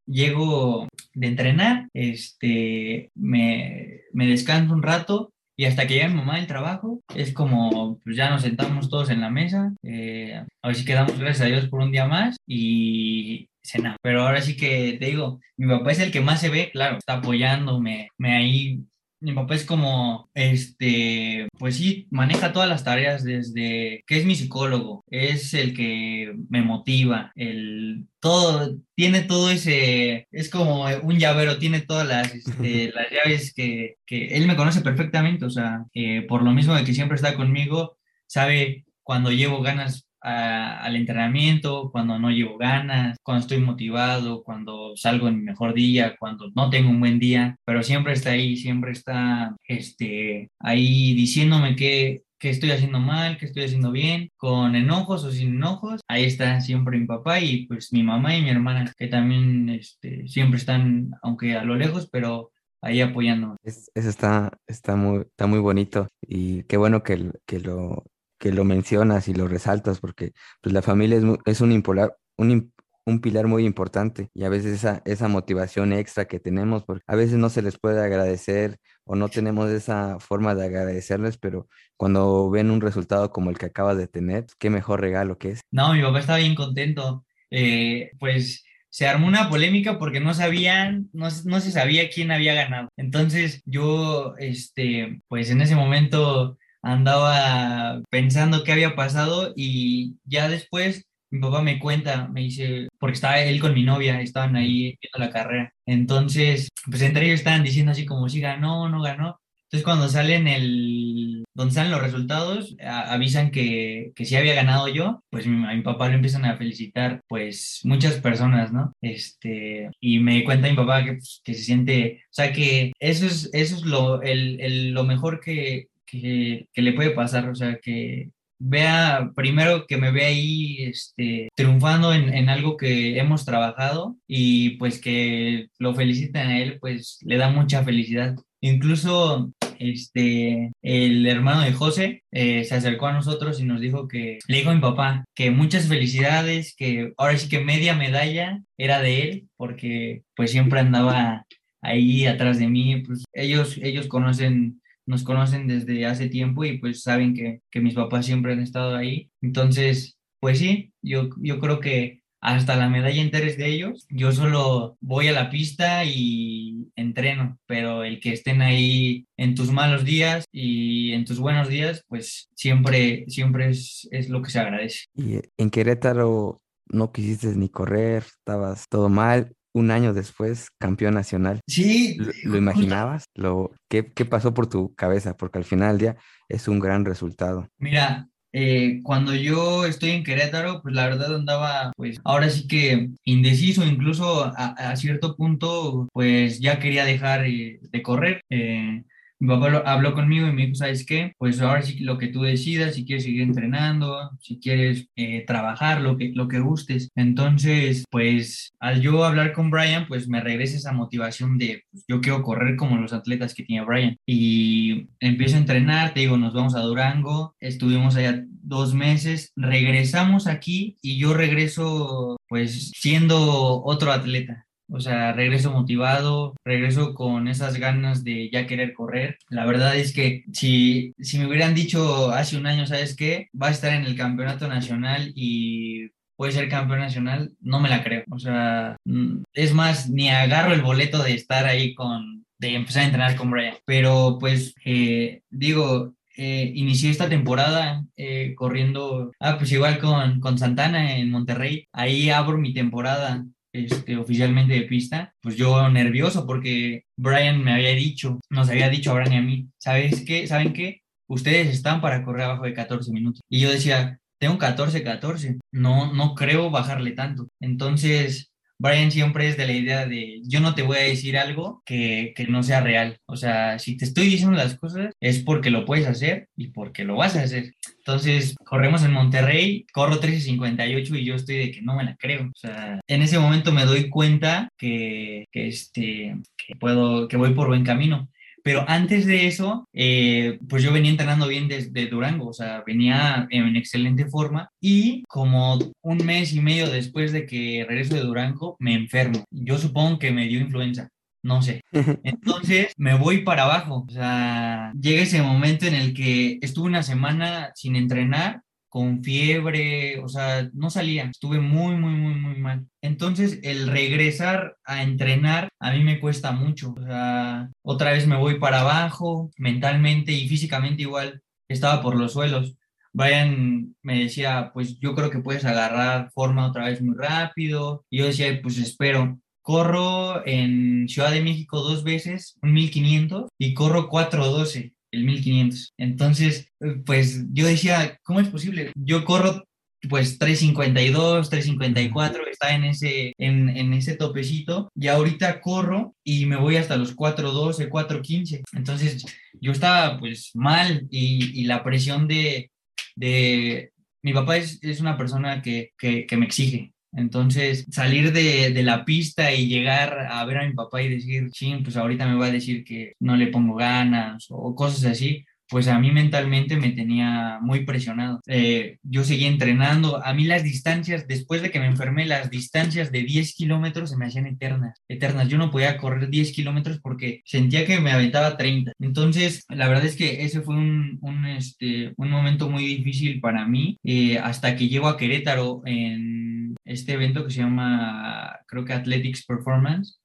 llego 0.08 0.88
de 1.14 1.26
entrenar, 1.26 1.88
este, 1.94 3.10
me, 3.14 4.00
me 4.12 4.26
descanso 4.26 4.74
un 4.74 4.82
rato 4.82 5.30
y 5.56 5.64
hasta 5.64 5.86
que 5.86 5.94
llega 5.94 6.08
mi 6.08 6.14
mamá 6.14 6.36
del 6.36 6.46
trabajo, 6.46 7.00
es 7.16 7.32
como, 7.32 7.98
pues 8.04 8.16
ya 8.16 8.30
nos 8.30 8.42
sentamos 8.42 8.88
todos 8.88 9.10
en 9.10 9.20
la 9.20 9.28
mesa, 9.28 9.74
eh, 9.82 10.44
a 10.62 10.68
ver 10.68 10.76
si 10.76 10.84
quedamos, 10.84 11.18
gracias 11.18 11.40
a 11.40 11.48
Dios, 11.50 11.68
por 11.68 11.80
un 11.80 11.90
día 11.90 12.06
más 12.06 12.36
y 12.46 13.48
cena. 13.60 13.96
Pero 14.00 14.22
ahora 14.22 14.40
sí 14.40 14.56
que 14.56 14.96
te 15.00 15.06
digo, 15.06 15.40
mi 15.56 15.66
papá 15.66 15.90
es 15.90 15.98
el 15.98 16.12
que 16.12 16.20
más 16.20 16.40
se 16.40 16.48
ve, 16.48 16.70
claro, 16.70 16.98
está 16.98 17.14
apoyándome, 17.14 18.08
me 18.18 18.36
ahí 18.36 18.84
mi 19.20 19.32
papá 19.32 19.54
es 19.54 19.64
como, 19.64 20.30
este, 20.34 21.48
pues 21.58 21.76
sí, 21.76 22.06
maneja 22.10 22.52
todas 22.52 22.68
las 22.68 22.84
tareas 22.84 23.24
desde 23.24 24.04
que 24.06 24.18
es 24.18 24.24
mi 24.24 24.34
psicólogo, 24.36 25.04
es 25.10 25.54
el 25.54 25.74
que 25.74 26.34
me 26.48 26.62
motiva, 26.62 27.32
el 27.34 28.06
todo, 28.20 28.76
tiene 28.94 29.22
todo 29.22 29.50
ese, 29.50 30.28
es 30.30 30.50
como 30.50 30.86
un 31.02 31.18
llavero, 31.18 31.58
tiene 31.58 31.80
todas 31.80 32.06
las, 32.06 32.34
este, 32.34 32.92
las 32.94 33.06
llaves 33.10 33.52
que, 33.54 33.96
que, 34.06 34.28
él 34.36 34.46
me 34.46 34.56
conoce 34.56 34.80
perfectamente, 34.80 35.44
o 35.44 35.50
sea, 35.50 35.84
eh, 35.94 36.22
por 36.22 36.42
lo 36.42 36.52
mismo 36.52 36.74
de 36.74 36.84
que 36.84 36.94
siempre 36.94 37.16
está 37.16 37.34
conmigo, 37.34 37.98
sabe 38.26 38.86
cuando 39.02 39.32
llevo 39.32 39.62
ganas 39.62 40.07
al 40.20 40.96
entrenamiento, 40.96 41.90
cuando 41.92 42.18
no 42.18 42.30
llevo 42.30 42.58
ganas, 42.58 43.16
cuando 43.22 43.42
estoy 43.42 43.58
motivado, 43.58 44.42
cuando 44.42 44.96
salgo 44.96 45.28
en 45.28 45.38
mi 45.38 45.42
mejor 45.42 45.74
día, 45.74 46.16
cuando 46.18 46.50
no 46.54 46.70
tengo 46.70 46.90
un 46.90 47.00
buen 47.00 47.18
día, 47.18 47.56
pero 47.64 47.82
siempre 47.82 48.12
está 48.12 48.30
ahí, 48.30 48.56
siempre 48.56 48.92
está 48.92 49.56
este, 49.66 50.50
ahí 50.58 51.14
diciéndome 51.14 51.76
que, 51.76 52.22
que 52.38 52.50
estoy 52.50 52.70
haciendo 52.70 53.00
mal, 53.00 53.36
que 53.36 53.46
estoy 53.46 53.64
haciendo 53.64 53.90
bien, 53.90 54.30
con 54.36 54.74
enojos 54.74 55.24
o 55.24 55.30
sin 55.30 55.56
enojos. 55.56 56.00
Ahí 56.08 56.24
está 56.24 56.60
siempre 56.60 56.98
mi 56.98 57.06
papá 57.06 57.40
y 57.40 57.66
pues 57.66 57.92
mi 57.92 58.02
mamá 58.02 58.36
y 58.36 58.42
mi 58.42 58.50
hermana, 58.50 58.92
que 58.96 59.08
también 59.08 59.68
este, 59.70 60.26
siempre 60.28 60.58
están, 60.58 61.10
aunque 61.22 61.56
a 61.56 61.64
lo 61.64 61.74
lejos, 61.74 62.08
pero 62.10 62.52
ahí 62.80 63.00
apoyando. 63.00 63.56
eso 63.64 63.90
está, 63.94 64.52
está, 64.66 64.96
muy, 64.96 65.20
está 65.22 65.46
muy 65.46 65.58
bonito 65.58 66.06
y 66.22 66.62
qué 66.64 66.76
bueno 66.76 67.02
que, 67.02 67.32
que 67.44 67.60
lo 67.60 68.04
que 68.38 68.52
lo 68.52 68.64
mencionas 68.64 69.28
y 69.28 69.34
lo 69.34 69.48
resaltas, 69.48 70.00
porque 70.00 70.32
pues, 70.60 70.72
la 70.72 70.82
familia 70.82 71.18
es, 71.18 71.24
es 71.46 71.60
un, 71.60 71.72
impolar, 71.72 72.16
un, 72.36 72.72
un, 73.04 73.20
pilar 73.20 73.46
muy 73.46 73.64
importante 73.64 74.30
y 74.34 74.44
a 74.44 74.48
veces 74.48 74.74
esa, 74.74 75.02
esa 75.04 75.28
motivación 75.28 75.92
extra 75.92 76.26
que 76.26 76.40
tenemos, 76.40 76.84
porque 76.84 77.04
a 77.06 77.16
veces 77.16 77.38
no 77.38 77.50
se 77.50 77.62
les 77.62 77.78
puede 77.78 78.00
agradecer 78.00 78.78
o 79.04 79.16
no 79.16 79.28
tenemos 79.28 79.70
esa 79.70 80.18
forma 80.20 80.54
de 80.54 80.66
agradecerles, 80.66 81.38
pero 81.38 81.68
cuando 81.96 82.50
ven 82.50 82.70
un 82.70 82.80
resultado 82.80 83.30
como 83.30 83.50
el 83.50 83.58
que 83.58 83.66
acabas 83.66 83.96
de 83.96 84.06
tener, 84.06 84.46
qué 84.58 84.70
mejor 84.70 85.00
regalo 85.00 85.38
que 85.38 85.50
es. 85.50 85.60
No, 85.70 85.94
mi 85.94 86.02
papá 86.02 86.20
estaba 86.20 86.38
bien 86.38 86.54
contento. 86.54 87.24
Eh, 87.50 88.10
pues 88.18 88.64
se 88.90 89.06
armó 89.06 89.26
una 89.26 89.48
polémica 89.48 89.98
porque 89.98 90.20
no 90.20 90.34
sabían, 90.34 91.08
no, 91.12 91.28
no, 91.44 91.60
se 91.60 91.70
sabía 91.70 92.08
quién 92.10 92.30
había 92.30 92.54
ganado. 92.54 92.88
Entonces 92.96 93.62
yo, 93.64 94.34
este, 94.38 95.22
pues 95.28 95.50
en 95.50 95.60
ese 95.60 95.76
momento 95.76 96.58
andaba 96.82 98.00
pensando 98.10 98.64
qué 98.64 98.72
había 98.72 98.94
pasado 98.96 99.52
y 99.56 100.16
ya 100.24 100.48
después 100.48 101.04
mi 101.30 101.40
papá 101.40 101.62
me 101.62 101.78
cuenta, 101.78 102.28
me 102.28 102.40
dice, 102.42 102.88
porque 102.98 103.14
estaba 103.14 103.40
él 103.40 103.60
con 103.60 103.74
mi 103.74 103.82
novia, 103.84 104.20
estaban 104.20 104.56
ahí 104.56 104.96
viendo 105.00 105.18
la 105.18 105.30
carrera. 105.30 105.72
Entonces, 105.86 106.68
pues 106.86 107.02
entre 107.02 107.26
ellos 107.26 107.40
estaban 107.40 107.64
diciendo 107.64 107.92
así 107.92 108.06
como 108.06 108.28
si 108.28 108.40
ganó, 108.40 108.88
no 108.88 109.02
ganó. 109.02 109.38
Entonces 109.64 109.84
cuando 109.84 110.08
salen 110.08 110.48
el, 110.48 111.44
donde 111.54 111.74
salen 111.74 111.92
los 111.92 112.00
resultados, 112.00 112.74
avisan 112.82 113.50
que, 113.50 114.12
que 114.16 114.24
sí 114.24 114.34
había 114.34 114.54
ganado 114.54 114.88
yo, 114.88 115.22
pues 115.28 115.46
a 115.46 115.50
mi 115.50 115.82
papá 115.82 116.08
lo 116.08 116.14
empiezan 116.14 116.46
a 116.46 116.56
felicitar, 116.56 117.20
pues 117.28 117.80
muchas 117.84 118.14
personas, 118.20 118.72
¿no? 118.72 118.94
Este, 119.02 119.90
y 120.00 120.20
me 120.20 120.42
cuenta 120.44 120.70
mi 120.70 120.76
papá 120.76 121.04
que, 121.04 121.12
pues, 121.14 121.42
que 121.44 121.52
se 121.52 121.64
siente, 121.64 122.22
o 122.24 122.32
sea 122.32 122.50
que 122.54 122.92
eso 122.98 123.26
es, 123.26 123.50
eso 123.52 123.76
es 123.76 123.82
lo, 123.82 124.22
el, 124.22 124.58
el, 124.62 124.92
lo 124.92 125.04
mejor 125.04 125.40
que, 125.40 125.88
que, 126.10 126.66
le 126.74 126.92
puede 126.92 127.10
pasar, 127.10 127.48
o 127.48 127.54
sea, 127.54 127.78
que 127.82 128.30
vea, 128.58 129.30
primero 129.36 129.86
que 129.86 129.96
me 129.96 130.10
vea 130.10 130.28
ahí 130.28 130.78
este, 130.80 131.48
triunfando 131.54 132.12
en, 132.12 132.34
en, 132.34 132.48
algo 132.48 132.76
que 132.76 133.18
hemos 133.18 133.44
trabajado 133.44 134.16
y 134.26 134.70
pues 134.78 135.00
que 135.00 135.68
lo 135.78 135.94
feliciten 135.94 136.48
a 136.48 136.58
él, 136.60 136.78
pues 136.80 137.18
le 137.22 137.36
da 137.36 137.50
mucha 137.50 137.84
felicidad. 137.84 138.36
Incluso 138.60 139.52
este, 139.78 140.72
el 140.82 141.26
hermano 141.26 141.62
de 141.62 141.72
José 141.72 142.24
eh, 142.32 142.64
se 142.64 142.74
acercó 142.74 143.06
a 143.06 143.12
nosotros 143.12 143.60
y 143.60 143.64
nos 143.64 143.80
dijo 143.80 144.08
que, 144.08 144.38
le 144.48 144.58
dijo 144.58 144.70
a 144.70 144.74
mi 144.74 144.80
papá 144.80 145.24
que 145.34 145.50
muchas 145.50 145.86
felicidades, 145.86 146.74
que 146.76 147.12
ahora 147.16 147.36
sí 147.38 147.48
que 147.48 147.60
media 147.60 147.94
medalla 147.94 148.62
era 148.76 149.00
de 149.00 149.22
él, 149.22 149.48
porque 149.56 150.22
pues 150.34 150.50
siempre 150.50 150.80
andaba 150.80 151.44
ahí 151.80 152.26
atrás 152.26 152.58
de 152.58 152.68
mí, 152.68 153.02
pues 153.02 153.24
ellos, 153.32 153.78
ellos 153.80 154.08
conocen 154.08 154.80
nos 155.08 155.24
conocen 155.24 155.66
desde 155.66 156.04
hace 156.06 156.28
tiempo 156.28 156.64
y 156.64 156.78
pues 156.78 157.02
saben 157.02 157.34
que, 157.34 157.62
que 157.70 157.80
mis 157.80 157.94
papás 157.94 158.26
siempre 158.26 158.52
han 158.52 158.60
estado 158.60 158.94
ahí. 158.94 159.30
Entonces, 159.40 160.18
pues 160.38 160.58
sí, 160.58 160.92
yo, 161.02 161.30
yo 161.38 161.58
creo 161.58 161.80
que 161.80 162.22
hasta 162.40 162.76
la 162.76 162.88
medalla 162.88 163.20
entera 163.20 163.46
es 163.46 163.56
de 163.56 163.66
ellos. 163.66 164.06
Yo 164.10 164.32
solo 164.32 164.96
voy 165.00 165.28
a 165.28 165.32
la 165.32 165.50
pista 165.50 166.04
y 166.04 166.90
entreno, 166.94 167.58
pero 167.66 168.04
el 168.04 168.20
que 168.20 168.32
estén 168.32 168.60
ahí 168.60 169.26
en 169.36 169.54
tus 169.54 169.72
malos 169.72 170.04
días 170.04 170.44
y 170.52 171.12
en 171.12 171.24
tus 171.24 171.40
buenos 171.40 171.68
días, 171.68 172.04
pues 172.06 172.50
siempre, 172.54 173.24
siempre 173.28 173.70
es, 173.70 174.06
es 174.12 174.28
lo 174.28 174.42
que 174.42 174.50
se 174.50 174.60
agradece. 174.60 175.06
Y 175.14 175.40
en 175.56 175.70
Querétaro 175.70 176.60
no 176.90 177.12
quisiste 177.12 177.48
ni 177.56 177.70
correr, 177.70 178.24
estabas 178.24 178.86
todo 178.88 179.08
mal 179.08 179.52
un 179.72 179.90
año 179.90 180.14
después 180.14 180.68
campeón 180.78 181.14
nacional. 181.14 181.60
Sí. 181.66 182.18
¿Lo, 182.44 182.56
imaginabas? 182.56 183.24
Lo, 183.34 183.72
¿qué, 183.88 184.06
¿Qué 184.12 184.24
pasó 184.24 184.54
por 184.54 184.68
tu 184.68 184.94
cabeza? 184.94 185.36
Porque 185.36 185.58
al 185.58 185.64
final 185.64 185.98
del 185.98 185.98
día 185.98 186.16
es 186.48 186.68
un 186.68 186.80
gran 186.80 187.04
resultado. 187.04 187.68
Mira, 187.78 188.28
eh, 188.52 189.00
cuando 189.02 189.34
yo 189.34 189.84
estoy 189.84 190.10
en 190.10 190.24
Querétaro, 190.24 190.82
pues 190.82 190.94
la 190.94 191.06
verdad 191.06 191.34
andaba, 191.34 191.92
pues 191.96 192.18
ahora 192.24 192.48
sí 192.48 192.66
que 192.66 193.10
indeciso, 193.24 193.84
incluso 193.84 194.52
a, 194.56 194.96
cierto 194.96 195.36
punto, 195.36 196.08
pues 196.12 196.58
ya 196.58 196.78
quería 196.78 197.04
dejar 197.04 197.44
eh, 197.46 197.78
de 197.82 198.02
correr. 198.02 198.40
Eh, 198.50 199.04
mi 199.40 199.48
papá 199.48 199.82
habló 199.86 200.14
conmigo 200.14 200.46
y 200.46 200.52
me 200.52 200.66
dijo, 200.66 200.74
¿sabes 200.76 201.06
qué? 201.06 201.32
Pues 201.38 201.60
ahora 201.60 201.82
sí 201.82 202.00
lo 202.00 202.18
que 202.18 202.28
tú 202.28 202.42
decidas, 202.42 202.94
si 202.94 203.04
quieres 203.04 203.24
seguir 203.24 203.42
entrenando, 203.42 204.30
si 204.40 204.58
quieres 204.58 205.08
eh, 205.16 205.44
trabajar, 205.46 206.00
lo 206.00 206.16
que, 206.16 206.32
lo 206.34 206.48
que 206.48 206.60
gustes. 206.60 207.10
Entonces, 207.14 208.04
pues 208.10 208.72
al 208.80 209.00
yo 209.00 209.24
hablar 209.24 209.52
con 209.52 209.70
Brian, 209.70 210.06
pues 210.08 210.28
me 210.28 210.40
regresa 210.40 210.76
esa 210.76 210.92
motivación 210.92 211.58
de, 211.58 211.82
pues, 211.90 212.04
yo 212.08 212.20
quiero 212.20 212.42
correr 212.42 212.76
como 212.76 212.96
los 212.96 213.12
atletas 213.12 213.54
que 213.54 213.64
tiene 213.64 213.84
Brian. 213.84 214.16
Y 214.26 215.08
empiezo 215.20 215.56
a 215.56 215.60
entrenar, 215.60 216.14
te 216.14 216.20
digo, 216.20 216.36
nos 216.36 216.54
vamos 216.54 216.74
a 216.74 216.80
Durango, 216.80 217.54
estuvimos 217.60 218.16
allá 218.16 218.44
dos 218.68 218.94
meses, 218.94 219.52
regresamos 219.56 220.46
aquí 220.46 220.96
y 221.00 221.18
yo 221.18 221.34
regreso 221.34 222.36
pues 222.48 222.90
siendo 222.90 223.82
otro 223.84 224.12
atleta. 224.12 224.67
O 224.90 225.00
sea, 225.00 225.32
regreso 225.32 225.70
motivado, 225.72 226.54
regreso 226.64 227.14
con 227.14 227.48
esas 227.48 227.78
ganas 227.78 228.24
de 228.24 228.50
ya 228.50 228.66
querer 228.66 228.94
correr. 228.94 229.38
La 229.50 229.66
verdad 229.66 229.96
es 229.96 230.12
que 230.12 230.44
si, 230.52 231.12
si 231.18 231.38
me 231.38 231.46
hubieran 231.46 231.74
dicho 231.74 232.30
hace 232.30 232.56
un 232.56 232.66
año, 232.66 232.86
¿sabes 232.86 233.14
qué? 233.16 233.48
Va 233.60 233.68
a 233.68 233.72
estar 233.72 233.92
en 233.92 234.04
el 234.04 234.16
campeonato 234.16 234.66
nacional 234.68 235.32
y 235.34 236.08
puede 236.36 236.52
ser 236.52 236.68
campeón 236.68 237.00
nacional, 237.00 237.52
no 237.60 237.80
me 237.80 237.88
la 237.88 238.02
creo. 238.04 238.24
O 238.30 238.38
sea, 238.38 238.96
mm, 239.04 239.42
es 239.52 239.74
más, 239.74 240.08
ni 240.08 240.30
agarro 240.30 240.72
el 240.72 240.82
boleto 240.82 241.22
de 241.22 241.34
estar 241.34 241.66
ahí 241.66 241.94
con, 241.94 242.46
de 242.58 242.74
empezar 242.74 243.02
a 243.02 243.06
entrenar 243.06 243.36
con 243.36 243.50
Brian. 243.50 243.74
Pero 243.84 244.38
pues, 244.40 244.74
eh, 244.84 245.42
digo, 245.50 246.14
eh, 246.36 246.70
inicié 246.74 247.10
esta 247.10 247.28
temporada 247.28 248.04
eh, 248.16 248.54
corriendo, 248.56 249.32
ah, 249.40 249.58
pues 249.58 249.72
igual 249.72 249.98
con, 249.98 250.40
con 250.40 250.58
Santana 250.58 251.16
en 251.16 251.30
Monterrey. 251.30 251.88
Ahí 251.92 252.30
abro 252.30 252.56
mi 252.58 252.72
temporada 252.72 253.44
este, 253.86 254.16
oficialmente 254.16 254.74
de 254.74 254.82
pista, 254.82 255.34
pues 255.40 255.56
yo 255.56 255.88
nervioso 255.90 256.46
porque 256.46 257.04
Brian 257.16 257.62
me 257.62 257.72
había 257.72 257.90
dicho, 257.90 258.40
nos 258.50 258.68
había 258.68 258.88
dicho 258.88 259.10
a 259.10 259.14
Brian 259.14 259.32
y 259.32 259.36
a 259.36 259.42
mí, 259.42 259.68
¿sabes 259.78 260.24
qué? 260.26 260.46
¿Saben 260.46 260.72
qué? 260.72 261.02
Ustedes 261.28 261.68
están 261.68 262.00
para 262.00 262.24
correr 262.24 262.44
abajo 262.44 262.64
de 262.64 262.74
14 262.74 263.12
minutos. 263.12 263.42
Y 263.48 263.60
yo 263.60 263.70
decía, 263.70 264.18
tengo 264.38 264.58
14, 264.58 265.02
14, 265.02 265.58
no, 265.72 266.12
no 266.14 266.34
creo 266.34 266.70
bajarle 266.70 267.12
tanto. 267.12 267.48
Entonces, 267.60 268.47
Brian 268.78 269.10
siempre 269.10 269.48
es 269.48 269.56
de 269.56 269.66
la 269.66 269.72
idea 269.72 270.06
de 270.06 270.40
yo 270.44 270.60
no 270.60 270.74
te 270.74 270.82
voy 270.82 270.98
a 270.98 271.00
decir 271.00 271.36
algo 271.36 271.82
que, 271.84 272.32
que, 272.36 272.46
no 272.46 272.62
sea 272.62 272.80
real. 272.80 273.18
O 273.26 273.36
sea, 273.36 273.78
si 273.78 273.96
te 273.96 274.04
estoy 274.04 274.26
diciendo 274.26 274.56
las 274.56 274.76
cosas 274.78 275.12
es 275.20 275.40
porque 275.40 275.70
lo 275.70 275.84
puedes 275.84 276.06
hacer 276.06 276.48
y 276.56 276.68
porque 276.68 277.04
lo 277.04 277.16
vas 277.16 277.36
a 277.36 277.42
hacer. 277.42 277.74
Entonces, 277.98 278.54
corremos 278.64 279.02
en 279.04 279.12
Monterrey, 279.12 279.84
corro 279.92 280.20
13.58 280.20 281.18
y 281.18 281.24
yo 281.24 281.34
estoy 281.34 281.56
de 281.58 281.70
que 281.70 281.82
no 281.82 281.96
me 281.96 282.04
la 282.04 282.16
creo. 282.16 282.44
O 282.46 282.58
sea, 282.58 283.00
en 283.06 283.22
ese 283.22 283.38
momento 283.38 283.72
me 283.72 283.84
doy 283.84 284.08
cuenta 284.08 284.68
que, 284.78 285.46
que 285.52 285.68
este, 285.68 286.36
que 286.56 286.76
puedo, 286.76 287.28
que 287.28 287.36
voy 287.36 287.54
por 287.54 287.68
buen 287.68 287.84
camino. 287.84 288.28
Pero 288.68 288.84
antes 288.86 289.24
de 289.24 289.46
eso, 289.46 289.88
eh, 289.94 290.58
pues 290.68 290.82
yo 290.82 290.92
venía 290.92 291.10
entrenando 291.10 291.48
bien 291.48 291.68
desde 291.68 292.06
Durango, 292.06 292.48
o 292.48 292.52
sea, 292.52 292.82
venía 292.86 293.48
en 293.48 293.76
excelente 293.76 294.26
forma 294.26 294.68
y 294.78 295.22
como 295.26 295.78
un 296.02 296.18
mes 296.26 296.52
y 296.52 296.60
medio 296.60 296.90
después 296.90 297.32
de 297.32 297.46
que 297.46 297.86
regreso 297.88 298.16
de 298.16 298.20
Durango, 298.20 298.76
me 298.78 298.92
enfermo. 298.92 299.42
Yo 299.50 299.78
supongo 299.78 300.18
que 300.18 300.32
me 300.32 300.48
dio 300.48 300.60
influenza. 300.60 301.08
No 301.42 301.62
sé. 301.62 301.80
Entonces 302.22 302.92
me 302.98 303.14
voy 303.14 303.38
para 303.38 303.62
abajo. 303.62 304.04
O 304.06 304.12
sea, 304.12 304.92
llega 305.00 305.22
ese 305.22 305.40
momento 305.40 305.86
en 305.86 305.94
el 305.94 306.12
que 306.12 306.58
estuve 306.60 306.88
una 306.88 307.02
semana 307.02 307.72
sin 307.74 307.96
entrenar 307.96 308.60
con 308.88 309.22
fiebre, 309.22 310.18
o 310.20 310.28
sea, 310.28 310.68
no 310.72 310.90
salía, 310.90 311.24
estuve 311.24 311.60
muy, 311.60 311.96
muy, 311.96 312.12
muy, 312.12 312.34
muy 312.34 312.56
mal. 312.56 312.86
Entonces, 313.02 313.60
el 313.62 313.88
regresar 313.88 314.76
a 314.84 315.02
entrenar 315.02 315.68
a 315.78 315.92
mí 315.92 316.02
me 316.02 316.20
cuesta 316.20 316.52
mucho, 316.52 316.94
o 316.98 317.02
sea, 317.02 317.70
otra 317.82 318.12
vez 318.12 318.26
me 318.26 318.36
voy 318.36 318.58
para 318.58 318.80
abajo, 318.80 319.50
mentalmente 319.58 320.32
y 320.32 320.48
físicamente 320.48 321.02
igual, 321.02 321.42
estaba 321.68 322.02
por 322.02 322.16
los 322.16 322.32
suelos. 322.32 322.76
Brian 323.12 323.96
me 324.02 324.24
decía, 324.24 324.70
pues 324.72 324.98
yo 325.00 325.14
creo 325.14 325.30
que 325.30 325.40
puedes 325.40 325.64
agarrar 325.64 326.30
forma 326.32 326.66
otra 326.66 326.86
vez 326.86 327.02
muy 327.02 327.16
rápido. 327.16 328.04
Y 328.10 328.18
yo 328.18 328.26
decía, 328.26 328.60
pues 328.62 328.78
espero. 328.78 329.38
Corro 329.62 330.46
en 330.46 331.08
Ciudad 331.08 331.30
de 331.30 331.42
México 331.42 331.80
dos 331.80 332.04
veces, 332.04 332.56
un 332.62 332.72
1500, 332.72 333.50
y 333.58 333.74
corro 333.74 334.08
412 334.08 334.94
el 335.10 335.24
1500. 335.24 335.94
Entonces, 335.98 336.70
pues 337.04 337.44
yo 337.52 337.66
decía, 337.66 338.18
¿cómo 338.22 338.40
es 338.40 338.48
posible? 338.48 338.92
Yo 338.94 339.24
corro 339.24 339.64
pues 340.08 340.38
352, 340.38 341.50
354, 341.50 342.46
está 342.46 342.74
en 342.74 342.84
ese, 342.84 343.32
en, 343.38 343.68
en, 343.68 343.92
ese 343.94 344.16
topecito 344.16 344.90
y 344.94 345.08
ahorita 345.08 345.60
corro 345.60 346.14
y 346.22 346.46
me 346.46 346.56
voy 346.56 346.76
hasta 346.76 346.96
los 346.96 347.14
412, 347.14 347.88
415. 347.88 348.62
Entonces 348.74 349.24
yo 349.60 349.72
estaba 349.72 350.18
pues 350.18 350.50
mal 350.54 351.06
y, 351.10 351.60
y 351.60 351.64
la 351.64 351.82
presión 351.82 352.28
de, 352.28 352.70
de... 353.16 353.92
Mi 354.22 354.32
papá 354.32 354.56
es, 354.56 354.78
es 354.82 355.00
una 355.00 355.16
persona 355.16 355.62
que, 355.62 355.90
que, 355.96 356.26
que 356.26 356.36
me 356.36 356.46
exige, 356.46 356.92
entonces, 357.18 357.86
salir 357.90 358.32
de, 358.32 358.70
de, 358.72 358.82
la 358.82 359.04
pista 359.04 359.52
y 359.52 359.68
llegar 359.68 360.18
a 360.30 360.44
ver 360.44 360.58
a 360.58 360.66
mi 360.66 360.74
papá 360.74 361.02
y 361.02 361.08
decir, 361.08 361.50
sí, 361.52 361.74
pues 361.82 361.96
ahorita 361.96 362.26
me 362.26 362.36
va 362.36 362.46
a 362.46 362.50
decir 362.50 362.84
que 362.84 363.14
no 363.20 363.36
le 363.36 363.48
pongo 363.48 363.74
ganas 363.74 364.46
o 364.50 364.74
cosas 364.74 365.04
así, 365.04 365.44
pues 365.68 365.88
a 365.88 365.98
mí 365.98 366.10
mentalmente 366.10 366.76
me 366.76 366.90
tenía 366.92 367.58
muy 367.60 367.84
presionado. 367.84 368.40
Eh, 368.46 368.98
yo 369.02 369.24
seguía 369.24 369.48
entrenando. 369.48 370.24
A 370.24 370.32
mí 370.34 370.44
las 370.44 370.62
distancias, 370.62 371.26
después 371.28 371.62
de 371.62 371.70
que 371.70 371.80
me 371.80 371.86
enfermé, 371.86 372.26
las 372.26 372.50
distancias 372.50 373.12
de 373.12 373.22
10 373.22 373.54
kilómetros 373.54 374.10
se 374.10 374.16
me 374.16 374.26
hacían 374.26 374.46
eternas, 374.46 375.02
eternas. 375.08 375.48
Yo 375.48 375.58
no 375.58 375.70
podía 375.70 375.98
correr 375.98 376.30
10 376.30 376.52
kilómetros 376.52 377.00
porque 377.00 377.42
sentía 377.44 377.86
que 377.86 378.00
me 378.00 378.12
aventaba 378.12 378.56
30. 378.56 378.92
Entonces, 378.98 379.64
la 379.68 379.88
verdad 379.88 380.06
es 380.06 380.16
que 380.16 380.44
ese 380.44 380.62
fue 380.62 380.76
un, 380.76 381.18
un, 381.22 381.46
este, 381.46 382.14
momento 382.16 382.68
muy 382.70 382.84
difícil 382.84 383.40
para 383.40 383.66
mí 383.66 383.98
eh, 384.04 384.38
hasta 384.38 384.76
que 384.76 384.88
llego 384.88 385.08
a 385.08 385.16
Querétaro 385.16 385.82
en 385.84 386.76
este 386.84 387.12
evento 387.12 387.44
que 387.44 387.50
se 387.50 387.60
llama, 387.60 388.58
creo 388.66 388.84
que 388.84 388.92
Athletics 388.92 389.44
Performance. 389.44 390.20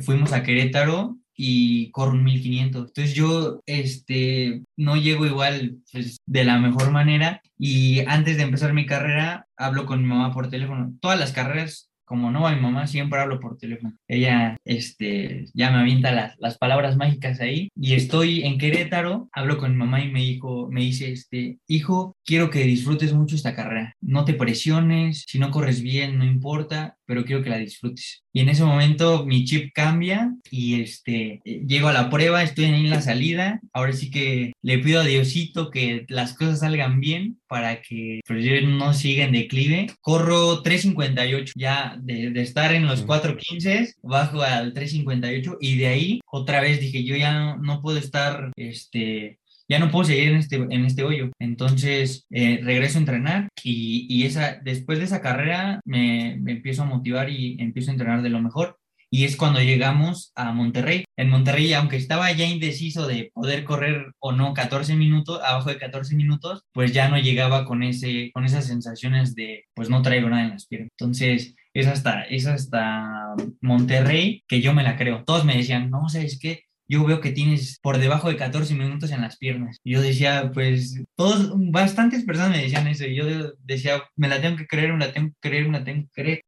Fuimos 0.00 0.32
a 0.32 0.42
Querétaro 0.42 1.18
y 1.36 1.90
corro 1.90 2.12
un 2.12 2.24
1500. 2.24 2.88
Entonces 2.88 3.14
yo 3.14 3.60
este, 3.66 4.62
no 4.76 4.96
llego 4.96 5.26
igual 5.26 5.78
pues, 5.92 6.18
de 6.26 6.44
la 6.44 6.58
mejor 6.58 6.90
manera 6.90 7.40
y 7.58 8.00
antes 8.06 8.36
de 8.36 8.44
empezar 8.44 8.72
mi 8.72 8.86
carrera 8.86 9.46
hablo 9.56 9.86
con 9.86 10.02
mi 10.02 10.08
mamá 10.08 10.32
por 10.32 10.48
teléfono. 10.48 10.92
Todas 11.00 11.18
las 11.18 11.32
carreras 11.32 11.90
como 12.06 12.30
no 12.30 12.46
a 12.46 12.54
mi 12.54 12.60
mamá, 12.60 12.86
siempre 12.86 13.20
hablo 13.20 13.40
por 13.40 13.58
teléfono. 13.58 13.94
Ella 14.08 14.56
este, 14.64 15.46
ya 15.52 15.70
me 15.70 15.78
avienta 15.78 16.12
las, 16.12 16.36
las 16.38 16.56
palabras 16.56 16.96
mágicas 16.96 17.40
ahí 17.40 17.68
y 17.74 17.94
estoy 17.94 18.44
en 18.44 18.58
Querétaro, 18.58 19.28
hablo 19.32 19.58
con 19.58 19.72
mi 19.72 19.76
mamá 19.76 20.02
y 20.02 20.10
me, 20.10 20.20
dijo, 20.20 20.68
me 20.70 20.82
dice, 20.82 21.12
este, 21.12 21.58
hijo, 21.66 22.16
quiero 22.24 22.48
que 22.48 22.60
disfrutes 22.60 23.12
mucho 23.12 23.34
esta 23.34 23.56
carrera. 23.56 23.94
No 24.00 24.24
te 24.24 24.34
presiones, 24.34 25.24
si 25.26 25.38
no 25.40 25.50
corres 25.50 25.82
bien, 25.82 26.16
no 26.16 26.24
importa, 26.24 26.96
pero 27.06 27.24
quiero 27.24 27.42
que 27.42 27.50
la 27.50 27.58
disfrutes. 27.58 28.24
Y 28.36 28.40
en 28.40 28.50
ese 28.50 28.64
momento 28.64 29.24
mi 29.24 29.46
chip 29.46 29.72
cambia 29.72 30.36
y 30.50 30.82
este, 30.82 31.40
llego 31.42 31.88
a 31.88 31.94
la 31.94 32.10
prueba, 32.10 32.42
estoy 32.42 32.66
en 32.66 32.90
la 32.90 33.00
salida. 33.00 33.62
Ahora 33.72 33.94
sí 33.94 34.10
que 34.10 34.52
le 34.60 34.78
pido 34.78 35.00
a 35.00 35.04
Diosito 35.04 35.70
que 35.70 36.04
las 36.10 36.34
cosas 36.34 36.60
salgan 36.60 37.00
bien 37.00 37.40
para 37.46 37.80
que 37.80 38.20
pues, 38.26 38.44
yo 38.44 38.60
no 38.60 38.92
siga 38.92 39.24
en 39.24 39.32
declive. 39.32 39.86
Corro 40.02 40.62
3.58, 40.62 41.52
ya 41.56 41.96
de, 41.98 42.30
de 42.30 42.42
estar 42.42 42.74
en 42.74 42.86
los 42.86 43.06
4.15, 43.06 43.94
bajo 44.02 44.42
al 44.42 44.74
3.58 44.74 45.56
y 45.58 45.78
de 45.78 45.86
ahí 45.86 46.20
otra 46.26 46.60
vez 46.60 46.78
dije, 46.78 47.04
yo 47.04 47.16
ya 47.16 47.32
no, 47.32 47.56
no 47.56 47.80
puedo 47.80 47.96
estar 47.96 48.52
este, 48.56 49.38
ya 49.68 49.78
no 49.78 49.90
puedo 49.90 50.04
seguir 50.04 50.30
en 50.30 50.36
este, 50.36 50.56
en 50.56 50.84
este 50.84 51.02
hoyo. 51.02 51.30
Entonces 51.38 52.26
eh, 52.30 52.60
regreso 52.62 52.98
a 52.98 53.00
entrenar 53.00 53.48
y, 53.62 54.06
y, 54.08 54.24
esa, 54.24 54.60
después 54.62 54.98
de 54.98 55.04
esa 55.06 55.20
carrera 55.20 55.80
me, 55.84 56.36
me, 56.40 56.52
empiezo 56.52 56.82
a 56.82 56.86
motivar 56.86 57.30
y 57.30 57.56
empiezo 57.60 57.90
a 57.90 57.94
entrenar 57.94 58.22
de 58.22 58.30
lo 58.30 58.40
mejor. 58.40 58.78
Y 59.08 59.24
es 59.24 59.36
cuando 59.36 59.60
llegamos 59.60 60.32
a 60.34 60.52
Monterrey. 60.52 61.04
En 61.16 61.30
Monterrey, 61.30 61.72
aunque 61.72 61.96
estaba 61.96 62.30
ya 62.32 62.44
indeciso 62.44 63.06
de 63.06 63.30
poder 63.32 63.64
correr 63.64 64.12
o 64.18 64.32
no 64.32 64.52
14 64.52 64.96
minutos, 64.96 65.40
abajo 65.44 65.70
de 65.70 65.78
14 65.78 66.16
minutos, 66.16 66.64
pues 66.72 66.92
ya 66.92 67.08
no 67.08 67.16
llegaba 67.16 67.64
con, 67.64 67.82
ese, 67.84 68.30
con 68.34 68.44
esas 68.44 68.66
sensaciones 68.66 69.34
de, 69.36 69.64
pues 69.74 69.88
no 69.90 70.02
traigo 70.02 70.28
nada 70.28 70.44
en 70.44 70.50
las 70.50 70.66
piernas. 70.66 70.90
Entonces, 70.98 71.54
es 71.72 71.86
hasta, 71.86 72.24
es 72.24 72.46
hasta 72.46 73.34
Monterrey 73.60 74.42
que 74.48 74.60
yo 74.60 74.74
me 74.74 74.82
la 74.82 74.96
creo. 74.96 75.24
Todos 75.24 75.44
me 75.44 75.56
decían, 75.56 75.88
no, 75.90 76.08
¿sabes 76.08 76.38
qué? 76.40 76.64
Yo 76.88 77.04
veo 77.04 77.20
que 77.20 77.32
tienes 77.32 77.78
por 77.80 77.98
debajo 77.98 78.28
de 78.28 78.36
14 78.36 78.74
minutos 78.74 79.10
en 79.10 79.22
las 79.22 79.36
piernas. 79.36 79.78
Y 79.84 79.92
yo 79.92 80.02
decía, 80.02 80.50
pues, 80.52 81.02
todos, 81.16 81.52
bastantes 81.70 82.24
personas 82.24 82.50
me 82.50 82.62
decían 82.62 82.86
eso. 82.86 83.06
Y 83.06 83.16
yo 83.16 83.24
decía, 83.64 84.02
me 84.16 84.28
la 84.28 84.40
tengo 84.40 84.56
que 84.56 84.66
creer, 84.66 84.92
me 84.92 85.04
la 85.04 85.12
tengo 85.12 85.28
que 85.28 85.48
creer, 85.48 85.68
me 85.68 85.78
la 85.78 85.84
tengo 85.84 86.02
que 86.04 86.22
creer. 86.22 86.40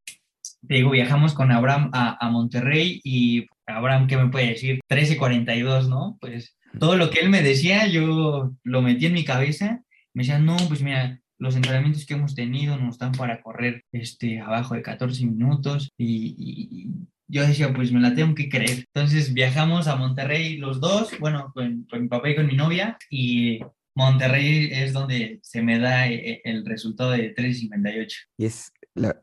Te 0.67 0.75
digo, 0.75 0.91
viajamos 0.91 1.35
con 1.35 1.53
Abraham 1.53 1.91
a, 1.93 2.25
a 2.25 2.31
Monterrey 2.31 3.01
y 3.05 3.47
Abraham, 3.67 4.07
¿qué 4.07 4.17
me 4.17 4.29
puede 4.29 4.49
decir? 4.49 4.81
13.42, 4.89 5.89
¿no? 5.89 6.17
Pues 6.21 6.57
todo 6.79 6.97
lo 6.97 7.11
que 7.11 7.21
él 7.21 7.31
me 7.31 7.43
decía, 7.43 7.87
yo 7.87 8.53
lo 8.63 8.83
metí 8.83 9.07
en 9.07 9.15
mi 9.15 9.25
cabeza 9.25 9.83
Me 10.15 10.23
decían, 10.23 10.45
no, 10.45 10.57
pues 10.69 10.83
mira, 10.83 11.21
los 11.39 11.57
entrenamientos 11.57 12.05
que 12.05 12.15
hemos 12.15 12.35
tenido 12.35 12.77
nos 12.77 12.99
dan 12.99 13.13
para 13.13 13.41
correr 13.43 13.85
este, 13.93 14.41
abajo 14.41 14.75
de 14.75 14.83
14 14.83 15.25
minutos 15.27 15.91
y, 15.97 16.91
yo 17.29 17.47
decía, 17.47 17.73
pues 17.73 17.93
me 17.93 18.01
la 18.01 18.15
tengo 18.15 18.35
que 18.35 18.49
creer. 18.49 18.87
Entonces 18.95 19.33
viajamos 19.33 19.87
a 19.87 19.97
Monterrey 19.97 20.57
los 20.57 20.81
dos, 20.81 21.11
bueno, 21.21 21.53
con, 21.55 21.87
con 21.89 22.03
mi 22.03 22.09
papá 22.09 22.31
y 22.31 22.37
con 22.37 22.47
mi 22.47 22.57
novia 22.57 22.99
y 23.11 23.61
Monterrey 23.95 24.71
es 24.73 24.93
donde 24.93 25.41
se 25.43 25.61
me 25.61 25.81
da 25.81 26.09
eh, 26.09 26.41
el 26.45 26.65
resultado 26.65 27.11
de 27.11 27.35
3.58. 27.35 28.15
Y 28.37 28.47
es, 28.47 28.73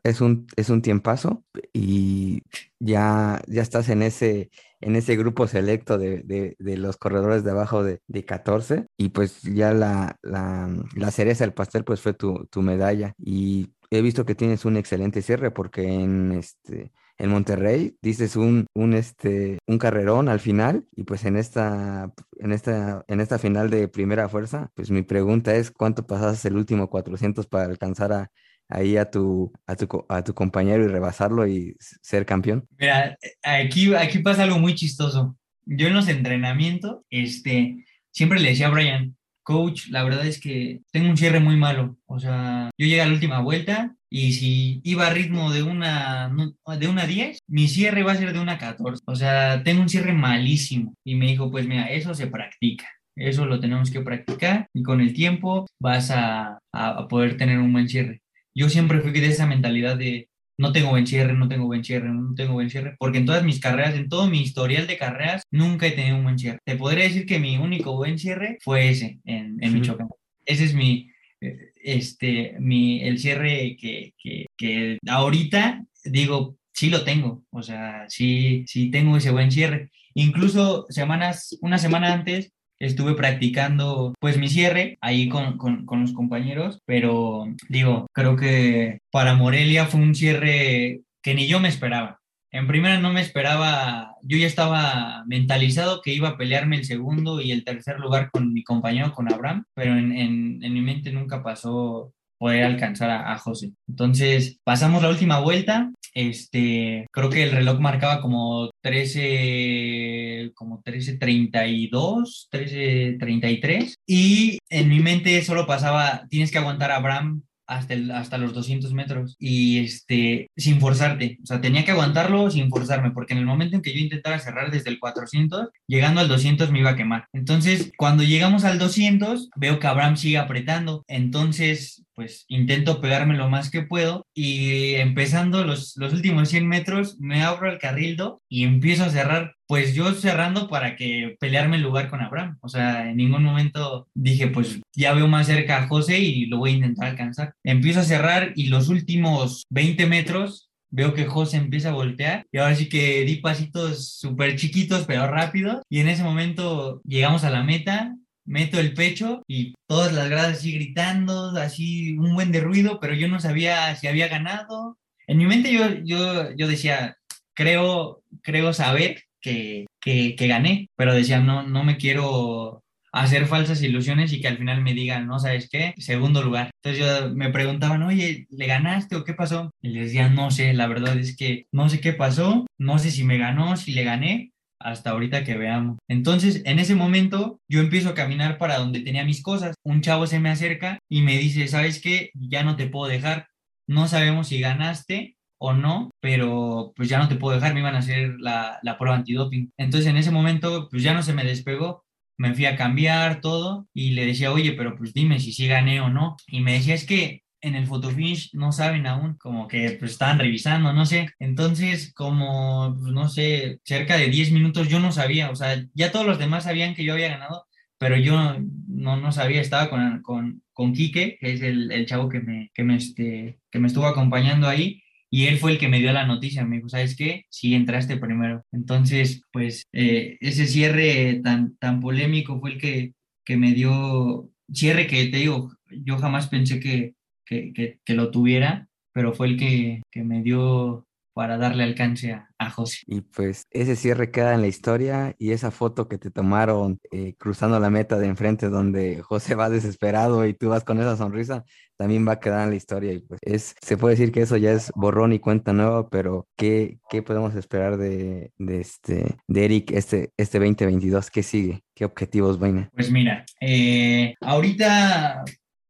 es, 0.04 0.20
un, 0.20 0.46
es 0.54 0.68
un 0.68 0.82
tiempazo 0.82 1.44
y 1.72 2.42
ya, 2.78 3.40
ya 3.46 3.62
estás 3.62 3.88
en 3.88 4.02
ese, 4.02 4.50
en 4.82 4.96
ese 4.96 5.16
grupo 5.16 5.46
selecto 5.46 5.96
de, 5.96 6.54
de, 6.58 6.76
los 6.76 6.98
corredores 6.98 7.42
de 7.42 7.52
abajo 7.52 7.82
de, 7.82 8.00
de 8.06 8.24
14 8.26 8.86
y 8.98 9.08
pues 9.08 9.40
ya 9.42 9.72
la, 9.72 10.18
la, 10.22 10.68
la, 10.94 11.10
cereza 11.10 11.44
del 11.44 11.54
pastel 11.54 11.84
pues 11.84 12.02
fue 12.02 12.12
tu, 12.12 12.46
tu 12.50 12.60
medalla 12.60 13.14
y 13.18 13.70
he 13.90 14.02
visto 14.02 14.26
que 14.26 14.34
tienes 14.34 14.66
un 14.66 14.76
excelente 14.76 15.22
cierre 15.22 15.50
porque 15.50 15.84
en 15.84 16.32
este 16.32 16.92
en 17.18 17.30
Monterrey, 17.30 17.96
dices 18.02 18.36
un, 18.36 18.66
un, 18.74 18.94
este, 18.94 19.58
un 19.66 19.78
carrerón 19.78 20.28
al 20.28 20.40
final 20.40 20.86
y 20.94 21.04
pues 21.04 21.24
en 21.24 21.36
esta, 21.36 22.12
en, 22.38 22.52
esta, 22.52 23.04
en 23.08 23.20
esta 23.20 23.38
final 23.38 23.70
de 23.70 23.88
primera 23.88 24.28
fuerza, 24.28 24.70
pues 24.74 24.90
mi 24.90 25.02
pregunta 25.02 25.54
es 25.54 25.70
cuánto 25.70 26.06
pasaste 26.06 26.48
el 26.48 26.56
último 26.56 26.90
400 26.90 27.46
para 27.46 27.64
alcanzar 27.64 28.12
a, 28.12 28.30
ahí 28.68 28.96
a 28.96 29.10
tu, 29.10 29.52
a 29.66 29.76
tu, 29.76 30.04
a 30.08 30.22
tu 30.22 30.34
compañero 30.34 30.84
y 30.84 30.88
rebasarlo 30.88 31.46
y 31.46 31.76
ser 31.80 32.26
campeón? 32.26 32.66
Mira, 32.78 33.16
aquí, 33.42 33.94
aquí 33.94 34.18
pasa 34.18 34.42
algo 34.42 34.58
muy 34.58 34.74
chistoso. 34.74 35.36
Yo 35.64 35.88
en 35.88 35.94
los 35.94 36.08
entrenamientos, 36.08 36.98
este, 37.10 37.84
siempre 38.10 38.40
le 38.40 38.50
decía 38.50 38.68
a 38.68 38.70
Brian, 38.70 39.16
coach, 39.42 39.88
la 39.88 40.04
verdad 40.04 40.26
es 40.26 40.40
que 40.40 40.80
tengo 40.92 41.08
un 41.08 41.16
cierre 41.16 41.40
muy 41.40 41.56
malo. 41.56 41.96
O 42.06 42.18
sea, 42.18 42.70
yo 42.76 42.86
llegué 42.86 43.00
a 43.00 43.06
la 43.06 43.12
última 43.12 43.40
vuelta 43.40 43.95
y 44.10 44.32
si 44.32 44.80
iba 44.84 45.06
a 45.06 45.10
ritmo 45.10 45.52
de 45.52 45.62
una, 45.62 46.32
de 46.78 46.88
una 46.88 47.06
10, 47.06 47.40
mi 47.48 47.68
cierre 47.68 48.02
va 48.02 48.12
a 48.12 48.16
ser 48.16 48.32
de 48.32 48.40
una 48.40 48.58
14. 48.58 49.02
O 49.06 49.16
sea, 49.16 49.62
tengo 49.64 49.82
un 49.82 49.88
cierre 49.88 50.12
malísimo. 50.12 50.94
Y 51.04 51.16
me 51.16 51.26
dijo, 51.26 51.50
pues 51.50 51.66
mira, 51.66 51.86
eso 51.86 52.14
se 52.14 52.28
practica. 52.28 52.86
Eso 53.16 53.46
lo 53.46 53.60
tenemos 53.60 53.90
que 53.90 54.02
practicar 54.02 54.68
y 54.74 54.82
con 54.82 55.00
el 55.00 55.14
tiempo 55.14 55.66
vas 55.80 56.10
a, 56.10 56.58
a 56.72 57.08
poder 57.08 57.36
tener 57.36 57.58
un 57.58 57.72
buen 57.72 57.88
cierre. 57.88 58.20
Yo 58.54 58.68
siempre 58.68 59.00
fui 59.00 59.10
de 59.12 59.26
esa 59.26 59.46
mentalidad 59.46 59.96
de, 59.96 60.28
no 60.58 60.72
tengo 60.72 60.90
buen 60.90 61.06
cierre, 61.06 61.32
no 61.32 61.48
tengo 61.48 61.66
buen 61.66 61.84
cierre, 61.84 62.08
no 62.08 62.34
tengo 62.34 62.54
buen 62.54 62.70
cierre, 62.70 62.94
porque 62.98 63.18
en 63.18 63.26
todas 63.26 63.44
mis 63.44 63.60
carreras, 63.60 63.94
en 63.94 64.08
todo 64.08 64.28
mi 64.28 64.40
historial 64.42 64.86
de 64.86 64.98
carreras, 64.98 65.42
nunca 65.50 65.86
he 65.86 65.92
tenido 65.92 66.16
un 66.16 66.24
buen 66.24 66.38
cierre. 66.38 66.58
Te 66.64 66.76
podría 66.76 67.04
decir 67.04 67.26
que 67.26 67.38
mi 67.38 67.56
único 67.56 67.96
buen 67.96 68.18
cierre 68.18 68.58
fue 68.62 68.88
ese 68.88 69.18
en, 69.24 69.62
en 69.62 69.74
Michoacán. 69.74 70.08
Ese 70.44 70.64
es 70.64 70.74
mi, 70.74 71.10
eh, 71.40 71.72
este, 71.86 72.56
mi, 72.58 73.00
el 73.02 73.18
cierre 73.18 73.76
que, 73.80 74.12
que, 74.18 74.46
que 74.56 74.98
ahorita 75.08 75.84
digo, 76.04 76.56
sí 76.72 76.90
lo 76.90 77.04
tengo, 77.04 77.44
o 77.50 77.62
sea, 77.62 78.04
sí, 78.08 78.64
sí 78.66 78.90
tengo 78.90 79.16
ese 79.16 79.30
buen 79.30 79.50
cierre. 79.52 79.90
Incluso 80.14 80.86
semanas, 80.88 81.56
una 81.60 81.78
semana 81.78 82.12
antes, 82.12 82.52
estuve 82.78 83.14
practicando 83.14 84.14
pues 84.20 84.36
mi 84.36 84.48
cierre 84.48 84.98
ahí 85.00 85.28
con, 85.28 85.56
con, 85.56 86.00
los 86.00 86.12
compañeros, 86.12 86.80
pero 86.84 87.46
digo, 87.68 88.06
creo 88.12 88.36
que 88.36 88.98
para 89.10 89.34
Morelia 89.34 89.86
fue 89.86 90.00
un 90.00 90.14
cierre 90.14 91.00
que 91.22 91.34
ni 91.34 91.46
yo 91.46 91.60
me 91.60 91.68
esperaba. 91.68 92.20
En 92.52 92.66
primera 92.66 92.98
no 93.00 93.12
me 93.12 93.20
esperaba, 93.20 94.14
yo 94.22 94.38
ya 94.38 94.46
estaba 94.46 95.24
mentalizado 95.26 96.00
que 96.00 96.14
iba 96.14 96.30
a 96.30 96.36
pelearme 96.36 96.76
el 96.76 96.84
segundo 96.84 97.40
y 97.40 97.50
el 97.52 97.64
tercer 97.64 97.98
lugar 97.98 98.30
con 98.30 98.52
mi 98.52 98.62
compañero, 98.62 99.12
con 99.12 99.32
Abraham, 99.32 99.64
pero 99.74 99.96
en, 99.96 100.58
mi 100.58 100.80
mente 100.80 101.12
nunca 101.12 101.42
pasó 101.42 102.12
poder 102.38 102.64
alcanzar 102.64 103.10
a, 103.10 103.38
José. 103.38 103.72
Entonces, 103.88 104.58
pasamos 104.62 105.02
la 105.02 105.08
última 105.08 105.40
vuelta. 105.40 105.90
Este, 106.14 107.06
creo 107.10 107.30
que 107.30 107.42
el 107.42 107.50
reloj 107.50 107.80
marcaba 107.80 108.20
como 108.20 108.70
13, 108.82 110.52
como 110.54 110.82
13.32, 110.82 112.48
13.33. 112.50 113.94
Y 114.06 114.58
en 114.70 114.88
mi 114.88 115.00
mente 115.00 115.42
solo 115.42 115.66
pasaba, 115.66 116.26
tienes 116.28 116.50
que 116.50 116.58
aguantar 116.58 116.90
a 116.90 116.96
Abraham 116.96 117.42
hasta, 117.66 117.94
hasta 118.14 118.38
los 118.38 118.54
200 118.54 118.92
metros 118.92 119.36
y 119.38 119.78
este, 119.78 120.50
sin 120.56 120.80
forzarte. 120.80 121.38
O 121.42 121.46
sea, 121.46 121.60
tenía 121.60 121.84
que 121.84 121.90
aguantarlo 121.90 122.50
sin 122.50 122.70
forzarme, 122.70 123.10
porque 123.10 123.34
en 123.34 123.40
el 123.40 123.46
momento 123.46 123.76
en 123.76 123.82
que 123.82 123.92
yo 123.92 124.00
intentara 124.00 124.38
cerrar 124.38 124.70
desde 124.70 124.90
el 124.90 124.98
400, 124.98 125.68
llegando 125.86 126.20
al 126.20 126.28
200 126.28 126.70
me 126.70 126.80
iba 126.80 126.90
a 126.90 126.96
quemar. 126.96 127.28
Entonces, 127.32 127.92
cuando 127.96 128.22
llegamos 128.22 128.64
al 128.64 128.78
200, 128.78 129.50
veo 129.56 129.78
que 129.78 129.86
Abraham 129.86 130.16
sigue 130.16 130.38
apretando. 130.38 131.04
Entonces, 131.08 132.05
pues 132.16 132.46
intento 132.48 133.00
pegarme 133.00 133.36
lo 133.36 133.48
más 133.48 133.70
que 133.70 133.82
puedo 133.82 134.26
y 134.34 134.94
empezando 134.94 135.64
los, 135.64 135.96
los 135.96 136.12
últimos 136.12 136.48
100 136.48 136.66
metros, 136.66 137.20
me 137.20 137.42
abro 137.42 137.70
el 137.70 137.78
carrildo 137.78 138.40
y 138.48 138.64
empiezo 138.64 139.04
a 139.04 139.10
cerrar 139.10 139.54
pues 139.68 139.94
yo 139.94 140.12
cerrando 140.14 140.68
para 140.68 140.96
que 140.96 141.36
pelearme 141.40 141.76
el 141.76 141.82
lugar 141.82 142.08
con 142.08 142.20
Abraham. 142.20 142.56
O 142.60 142.68
sea, 142.68 143.10
en 143.10 143.16
ningún 143.16 143.42
momento 143.42 144.08
dije, 144.14 144.46
pues 144.48 144.80
ya 144.94 145.12
veo 145.12 145.28
más 145.28 145.46
cerca 145.46 145.78
a 145.78 145.88
José 145.88 146.18
y 146.18 146.46
lo 146.46 146.58
voy 146.58 146.70
a 146.70 146.76
intentar 146.76 147.08
alcanzar. 147.08 147.54
Empiezo 147.64 148.00
a 148.00 148.04
cerrar 148.04 148.52
y 148.54 148.68
los 148.68 148.88
últimos 148.88 149.64
20 149.70 150.06
metros 150.06 150.70
veo 150.90 151.14
que 151.14 151.26
José 151.26 151.58
empieza 151.58 151.90
a 151.90 151.94
voltear 151.94 152.46
y 152.52 152.58
ahora 152.58 152.74
sí 152.74 152.88
que 152.88 153.24
di 153.24 153.36
pasitos 153.36 154.08
súper 154.18 154.56
chiquitos 154.56 155.04
pero 155.06 155.26
rápidos 155.26 155.82
y 155.90 156.00
en 156.00 156.08
ese 156.08 156.22
momento 156.22 157.02
llegamos 157.04 157.44
a 157.44 157.50
la 157.50 157.62
meta. 157.62 158.16
Meto 158.46 158.78
el 158.80 158.94
pecho 158.94 159.42
y 159.48 159.74
todas 159.86 160.12
las 160.12 160.30
gradas 160.30 160.58
así 160.58 160.72
gritando, 160.72 161.50
así 161.50 162.16
un 162.16 162.34
buen 162.34 162.52
de 162.52 162.60
ruido, 162.60 163.00
pero 163.00 163.14
yo 163.14 163.28
no 163.28 163.40
sabía 163.40 163.94
si 163.96 164.06
había 164.06 164.28
ganado. 164.28 164.98
En 165.26 165.38
mi 165.38 165.46
mente 165.46 165.72
yo, 165.72 165.82
yo, 166.04 166.54
yo 166.56 166.68
decía, 166.68 167.16
creo, 167.54 168.22
creo 168.42 168.72
saber 168.72 169.24
que, 169.40 169.86
que, 170.00 170.46
gané, 170.46 170.88
pero 170.96 171.14
decía, 171.14 171.40
no, 171.40 171.62
no 171.64 171.84
me 171.84 171.96
quiero 171.96 172.82
hacer 173.12 173.46
falsas 173.46 173.82
ilusiones 173.82 174.32
y 174.32 174.40
que 174.40 174.48
al 174.48 174.58
final 174.58 174.82
me 174.82 174.92
digan, 174.92 175.26
no 175.26 175.38
sabes 175.38 175.68
qué, 175.70 175.94
segundo 175.96 176.42
lugar. 176.42 176.70
Entonces 176.82 177.04
yo 177.04 177.34
me 177.34 177.50
preguntaban, 177.50 178.02
oye, 178.02 178.46
¿le 178.50 178.66
ganaste 178.66 179.16
o 179.16 179.24
qué 179.24 179.32
pasó? 179.32 179.70
Y 179.80 179.88
les 179.88 180.06
decía, 180.06 180.28
no 180.28 180.50
sé, 180.50 180.74
la 180.74 180.86
verdad 180.86 181.16
es 181.16 181.36
que 181.36 181.66
no 181.72 181.88
sé 181.88 182.00
qué 182.00 182.12
pasó, 182.12 182.66
no 182.78 182.98
sé 182.98 183.10
si 183.10 183.24
me 183.24 183.38
ganó, 183.38 183.76
si 183.76 183.92
le 183.92 184.04
gané, 184.04 184.52
hasta 184.86 185.10
ahorita 185.10 185.42
que 185.42 185.56
veamos. 185.56 185.98
Entonces, 186.08 186.62
en 186.64 186.78
ese 186.78 186.94
momento, 186.94 187.60
yo 187.68 187.80
empiezo 187.80 188.10
a 188.10 188.14
caminar 188.14 188.56
para 188.56 188.78
donde 188.78 189.00
tenía 189.00 189.24
mis 189.24 189.42
cosas. 189.42 189.74
Un 189.82 190.00
chavo 190.00 190.28
se 190.28 190.38
me 190.38 190.48
acerca 190.48 191.00
y 191.10 191.22
me 191.22 191.36
dice, 191.38 191.66
¿sabes 191.66 192.00
qué? 192.00 192.30
Ya 192.34 192.62
no 192.62 192.76
te 192.76 192.86
puedo 192.86 193.10
dejar. 193.10 193.48
No 193.88 194.06
sabemos 194.06 194.48
si 194.48 194.60
ganaste 194.60 195.36
o 195.58 195.72
no, 195.72 196.10
pero 196.20 196.92
pues 196.94 197.08
ya 197.08 197.18
no 197.18 197.28
te 197.28 197.34
puedo 197.34 197.56
dejar, 197.56 197.74
me 197.74 197.80
iban 197.80 197.96
a 197.96 197.98
hacer 197.98 198.36
la, 198.38 198.78
la 198.82 198.96
prueba 198.98 199.16
antidoping. 199.16 199.72
Entonces 199.76 200.08
en 200.08 200.18
ese 200.18 200.30
momento 200.30 200.88
pues 200.90 201.02
ya 201.02 201.14
no 201.14 201.22
se 201.22 201.32
me 201.32 201.44
despegó, 201.44 202.04
me 202.38 202.54
fui 202.54 202.66
a 202.66 202.76
cambiar 202.76 203.40
todo 203.40 203.88
y 203.94 204.10
le 204.10 204.26
decía, 204.26 204.52
oye, 204.52 204.72
pero 204.72 204.96
pues 204.96 205.14
dime 205.14 205.40
si 205.40 205.52
sí 205.52 205.66
gané 205.66 206.00
o 206.00 206.10
no. 206.10 206.36
Y 206.46 206.60
me 206.60 206.74
decía, 206.74 206.94
es 206.94 207.06
que 207.06 207.42
en 207.60 207.74
el 207.74 207.86
photofinish 207.86 208.50
no 208.54 208.72
saben 208.72 209.06
aún, 209.06 209.36
como 209.38 209.68
que 209.68 209.92
pues 209.98 210.12
estaban 210.12 210.38
revisando, 210.38 210.92
no 210.92 211.06
sé. 211.06 211.28
Entonces, 211.38 212.12
como, 212.14 212.96
pues, 213.00 213.12
no 213.12 213.28
sé, 213.28 213.80
cerca 213.84 214.16
de 214.16 214.28
10 214.28 214.52
minutos 214.52 214.88
yo 214.88 215.00
no 215.00 215.12
sabía, 215.12 215.50
o 215.50 215.56
sea, 215.56 215.84
ya 215.94 216.12
todos 216.12 216.26
los 216.26 216.38
demás 216.38 216.64
sabían 216.64 216.94
que 216.94 217.04
yo 217.04 217.14
había 217.14 217.28
ganado, 217.30 217.66
pero 217.98 218.16
yo 218.16 218.56
no, 218.88 219.16
no 219.16 219.32
sabía, 219.32 219.60
estaba 219.60 219.88
con, 219.90 220.22
con, 220.22 220.62
con 220.72 220.92
Quique, 220.92 221.38
que 221.40 221.52
es 221.54 221.62
el, 221.62 221.90
el 221.92 222.06
chavo 222.06 222.28
que 222.28 222.40
me, 222.40 222.70
que, 222.74 222.84
me, 222.84 222.96
este, 222.96 223.58
que 223.70 223.78
me 223.78 223.88
estuvo 223.88 224.06
acompañando 224.06 224.68
ahí, 224.68 225.02
y 225.30 225.46
él 225.46 225.58
fue 225.58 225.72
el 225.72 225.78
que 225.78 225.88
me 225.88 225.98
dio 225.98 226.12
la 226.12 226.26
noticia, 226.26 226.64
me 226.64 226.76
dijo, 226.76 226.88
¿sabes 226.88 227.16
qué? 227.16 227.44
Sí, 227.50 227.74
entraste 227.74 228.16
primero. 228.16 228.64
Entonces, 228.72 229.42
pues 229.52 229.84
eh, 229.92 230.36
ese 230.40 230.66
cierre 230.66 231.40
tan, 231.42 231.76
tan 231.78 232.00
polémico 232.00 232.60
fue 232.60 232.72
el 232.72 232.78
que, 232.78 233.12
que 233.44 233.56
me 233.56 233.72
dio, 233.72 234.50
cierre 234.72 235.06
que 235.06 235.26
te 235.26 235.38
digo, 235.38 235.72
yo 235.90 236.18
jamás 236.18 236.48
pensé 236.48 236.80
que, 236.80 237.15
que, 237.46 237.98
que, 238.04 238.14
lo 238.14 238.30
tuviera, 238.30 238.88
pero 239.12 239.32
fue 239.32 239.46
el 239.46 239.56
que, 239.56 240.02
que 240.10 240.24
me 240.24 240.42
dio 240.42 241.06
para 241.36 241.58
darle 241.58 241.82
alcance 241.82 242.32
a, 242.58 242.70
José. 242.70 243.00
Y 243.06 243.20
pues 243.20 243.66
ese 243.70 243.94
cierre 243.94 244.30
queda 244.30 244.54
en 244.54 244.62
la 244.62 244.68
historia 244.68 245.34
y 245.38 245.52
esa 245.52 245.70
foto 245.70 246.08
que 246.08 246.16
te 246.16 246.30
tomaron 246.30 246.98
eh, 247.12 247.34
cruzando 247.36 247.78
la 247.78 247.90
meta 247.90 248.16
de 248.16 248.26
enfrente 248.26 248.70
donde 248.70 249.20
José 249.20 249.54
va 249.54 249.68
desesperado 249.68 250.46
y 250.46 250.54
tú 250.54 250.70
vas 250.70 250.82
con 250.82 250.98
esa 250.98 251.14
sonrisa, 251.14 251.62
también 251.98 252.26
va 252.26 252.32
a 252.32 252.40
quedar 252.40 252.64
en 252.64 252.70
la 252.70 252.76
historia 252.76 253.12
y 253.12 253.18
pues 253.18 253.38
es, 253.42 253.74
se 253.82 253.98
puede 253.98 254.14
decir 254.14 254.32
que 254.32 254.40
eso 254.40 254.56
ya 254.56 254.72
es 254.72 254.90
borrón 254.94 255.34
y 255.34 255.38
cuenta 255.38 255.74
nueva, 255.74 256.08
pero 256.08 256.48
¿qué, 256.56 257.00
qué 257.10 257.22
podemos 257.22 257.54
esperar 257.54 257.98
de, 257.98 258.50
de, 258.56 258.80
este, 258.80 259.36
de 259.46 259.64
Eric 259.66 259.90
este, 259.90 260.30
este 260.38 260.58
2022? 260.58 261.30
¿Qué 261.30 261.42
sigue? 261.42 261.82
¿Qué 261.94 262.06
objetivos 262.06 262.58
vienen? 262.58 262.88
Pues 262.94 263.10
mira, 263.10 263.44
eh, 263.60 264.34
ahorita 264.40 265.44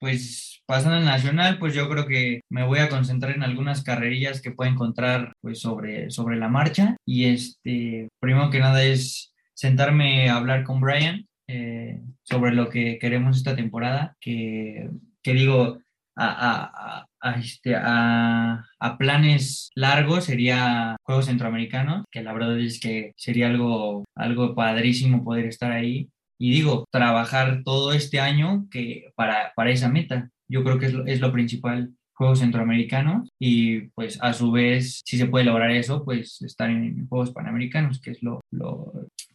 pues 0.06 0.62
pasando 0.66 0.98
al 0.98 1.04
nacional, 1.04 1.58
pues 1.58 1.74
yo 1.74 1.88
creo 1.88 2.06
que 2.06 2.42
me 2.48 2.64
voy 2.64 2.78
a 2.78 2.88
concentrar 2.88 3.34
en 3.34 3.42
algunas 3.42 3.82
carrerillas 3.82 4.40
que 4.40 4.52
puedo 4.52 4.70
encontrar 4.70 5.32
pues 5.40 5.58
sobre, 5.58 6.10
sobre 6.10 6.36
la 6.36 6.48
marcha 6.48 6.96
y 7.04 7.24
este, 7.24 8.08
primero 8.20 8.48
que 8.50 8.60
nada 8.60 8.84
es 8.84 9.34
sentarme 9.54 10.30
a 10.30 10.36
hablar 10.36 10.62
con 10.62 10.80
Brian 10.80 11.26
eh, 11.48 12.02
sobre 12.22 12.52
lo 12.52 12.68
que 12.68 13.00
queremos 13.00 13.36
esta 13.36 13.56
temporada, 13.56 14.16
que, 14.20 14.90
que 15.24 15.32
digo, 15.34 15.78
a, 16.14 17.02
a, 17.02 17.06
a, 17.20 17.40
este, 17.40 17.74
a, 17.76 18.64
planes 18.98 19.70
largos 19.74 20.24
sería 20.24 20.96
Juegos 21.02 21.26
Centroamericanos, 21.26 22.04
que 22.12 22.22
la 22.22 22.32
verdad 22.32 22.58
es 22.60 22.78
que 22.78 23.12
sería 23.16 23.48
algo, 23.48 24.04
algo 24.14 24.54
padrísimo 24.54 25.24
poder 25.24 25.46
estar 25.46 25.72
ahí. 25.72 26.08
Y 26.38 26.50
digo, 26.50 26.84
trabajar 26.90 27.62
todo 27.64 27.92
este 27.92 28.20
año 28.20 28.66
que 28.70 29.12
para, 29.14 29.52
para 29.54 29.70
esa 29.70 29.88
meta. 29.88 30.30
Yo 30.48 30.62
creo 30.64 30.78
que 30.78 30.86
es 30.86 30.92
lo, 30.92 31.06
es 31.06 31.20
lo 31.20 31.32
principal 31.32 31.92
Juegos 32.16 32.38
Centroamericanos 32.38 33.28
y 33.38 33.88
pues 33.88 34.18
a 34.22 34.32
su 34.32 34.50
vez, 34.50 35.02
si 35.04 35.18
se 35.18 35.26
puede 35.26 35.44
lograr 35.44 35.70
eso, 35.70 36.04
pues 36.04 36.40
estar 36.42 36.70
en 36.70 37.06
Juegos 37.08 37.30
Panamericanos, 37.32 38.00
que 38.00 38.12
es 38.12 38.22
lo, 38.22 38.40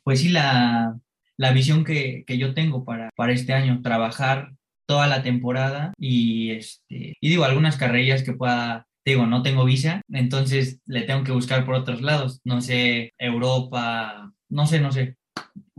pues 0.03 0.21
sí, 0.21 0.29
la, 0.29 0.97
la 1.37 1.51
visión 1.51 1.83
que, 1.83 2.23
que, 2.25 2.39
yo 2.39 2.55
tengo 2.55 2.83
para, 2.83 3.11
para 3.15 3.33
este 3.33 3.53
año, 3.53 3.81
trabajar 3.83 4.53
toda 4.87 5.07
la 5.07 5.21
temporada 5.21 5.93
y, 5.97 6.51
este, 6.51 7.15
y 7.21 7.29
digo, 7.29 7.43
algunas 7.43 7.77
carreras 7.77 8.23
que 8.23 8.33
pueda, 8.33 8.87
digo, 9.05 9.27
no 9.27 9.43
tengo 9.43 9.63
visa, 9.63 10.01
entonces 10.09 10.81
le 10.87 11.03
tengo 11.03 11.23
que 11.23 11.31
buscar 11.31 11.65
por 11.65 11.75
otros 11.75 12.01
lados, 12.01 12.41
no 12.43 12.61
sé, 12.61 13.13
Europa, 13.19 14.33
no 14.49 14.65
sé, 14.65 14.81
no 14.81 14.91
sé, 14.91 15.17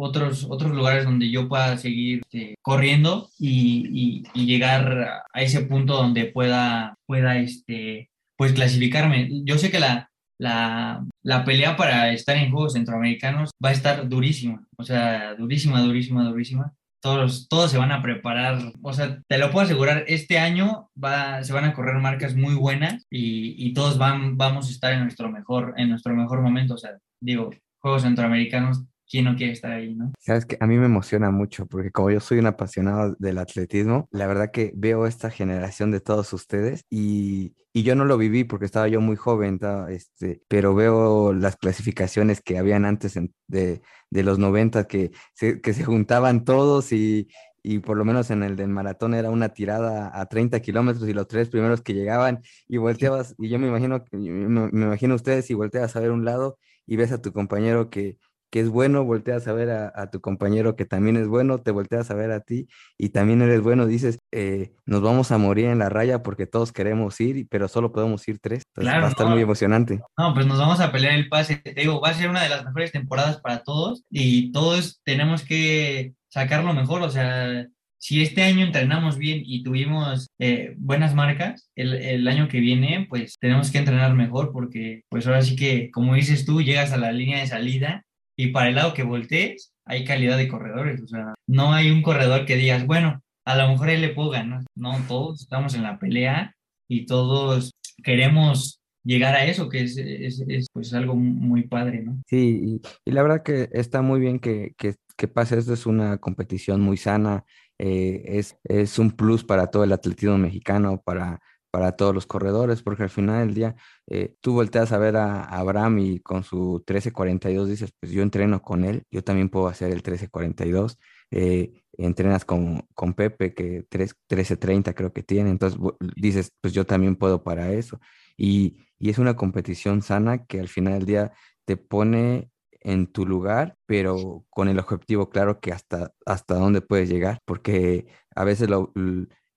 otros, 0.02 0.46
otros 0.50 0.72
lugares 0.72 1.04
donde 1.04 1.30
yo 1.30 1.48
pueda 1.48 1.78
seguir 1.78 2.22
este, 2.22 2.56
corriendo 2.60 3.28
y, 3.38 4.24
y, 4.34 4.46
llegar 4.46 5.22
a 5.32 5.42
ese 5.42 5.62
punto 5.62 5.94
donde 5.94 6.26
pueda, 6.26 6.96
pueda 7.06 7.38
este, 7.38 8.10
pues 8.36 8.52
clasificarme. 8.52 9.28
Yo 9.44 9.58
sé 9.58 9.70
que 9.70 9.78
la, 9.78 10.10
la, 10.40 11.04
la, 11.22 11.44
pelea 11.44 11.76
para 11.76 12.12
estar 12.12 12.36
en 12.36 12.50
Juegos 12.50 12.72
Centroamericanos 12.72 13.50
va 13.64 13.68
a 13.68 13.72
estar 13.72 14.08
durísima, 14.08 14.66
o 14.76 14.82
sea, 14.82 15.34
durísima, 15.36 15.80
durísima, 15.80 16.24
durísima. 16.24 16.72
Todos, 17.00 17.48
todos 17.48 17.70
se 17.70 17.78
van 17.78 17.92
a 17.92 18.02
preparar, 18.02 18.72
o 18.80 18.92
sea, 18.92 19.20
te 19.28 19.38
lo 19.38 19.50
puedo 19.50 19.64
asegurar, 19.64 20.04
este 20.06 20.38
año 20.38 20.88
va, 21.02 21.42
se 21.42 21.52
van 21.52 21.64
a 21.64 21.74
correr 21.74 21.96
marcas 22.00 22.36
muy 22.36 22.54
buenas 22.54 23.06
y, 23.10 23.54
y 23.58 23.72
todos 23.72 23.98
van, 23.98 24.36
vamos 24.36 24.68
a 24.68 24.70
estar 24.70 24.92
en 24.92 25.02
nuestro 25.02 25.30
mejor, 25.30 25.74
en 25.76 25.90
nuestro 25.90 26.14
mejor 26.14 26.42
momento, 26.42 26.74
o 26.74 26.78
sea, 26.78 26.98
digo, 27.20 27.50
Juegos 27.80 28.02
Centroamericanos 28.02 28.84
quién 29.12 29.26
no 29.26 29.36
quiere 29.36 29.52
estar 29.52 29.70
ahí, 29.70 29.94
¿no? 29.94 30.10
Sabes 30.18 30.46
que 30.46 30.56
a 30.58 30.66
mí 30.66 30.78
me 30.78 30.86
emociona 30.86 31.30
mucho 31.30 31.66
porque 31.66 31.90
como 31.90 32.10
yo 32.10 32.18
soy 32.18 32.38
un 32.38 32.46
apasionado 32.46 33.14
del 33.18 33.36
atletismo, 33.36 34.08
la 34.10 34.26
verdad 34.26 34.50
que 34.50 34.72
veo 34.74 35.06
esta 35.06 35.30
generación 35.30 35.90
de 35.90 36.00
todos 36.00 36.32
ustedes 36.32 36.86
y, 36.88 37.54
y 37.74 37.82
yo 37.82 37.94
no 37.94 38.06
lo 38.06 38.16
viví 38.16 38.44
porque 38.44 38.64
estaba 38.64 38.88
yo 38.88 39.02
muy 39.02 39.16
joven, 39.16 39.60
este, 39.90 40.40
pero 40.48 40.74
veo 40.74 41.34
las 41.34 41.56
clasificaciones 41.56 42.40
que 42.40 42.56
habían 42.56 42.86
antes 42.86 43.18
de, 43.48 43.82
de, 44.08 44.22
los 44.22 44.38
90 44.38 44.84
que 44.84 45.10
se, 45.34 45.60
que 45.60 45.74
se 45.74 45.84
juntaban 45.84 46.46
todos 46.46 46.90
y, 46.90 47.28
y 47.62 47.80
por 47.80 47.98
lo 47.98 48.06
menos 48.06 48.30
en 48.30 48.42
el 48.42 48.56
del 48.56 48.68
maratón 48.68 49.12
era 49.12 49.28
una 49.28 49.50
tirada 49.50 50.10
a 50.18 50.24
30 50.24 50.58
kilómetros 50.60 51.06
y 51.06 51.12
los 51.12 51.28
tres 51.28 51.50
primeros 51.50 51.82
que 51.82 51.92
llegaban 51.92 52.40
y 52.66 52.78
volteabas, 52.78 53.34
y 53.38 53.50
yo 53.50 53.58
me 53.58 53.68
imagino, 53.68 54.02
me, 54.10 54.70
imagino 54.72 55.14
ustedes 55.14 55.50
y 55.50 55.54
volteabas 55.54 55.94
a 55.96 56.00
ver 56.00 56.12
un 56.12 56.24
lado 56.24 56.58
y 56.86 56.96
ves 56.96 57.12
a 57.12 57.20
tu 57.20 57.32
compañero 57.34 57.90
que, 57.90 58.16
que 58.52 58.60
es 58.60 58.68
bueno, 58.68 59.02
volteas 59.04 59.48
a 59.48 59.54
ver 59.54 59.70
a, 59.70 60.10
tu 60.10 60.20
compañero 60.20 60.76
que 60.76 60.84
también 60.84 61.16
es 61.16 61.26
bueno, 61.26 61.62
te 61.62 61.70
volteas 61.70 62.10
a 62.10 62.14
ver 62.14 62.30
a 62.32 62.40
ti 62.40 62.68
y 62.98 63.08
también 63.08 63.40
eres 63.40 63.62
bueno, 63.62 63.86
dices, 63.86 64.18
eh, 64.30 64.74
nos 64.84 65.00
vamos 65.00 65.32
a 65.32 65.38
morir 65.38 65.66
en 65.66 65.78
la 65.78 65.88
raya 65.88 66.22
porque 66.22 66.46
todos 66.46 66.70
queremos 66.70 67.18
ir, 67.22 67.46
pero 67.48 67.66
solo 67.66 67.92
podemos 67.92 68.28
ir 68.28 68.40
tres. 68.40 68.62
Entonces 68.74 69.02
va 69.02 69.06
a 69.06 69.10
estar 69.10 69.26
muy 69.26 69.40
emocionante. 69.40 70.02
No, 70.18 70.34
pues 70.34 70.46
nos 70.46 70.58
vamos 70.58 70.80
a 70.80 70.92
pelear 70.92 71.14
el 71.14 71.30
pase. 71.30 71.56
Te 71.56 71.72
digo, 71.72 71.98
va 71.98 72.10
a 72.10 72.14
ser 72.14 72.28
una 72.28 72.42
de 72.42 72.50
las 72.50 72.62
mejores 72.66 72.92
temporadas 72.92 73.40
para 73.40 73.62
todos 73.62 74.04
y 74.10 74.52
todos 74.52 75.00
tenemos 75.02 75.44
que 75.44 76.12
sacar 76.28 76.62
lo 76.62 76.74
mejor, 76.74 77.00
o 77.00 77.10
sea, 77.10 77.66
si 77.96 78.20
este 78.20 78.42
año 78.42 78.66
entrenamos 78.66 79.16
bien 79.16 79.42
y 79.46 79.62
tuvimos 79.62 80.28
eh, 80.38 80.74
buenas 80.76 81.14
marcas, 81.14 81.70
el, 81.74 81.94
el, 81.94 82.28
año 82.28 82.48
que 82.48 82.60
viene, 82.60 83.06
pues 83.08 83.38
tenemos 83.38 83.70
que 83.70 83.78
entrenar 83.78 84.12
mejor 84.12 84.52
porque, 84.52 85.04
pues 85.08 85.26
ahora 85.26 85.40
sí 85.40 85.56
que, 85.56 85.90
como 85.90 86.14
dices 86.14 86.44
tú, 86.44 86.60
llegas 86.60 86.92
a 86.92 86.98
la 86.98 87.12
línea 87.12 87.40
de 87.40 87.46
salida 87.46 88.04
y 88.36 88.48
para 88.48 88.68
el 88.68 88.74
lado 88.74 88.94
que 88.94 89.02
voltees, 89.02 89.72
hay 89.84 90.04
calidad 90.04 90.36
de 90.36 90.48
corredores. 90.48 91.02
O 91.02 91.06
sea, 91.06 91.34
no 91.46 91.72
hay 91.72 91.90
un 91.90 92.02
corredor 92.02 92.46
que 92.46 92.56
digas, 92.56 92.86
bueno, 92.86 93.22
a 93.44 93.56
lo 93.56 93.68
mejor 93.68 93.90
él 93.90 94.00
le 94.00 94.10
puedo 94.10 94.30
ganar. 94.30 94.62
No, 94.74 94.96
todos 95.08 95.42
estamos 95.42 95.74
en 95.74 95.82
la 95.82 95.98
pelea 95.98 96.54
y 96.88 97.06
todos 97.06 97.72
queremos 98.02 98.80
llegar 99.04 99.34
a 99.34 99.44
eso, 99.44 99.68
que 99.68 99.82
es, 99.82 99.96
es, 99.98 100.66
pues 100.72 100.94
algo 100.94 101.14
muy 101.16 101.64
padre, 101.66 102.02
¿no? 102.02 102.22
Sí, 102.28 102.80
y, 103.04 103.10
la 103.10 103.22
verdad 103.22 103.42
que 103.42 103.68
está 103.72 104.00
muy 104.02 104.20
bien 104.20 104.38
que, 104.38 104.74
que, 104.76 104.94
que 105.16 105.28
pase 105.28 105.58
esto, 105.58 105.74
es 105.74 105.86
una 105.86 106.18
competición 106.18 106.80
muy 106.80 106.96
sana, 106.96 107.44
eh, 107.78 108.22
es, 108.26 108.56
es 108.64 108.98
un 108.98 109.10
plus 109.10 109.44
para 109.44 109.68
todo 109.68 109.84
el 109.84 109.92
atletismo 109.92 110.38
mexicano, 110.38 111.02
para 111.04 111.40
para 111.72 111.92
todos 111.96 112.14
los 112.14 112.26
corredores, 112.26 112.82
porque 112.82 113.04
al 113.04 113.10
final 113.10 113.46
del 113.46 113.54
día 113.54 113.76
eh, 114.06 114.36
tú 114.42 114.52
volteas 114.52 114.92
a 114.92 114.98
ver 114.98 115.16
a, 115.16 115.42
Abraham 115.44 116.00
y 116.00 116.20
con 116.20 116.44
su 116.44 116.84
1342 116.86 117.68
dices, 117.68 117.92
pues 117.98 118.12
yo 118.12 118.22
entreno 118.22 118.60
con 118.62 118.84
él, 118.84 119.04
yo 119.10 119.24
también 119.24 119.48
puedo 119.48 119.68
hacer 119.68 119.88
el 119.88 119.96
1342. 119.96 120.98
Eh, 121.30 121.72
entrenas 121.96 122.44
con, 122.44 122.86
con 122.94 123.14
Pepe, 123.14 123.54
que 123.54 123.86
3, 123.88 124.14
1330 124.28 124.94
creo 124.94 125.12
que 125.14 125.22
tiene, 125.22 125.50
entonces 125.50 125.80
dices, 126.16 126.52
pues 126.60 126.74
yo 126.74 126.84
también 126.84 127.16
puedo 127.16 127.42
para 127.42 127.72
eso. 127.72 128.00
Y, 128.36 128.84
y 128.98 129.08
es 129.08 129.18
una 129.18 129.34
competición 129.34 130.02
sana 130.02 130.44
que 130.46 130.60
al 130.60 130.68
final 130.68 130.94
del 130.94 131.06
día 131.06 131.32
te 131.64 131.78
pone 131.78 132.50
en 132.80 133.06
tu 133.06 133.24
lugar, 133.26 133.76
pero 133.86 134.44
con 134.50 134.68
el 134.68 134.78
objetivo 134.78 135.30
claro 135.30 135.58
que 135.60 135.72
hasta, 135.72 136.12
hasta 136.26 136.54
dónde 136.56 136.82
puedes 136.82 137.08
llegar, 137.08 137.40
porque 137.46 138.06
a 138.34 138.44
veces 138.44 138.68
lo, 138.68 138.92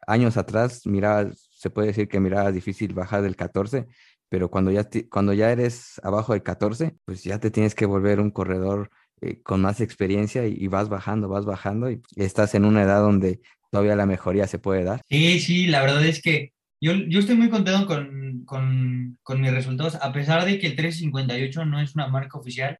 años 0.07 0.38
atrás 0.38 0.86
mirabas 0.86 1.45
se 1.56 1.70
puede 1.70 1.88
decir 1.88 2.08
que 2.08 2.20
miraba 2.20 2.51
difícil 2.51 2.93
bajar 2.93 3.22
del 3.22 3.36
14, 3.36 3.88
pero 4.30 4.49
cuando 4.49 4.72
ya, 4.72 4.88
cuando 5.10 5.34
ya 5.34 5.51
eres 5.51 5.99
abajo 6.03 6.34
del 6.34 6.43
14, 6.43 6.95
pues 7.06 7.24
ya 7.24 7.39
te 7.39 7.51
tienes 7.51 7.76
que 7.76 7.86
volver 7.86 8.20
un 8.20 8.32
corredor 8.32 8.89
eh, 9.22 9.41
con 9.41 9.62
más 9.62 9.80
experiencia 9.80 10.45
y, 10.45 10.68
vas 10.68 10.89
bajando, 10.89 11.30
vas 11.30 11.45
bajando 11.45 11.89
y 11.89 12.01
estás 12.18 12.53
en 12.56 12.66
una 12.66 12.84
edad 12.84 12.99
donde 12.99 13.39
todavía 13.72 13.95
la 13.95 14.06
mejoría 14.06 14.47
se 14.47 14.60
puede 14.60 14.84
dar. 14.84 15.01
Sí, 15.10 15.39
sí, 15.39 15.68
la 15.68 15.82
verdad 15.82 16.06
es 16.06 16.22
que 16.22 16.51
yo, 16.82 16.93
yo 16.93 17.20
estoy 17.20 17.36
muy 17.36 17.49
contento 17.49 17.88
con, 17.88 18.43
con, 18.45 19.18
con 19.24 19.41
mis 19.41 19.51
resultados, 19.51 19.95
a 19.95 20.12
pesar 20.12 20.43
de 20.45 20.60
que 20.60 20.68
el 20.68 20.76
358 20.76 21.66
no 21.66 21.80
es 21.80 21.95
una 21.95 22.08
marca 22.08 22.38
oficial. 22.38 22.78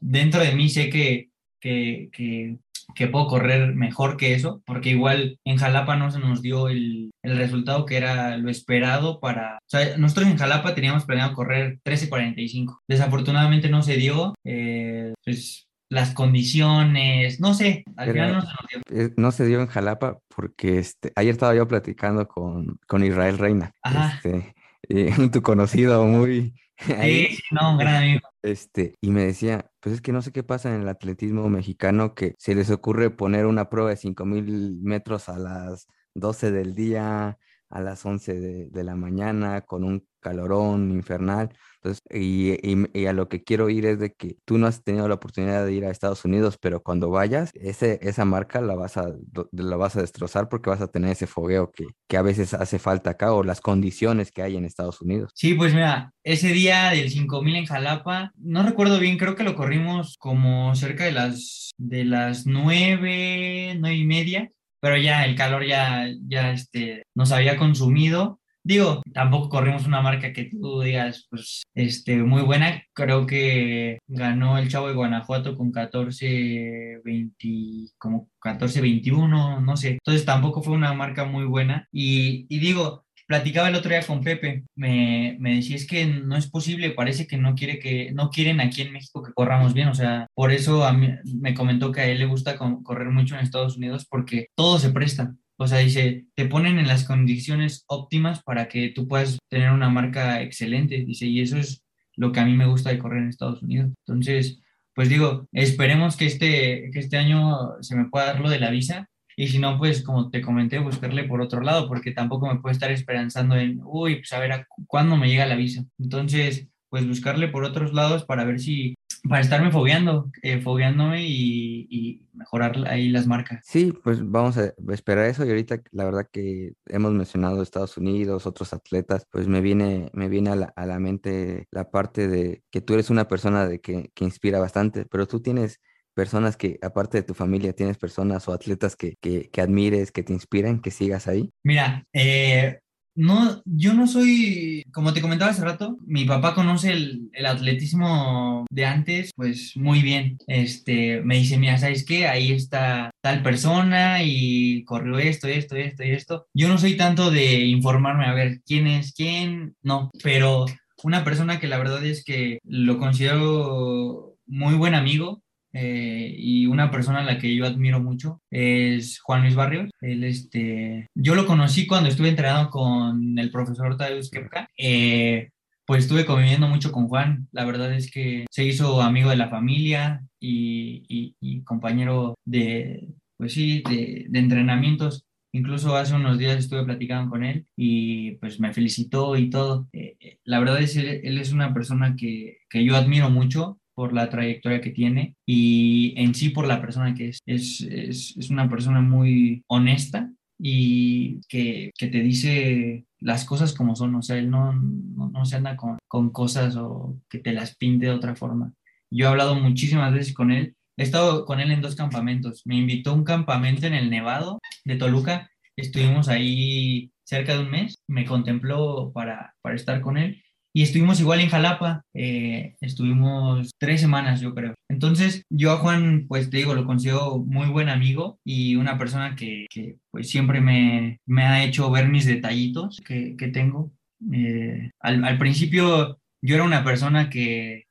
Dentro 0.00 0.40
de 0.40 0.54
mí 0.54 0.68
sé 0.68 0.90
que, 0.90 1.29
que, 1.60 2.08
que 2.12 2.58
que 2.94 3.06
puedo 3.06 3.26
correr 3.26 3.74
mejor 3.74 4.16
que 4.16 4.34
eso, 4.34 4.62
porque 4.64 4.90
igual 4.90 5.38
en 5.44 5.56
Jalapa 5.56 5.96
no 5.96 6.10
se 6.10 6.18
nos 6.18 6.42
dio 6.42 6.68
el, 6.68 7.10
el 7.22 7.36
resultado 7.36 7.86
que 7.86 7.96
era 7.96 8.36
lo 8.36 8.50
esperado 8.50 9.20
para... 9.20 9.58
O 9.58 9.68
sea, 9.68 9.96
nosotros 9.96 10.28
en 10.28 10.36
Jalapa 10.36 10.74
teníamos 10.74 11.04
planeado 11.04 11.34
correr 11.34 11.78
13.45. 11.84 12.80
Desafortunadamente 12.88 13.68
no 13.68 13.82
se 13.82 13.96
dio. 13.96 14.34
Eh, 14.44 15.14
pues 15.24 15.66
las 15.88 16.14
condiciones, 16.14 17.40
no 17.40 17.52
sé, 17.52 17.84
al 17.96 18.12
final 18.12 18.34
no 18.34 18.40
se 18.42 18.46
nos 18.46 18.84
dio. 18.88 19.14
No 19.16 19.32
se 19.32 19.46
dio 19.46 19.60
en 19.60 19.66
Jalapa 19.66 20.18
porque 20.34 20.78
este, 20.78 21.12
ayer 21.16 21.32
estaba 21.32 21.54
yo 21.54 21.66
platicando 21.66 22.28
con, 22.28 22.78
con 22.86 23.04
Israel 23.04 23.38
Reina, 23.38 23.72
este, 24.14 24.54
eh, 24.88 25.10
tu 25.32 25.42
conocido 25.42 26.04
muy... 26.04 26.54
Sí, 27.02 27.38
no, 27.50 27.72
un 27.72 27.78
gran 27.78 27.96
amigo. 27.96 28.20
Este, 28.42 28.94
y 29.00 29.10
me 29.10 29.24
decía, 29.26 29.70
pues 29.80 29.96
es 29.96 30.00
que 30.00 30.12
no 30.12 30.22
sé 30.22 30.32
qué 30.32 30.42
pasa 30.42 30.74
en 30.74 30.82
el 30.82 30.88
atletismo 30.88 31.48
mexicano 31.48 32.14
que 32.14 32.34
se 32.38 32.54
les 32.54 32.70
ocurre 32.70 33.10
poner 33.10 33.46
una 33.46 33.68
prueba 33.68 33.90
de 33.90 33.96
5000 33.96 34.78
metros 34.82 35.28
a 35.28 35.38
las 35.38 35.86
12 36.14 36.50
del 36.50 36.74
día, 36.74 37.38
a 37.68 37.80
las 37.80 38.04
11 38.04 38.40
de, 38.40 38.68
de 38.70 38.84
la 38.84 38.96
mañana, 38.96 39.60
con 39.62 39.84
un 39.84 40.06
calorón 40.20 40.90
infernal. 40.90 41.54
Entonces, 41.82 42.02
y, 42.10 43.06
a 43.06 43.12
lo 43.14 43.28
que 43.28 43.42
quiero 43.42 43.70
ir 43.70 43.86
es 43.86 43.98
de 43.98 44.12
que 44.12 44.36
tú 44.44 44.58
no 44.58 44.66
has 44.66 44.82
tenido 44.84 45.08
la 45.08 45.14
oportunidad 45.14 45.64
de 45.64 45.72
ir 45.72 45.84
a 45.84 45.90
Estados 45.90 46.24
Unidos, 46.26 46.58
pero 46.60 46.82
cuando 46.82 47.08
vayas, 47.10 47.50
ese, 47.54 47.98
esa 48.02 48.26
marca 48.26 48.60
la 48.60 48.74
vas, 48.74 48.98
a, 48.98 49.14
la 49.52 49.76
vas 49.76 49.96
a 49.96 50.02
destrozar 50.02 50.48
porque 50.48 50.68
vas 50.68 50.82
a 50.82 50.88
tener 50.88 51.12
ese 51.12 51.26
fogueo 51.26 51.70
que, 51.72 51.86
que 52.06 52.18
a 52.18 52.22
veces 52.22 52.52
hace 52.52 52.78
falta 52.78 53.10
acá 53.10 53.32
o 53.32 53.42
las 53.42 53.62
condiciones 53.62 54.30
que 54.30 54.42
hay 54.42 54.56
en 54.56 54.66
Estados 54.66 55.00
Unidos. 55.00 55.30
Sí, 55.34 55.54
pues 55.54 55.72
mira, 55.72 56.12
ese 56.22 56.48
día 56.48 56.90
del 56.90 57.10
5000 57.10 57.56
en 57.56 57.66
Jalapa, 57.66 58.32
no 58.36 58.62
recuerdo 58.62 58.98
bien, 58.98 59.16
creo 59.16 59.34
que 59.34 59.44
lo 59.44 59.54
corrimos 59.56 60.16
como 60.18 60.74
cerca 60.74 61.04
de 61.04 61.12
las, 61.12 61.70
de 61.78 62.04
las 62.04 62.46
9, 62.46 63.76
9 63.78 63.96
y 63.96 64.04
media, 64.04 64.52
pero 64.80 64.96
ya 64.98 65.24
el 65.24 65.34
calor 65.34 65.64
ya, 65.66 66.08
ya 66.26 66.52
este, 66.52 67.04
nos 67.14 67.32
había 67.32 67.56
consumido 67.56 68.39
Digo, 68.62 69.02
tampoco 69.14 69.48
corrimos 69.48 69.86
una 69.86 70.02
marca 70.02 70.32
que 70.32 70.44
tú 70.44 70.82
digas, 70.82 71.26
pues, 71.30 71.62
este, 71.74 72.16
muy 72.22 72.42
buena. 72.42 72.82
Creo 72.92 73.26
que 73.26 73.98
ganó 74.06 74.58
el 74.58 74.68
Chavo 74.68 74.88
de 74.88 74.94
Guanajuato 74.94 75.56
con 75.56 75.72
14, 75.72 77.00
20, 77.04 77.92
como 77.98 78.28
14, 78.40 78.80
21, 78.80 79.60
no 79.60 79.76
sé. 79.76 79.92
Entonces 79.92 80.26
tampoco 80.26 80.62
fue 80.62 80.74
una 80.74 80.92
marca 80.92 81.24
muy 81.24 81.44
buena. 81.46 81.88
Y, 81.90 82.46
digo, 82.48 83.04
platicaba 83.26 83.68
el 83.68 83.76
otro 83.76 83.90
día 83.90 84.06
con 84.06 84.22
Pepe, 84.22 84.64
me, 84.74 85.36
me, 85.40 85.56
decía, 85.56 85.76
es 85.76 85.86
que 85.86 86.04
no 86.06 86.36
es 86.36 86.48
posible, 86.50 86.90
parece 86.90 87.26
que 87.26 87.38
no 87.38 87.54
quiere 87.54 87.78
que, 87.78 88.12
no 88.12 88.30
quieren 88.30 88.60
aquí 88.60 88.82
en 88.82 88.92
México 88.92 89.22
que 89.22 89.32
corramos 89.32 89.72
bien, 89.72 89.88
o 89.88 89.94
sea, 89.94 90.26
por 90.34 90.50
eso 90.52 90.84
a 90.84 90.92
mí, 90.92 91.08
me 91.40 91.54
comentó 91.54 91.92
que 91.92 92.00
a 92.00 92.06
él 92.06 92.18
le 92.18 92.26
gusta 92.26 92.58
correr 92.58 93.10
mucho 93.10 93.36
en 93.36 93.42
Estados 93.42 93.76
Unidos 93.76 94.06
porque 94.10 94.48
todo 94.56 94.78
se 94.78 94.90
presta. 94.90 95.34
O 95.62 95.66
sea, 95.66 95.80
dice, 95.80 96.24
te 96.34 96.46
ponen 96.46 96.78
en 96.78 96.88
las 96.88 97.04
condiciones 97.04 97.84
óptimas 97.86 98.42
para 98.42 98.66
que 98.66 98.88
tú 98.88 99.06
puedas 99.06 99.38
tener 99.50 99.70
una 99.72 99.90
marca 99.90 100.40
excelente, 100.40 101.04
dice, 101.04 101.26
y 101.26 101.40
eso 101.42 101.58
es 101.58 101.84
lo 102.16 102.32
que 102.32 102.40
a 102.40 102.46
mí 102.46 102.54
me 102.56 102.66
gusta 102.66 102.88
de 102.88 102.98
correr 102.98 103.22
en 103.22 103.28
Estados 103.28 103.62
Unidos. 103.62 103.90
Entonces, 104.06 104.58
pues 104.94 105.10
digo, 105.10 105.48
esperemos 105.52 106.16
que 106.16 106.24
este, 106.24 106.90
que 106.90 106.98
este 106.98 107.18
año 107.18 107.74
se 107.82 107.94
me 107.94 108.06
pueda 108.08 108.26
dar 108.26 108.40
lo 108.40 108.48
de 108.48 108.58
la 108.58 108.70
visa 108.70 109.10
y 109.36 109.48
si 109.48 109.58
no, 109.58 109.76
pues 109.76 110.02
como 110.02 110.30
te 110.30 110.40
comenté, 110.40 110.78
buscarle 110.78 111.24
por 111.24 111.42
otro 111.42 111.60
lado, 111.60 111.88
porque 111.88 112.12
tampoco 112.12 112.46
me 112.46 112.58
puedo 112.60 112.72
estar 112.72 112.90
esperanzando 112.90 113.56
en, 113.56 113.80
uy, 113.84 114.16
pues 114.16 114.32
a 114.32 114.38
ver 114.38 114.66
cuándo 114.86 115.18
me 115.18 115.28
llega 115.28 115.44
la 115.44 115.56
visa. 115.56 115.84
Entonces, 115.98 116.68
pues 116.88 117.06
buscarle 117.06 117.48
por 117.48 117.64
otros 117.64 117.92
lados 117.92 118.24
para 118.24 118.44
ver 118.44 118.60
si, 118.60 118.94
para 119.28 119.40
estarme 119.40 119.70
fogueando, 119.70 120.30
eh, 120.42 120.60
fogueándome 120.60 121.22
y, 121.22 121.86
y, 121.90 122.26
mejorar 122.32 122.88
ahí 122.88 123.10
las 123.10 123.26
marcas. 123.26 123.60
Sí, 123.64 123.92
pues 124.02 124.28
vamos 124.28 124.56
a 124.56 124.72
esperar 124.90 125.26
eso 125.26 125.44
y 125.44 125.50
ahorita 125.50 125.82
la 125.90 126.04
verdad 126.04 126.26
que 126.32 126.72
hemos 126.86 127.12
mencionado 127.12 127.62
Estados 127.62 127.98
Unidos, 127.98 128.46
otros 128.46 128.72
atletas, 128.72 129.26
pues 129.30 129.46
me 129.46 129.60
viene, 129.60 130.10
me 130.14 130.28
viene 130.28 130.50
a 130.50 130.56
la, 130.56 130.72
a 130.74 130.86
la 130.86 130.98
mente 130.98 131.68
la 131.70 131.90
parte 131.90 132.28
de 132.28 132.62
que 132.70 132.80
tú 132.80 132.94
eres 132.94 133.10
una 133.10 133.28
persona 133.28 133.66
de 133.66 133.80
que, 133.80 134.10
que 134.14 134.24
inspira 134.24 134.58
bastante, 134.58 135.04
pero 135.04 135.26
tú 135.26 135.40
tienes 135.40 135.80
personas 136.14 136.56
que, 136.56 136.78
aparte 136.82 137.18
de 137.18 137.22
tu 137.22 137.34
familia, 137.34 137.72
tienes 137.72 137.98
personas 137.98 138.48
o 138.48 138.52
atletas 138.52 138.96
que, 138.96 139.16
que, 139.20 139.50
que 139.50 139.60
admires, 139.60 140.12
que 140.12 140.22
te 140.22 140.32
inspiran, 140.32 140.80
que 140.80 140.90
sigas 140.90 141.28
ahí? 141.28 141.52
Mira, 141.62 142.04
eh, 142.12 142.80
no, 143.14 143.62
yo 143.64 143.94
no 143.94 144.06
soy, 144.06 144.84
como 144.92 145.12
te 145.12 145.20
comentaba 145.20 145.50
hace 145.50 145.64
rato, 145.64 145.98
mi 146.06 146.24
papá 146.24 146.54
conoce 146.54 146.92
el, 146.92 147.30
el, 147.32 147.46
atletismo 147.46 148.66
de 148.70 148.86
antes, 148.86 149.30
pues 149.36 149.76
muy 149.76 150.02
bien. 150.02 150.38
Este, 150.46 151.20
me 151.22 151.36
dice, 151.36 151.58
mira, 151.58 151.78
¿sabes 151.78 152.04
qué? 152.04 152.26
Ahí 152.26 152.52
está 152.52 153.10
tal 153.22 153.42
persona 153.42 154.22
y 154.22 154.84
corrió 154.84 155.18
esto, 155.18 155.48
esto, 155.48 155.76
esto 155.76 156.04
y 156.04 156.10
esto. 156.10 156.46
Yo 156.54 156.68
no 156.68 156.78
soy 156.78 156.96
tanto 156.96 157.30
de 157.30 157.66
informarme 157.66 158.26
a 158.26 158.34
ver 158.34 158.60
quién 158.64 158.86
es 158.86 159.12
quién, 159.12 159.74
no, 159.82 160.10
pero 160.22 160.66
una 161.02 161.24
persona 161.24 161.58
que 161.58 161.68
la 161.68 161.78
verdad 161.78 162.04
es 162.04 162.24
que 162.24 162.58
lo 162.64 162.98
considero 162.98 164.36
muy 164.46 164.74
buen 164.74 164.94
amigo, 164.94 165.42
eh, 165.72 166.34
y 166.36 166.66
una 166.66 166.90
persona 166.90 167.20
a 167.20 167.24
la 167.24 167.38
que 167.38 167.54
yo 167.54 167.64
admiro 167.66 168.00
mucho 168.00 168.40
es 168.50 169.20
Juan 169.20 169.42
Luis 169.42 169.54
Barrios. 169.54 169.90
Él, 170.00 170.24
este, 170.24 171.08
yo 171.14 171.34
lo 171.34 171.46
conocí 171.46 171.86
cuando 171.86 172.08
estuve 172.08 172.30
entrenando 172.30 172.70
con 172.70 173.38
el 173.38 173.50
profesor 173.50 173.96
Tadeusz 173.96 174.30
Kepka. 174.30 174.68
Eh, 174.76 175.50
pues 175.86 176.04
estuve 176.04 176.24
conviviendo 176.24 176.68
mucho 176.68 176.92
con 176.92 177.08
Juan. 177.08 177.48
La 177.52 177.64
verdad 177.64 177.92
es 177.92 178.10
que 178.10 178.46
se 178.50 178.64
hizo 178.64 179.02
amigo 179.02 179.30
de 179.30 179.36
la 179.36 179.48
familia 179.48 180.24
y, 180.38 181.62
compañero 181.64 182.34
de, 182.44 183.08
pues 183.36 183.54
sí, 183.54 183.82
de, 183.88 184.28
entrenamientos. 184.32 185.24
Incluso 185.52 185.96
hace 185.96 186.14
unos 186.14 186.38
días 186.38 186.58
estuve 186.58 186.84
platicando 186.84 187.28
con 187.28 187.42
él 187.42 187.66
y 187.76 188.36
pues 188.36 188.60
me 188.60 188.72
felicitó 188.72 189.36
y 189.36 189.50
todo. 189.50 189.88
Eh, 189.92 190.38
la 190.44 190.60
verdad 190.60 190.80
es 190.80 190.94
que 190.94 191.22
él 191.24 191.38
es 191.38 191.52
una 191.52 191.74
persona 191.74 192.14
que, 192.16 192.58
que 192.68 192.84
yo 192.84 192.94
admiro 192.94 193.28
mucho 193.28 193.80
por 194.00 194.14
la 194.14 194.30
trayectoria 194.30 194.80
que 194.80 194.92
tiene 194.92 195.34
y 195.44 196.14
en 196.16 196.34
sí 196.34 196.48
por 196.48 196.66
la 196.66 196.80
persona 196.80 197.14
que 197.14 197.28
es. 197.28 197.40
Es, 197.44 197.82
es, 197.82 198.34
es 198.34 198.48
una 198.48 198.66
persona 198.66 199.02
muy 199.02 199.62
honesta 199.66 200.32
y 200.58 201.42
que, 201.50 201.90
que, 201.98 202.06
te 202.06 202.20
dice 202.20 203.04
las 203.18 203.44
cosas 203.44 203.74
como 203.74 203.94
son, 203.94 204.14
o 204.14 204.22
sea, 204.22 204.38
él 204.38 204.48
no, 204.48 204.72
no, 204.72 205.44
se 205.44 205.56
anda 205.56 205.76
con, 205.76 205.98
con, 206.08 206.30
cosas 206.30 206.76
o 206.76 207.18
que 207.28 207.40
te 207.40 207.52
las 207.52 207.76
pinte 207.76 208.06
de 208.06 208.12
otra 208.12 208.34
forma. 208.34 208.72
Yo 209.10 209.26
he 209.26 209.28
hablado 209.28 209.54
muchísimas 209.54 210.14
veces 210.14 210.32
con 210.32 210.50
él, 210.50 210.74
he 210.96 211.02
estado 211.02 211.44
con 211.44 211.60
él 211.60 211.70
en 211.70 211.82
dos 211.82 211.94
campamentos, 211.94 212.62
me 212.64 212.76
invitó 212.76 213.10
a 213.10 213.14
un 213.16 213.24
campamento 213.24 213.86
en 213.86 213.92
el 213.92 214.08
Nevado 214.08 214.60
de 214.86 214.96
Toluca, 214.96 215.50
estuvimos 215.76 216.28
ahí 216.28 217.12
cerca 217.24 217.52
de 217.52 217.64
un 217.64 217.70
mes, 217.70 217.98
me 218.08 218.24
contempló 218.24 219.12
para, 219.12 219.54
para 219.60 219.76
estar 219.76 220.00
con 220.00 220.16
él 220.16 220.42
y 220.72 220.82
estuvimos 220.82 221.20
igual 221.20 221.40
en 221.40 221.48
Jalapa, 221.48 222.04
eh, 222.14 222.76
estuvimos 222.80 223.72
tres 223.78 224.00
semanas, 224.00 224.40
yo 224.40 224.54
creo. 224.54 224.74
Entonces, 224.88 225.44
yo 225.50 225.72
a 225.72 225.78
Juan, 225.78 226.26
pues 226.28 226.50
te 226.50 226.58
digo, 226.58 226.74
lo 226.74 226.86
considero 226.86 227.38
muy 227.38 227.68
buen 227.68 227.88
amigo 227.88 228.38
y 228.44 228.76
una 228.76 228.98
persona 228.98 229.34
que, 229.34 229.66
que 229.70 229.96
pues 230.10 230.30
siempre 230.30 230.60
me, 230.60 231.18
me, 231.26 231.42
ha 231.42 231.64
hecho 231.64 231.90
ver 231.90 232.08
mis 232.08 232.26
detallitos 232.26 233.00
que, 233.04 233.36
que 233.36 233.48
tengo. 233.48 233.92
Eh, 234.32 234.90
al, 235.00 235.24
al, 235.24 235.38
principio, 235.38 236.18
yo 236.42 236.54
era 236.54 236.64
una 236.64 236.84
persona 236.84 237.30
que 237.30 237.84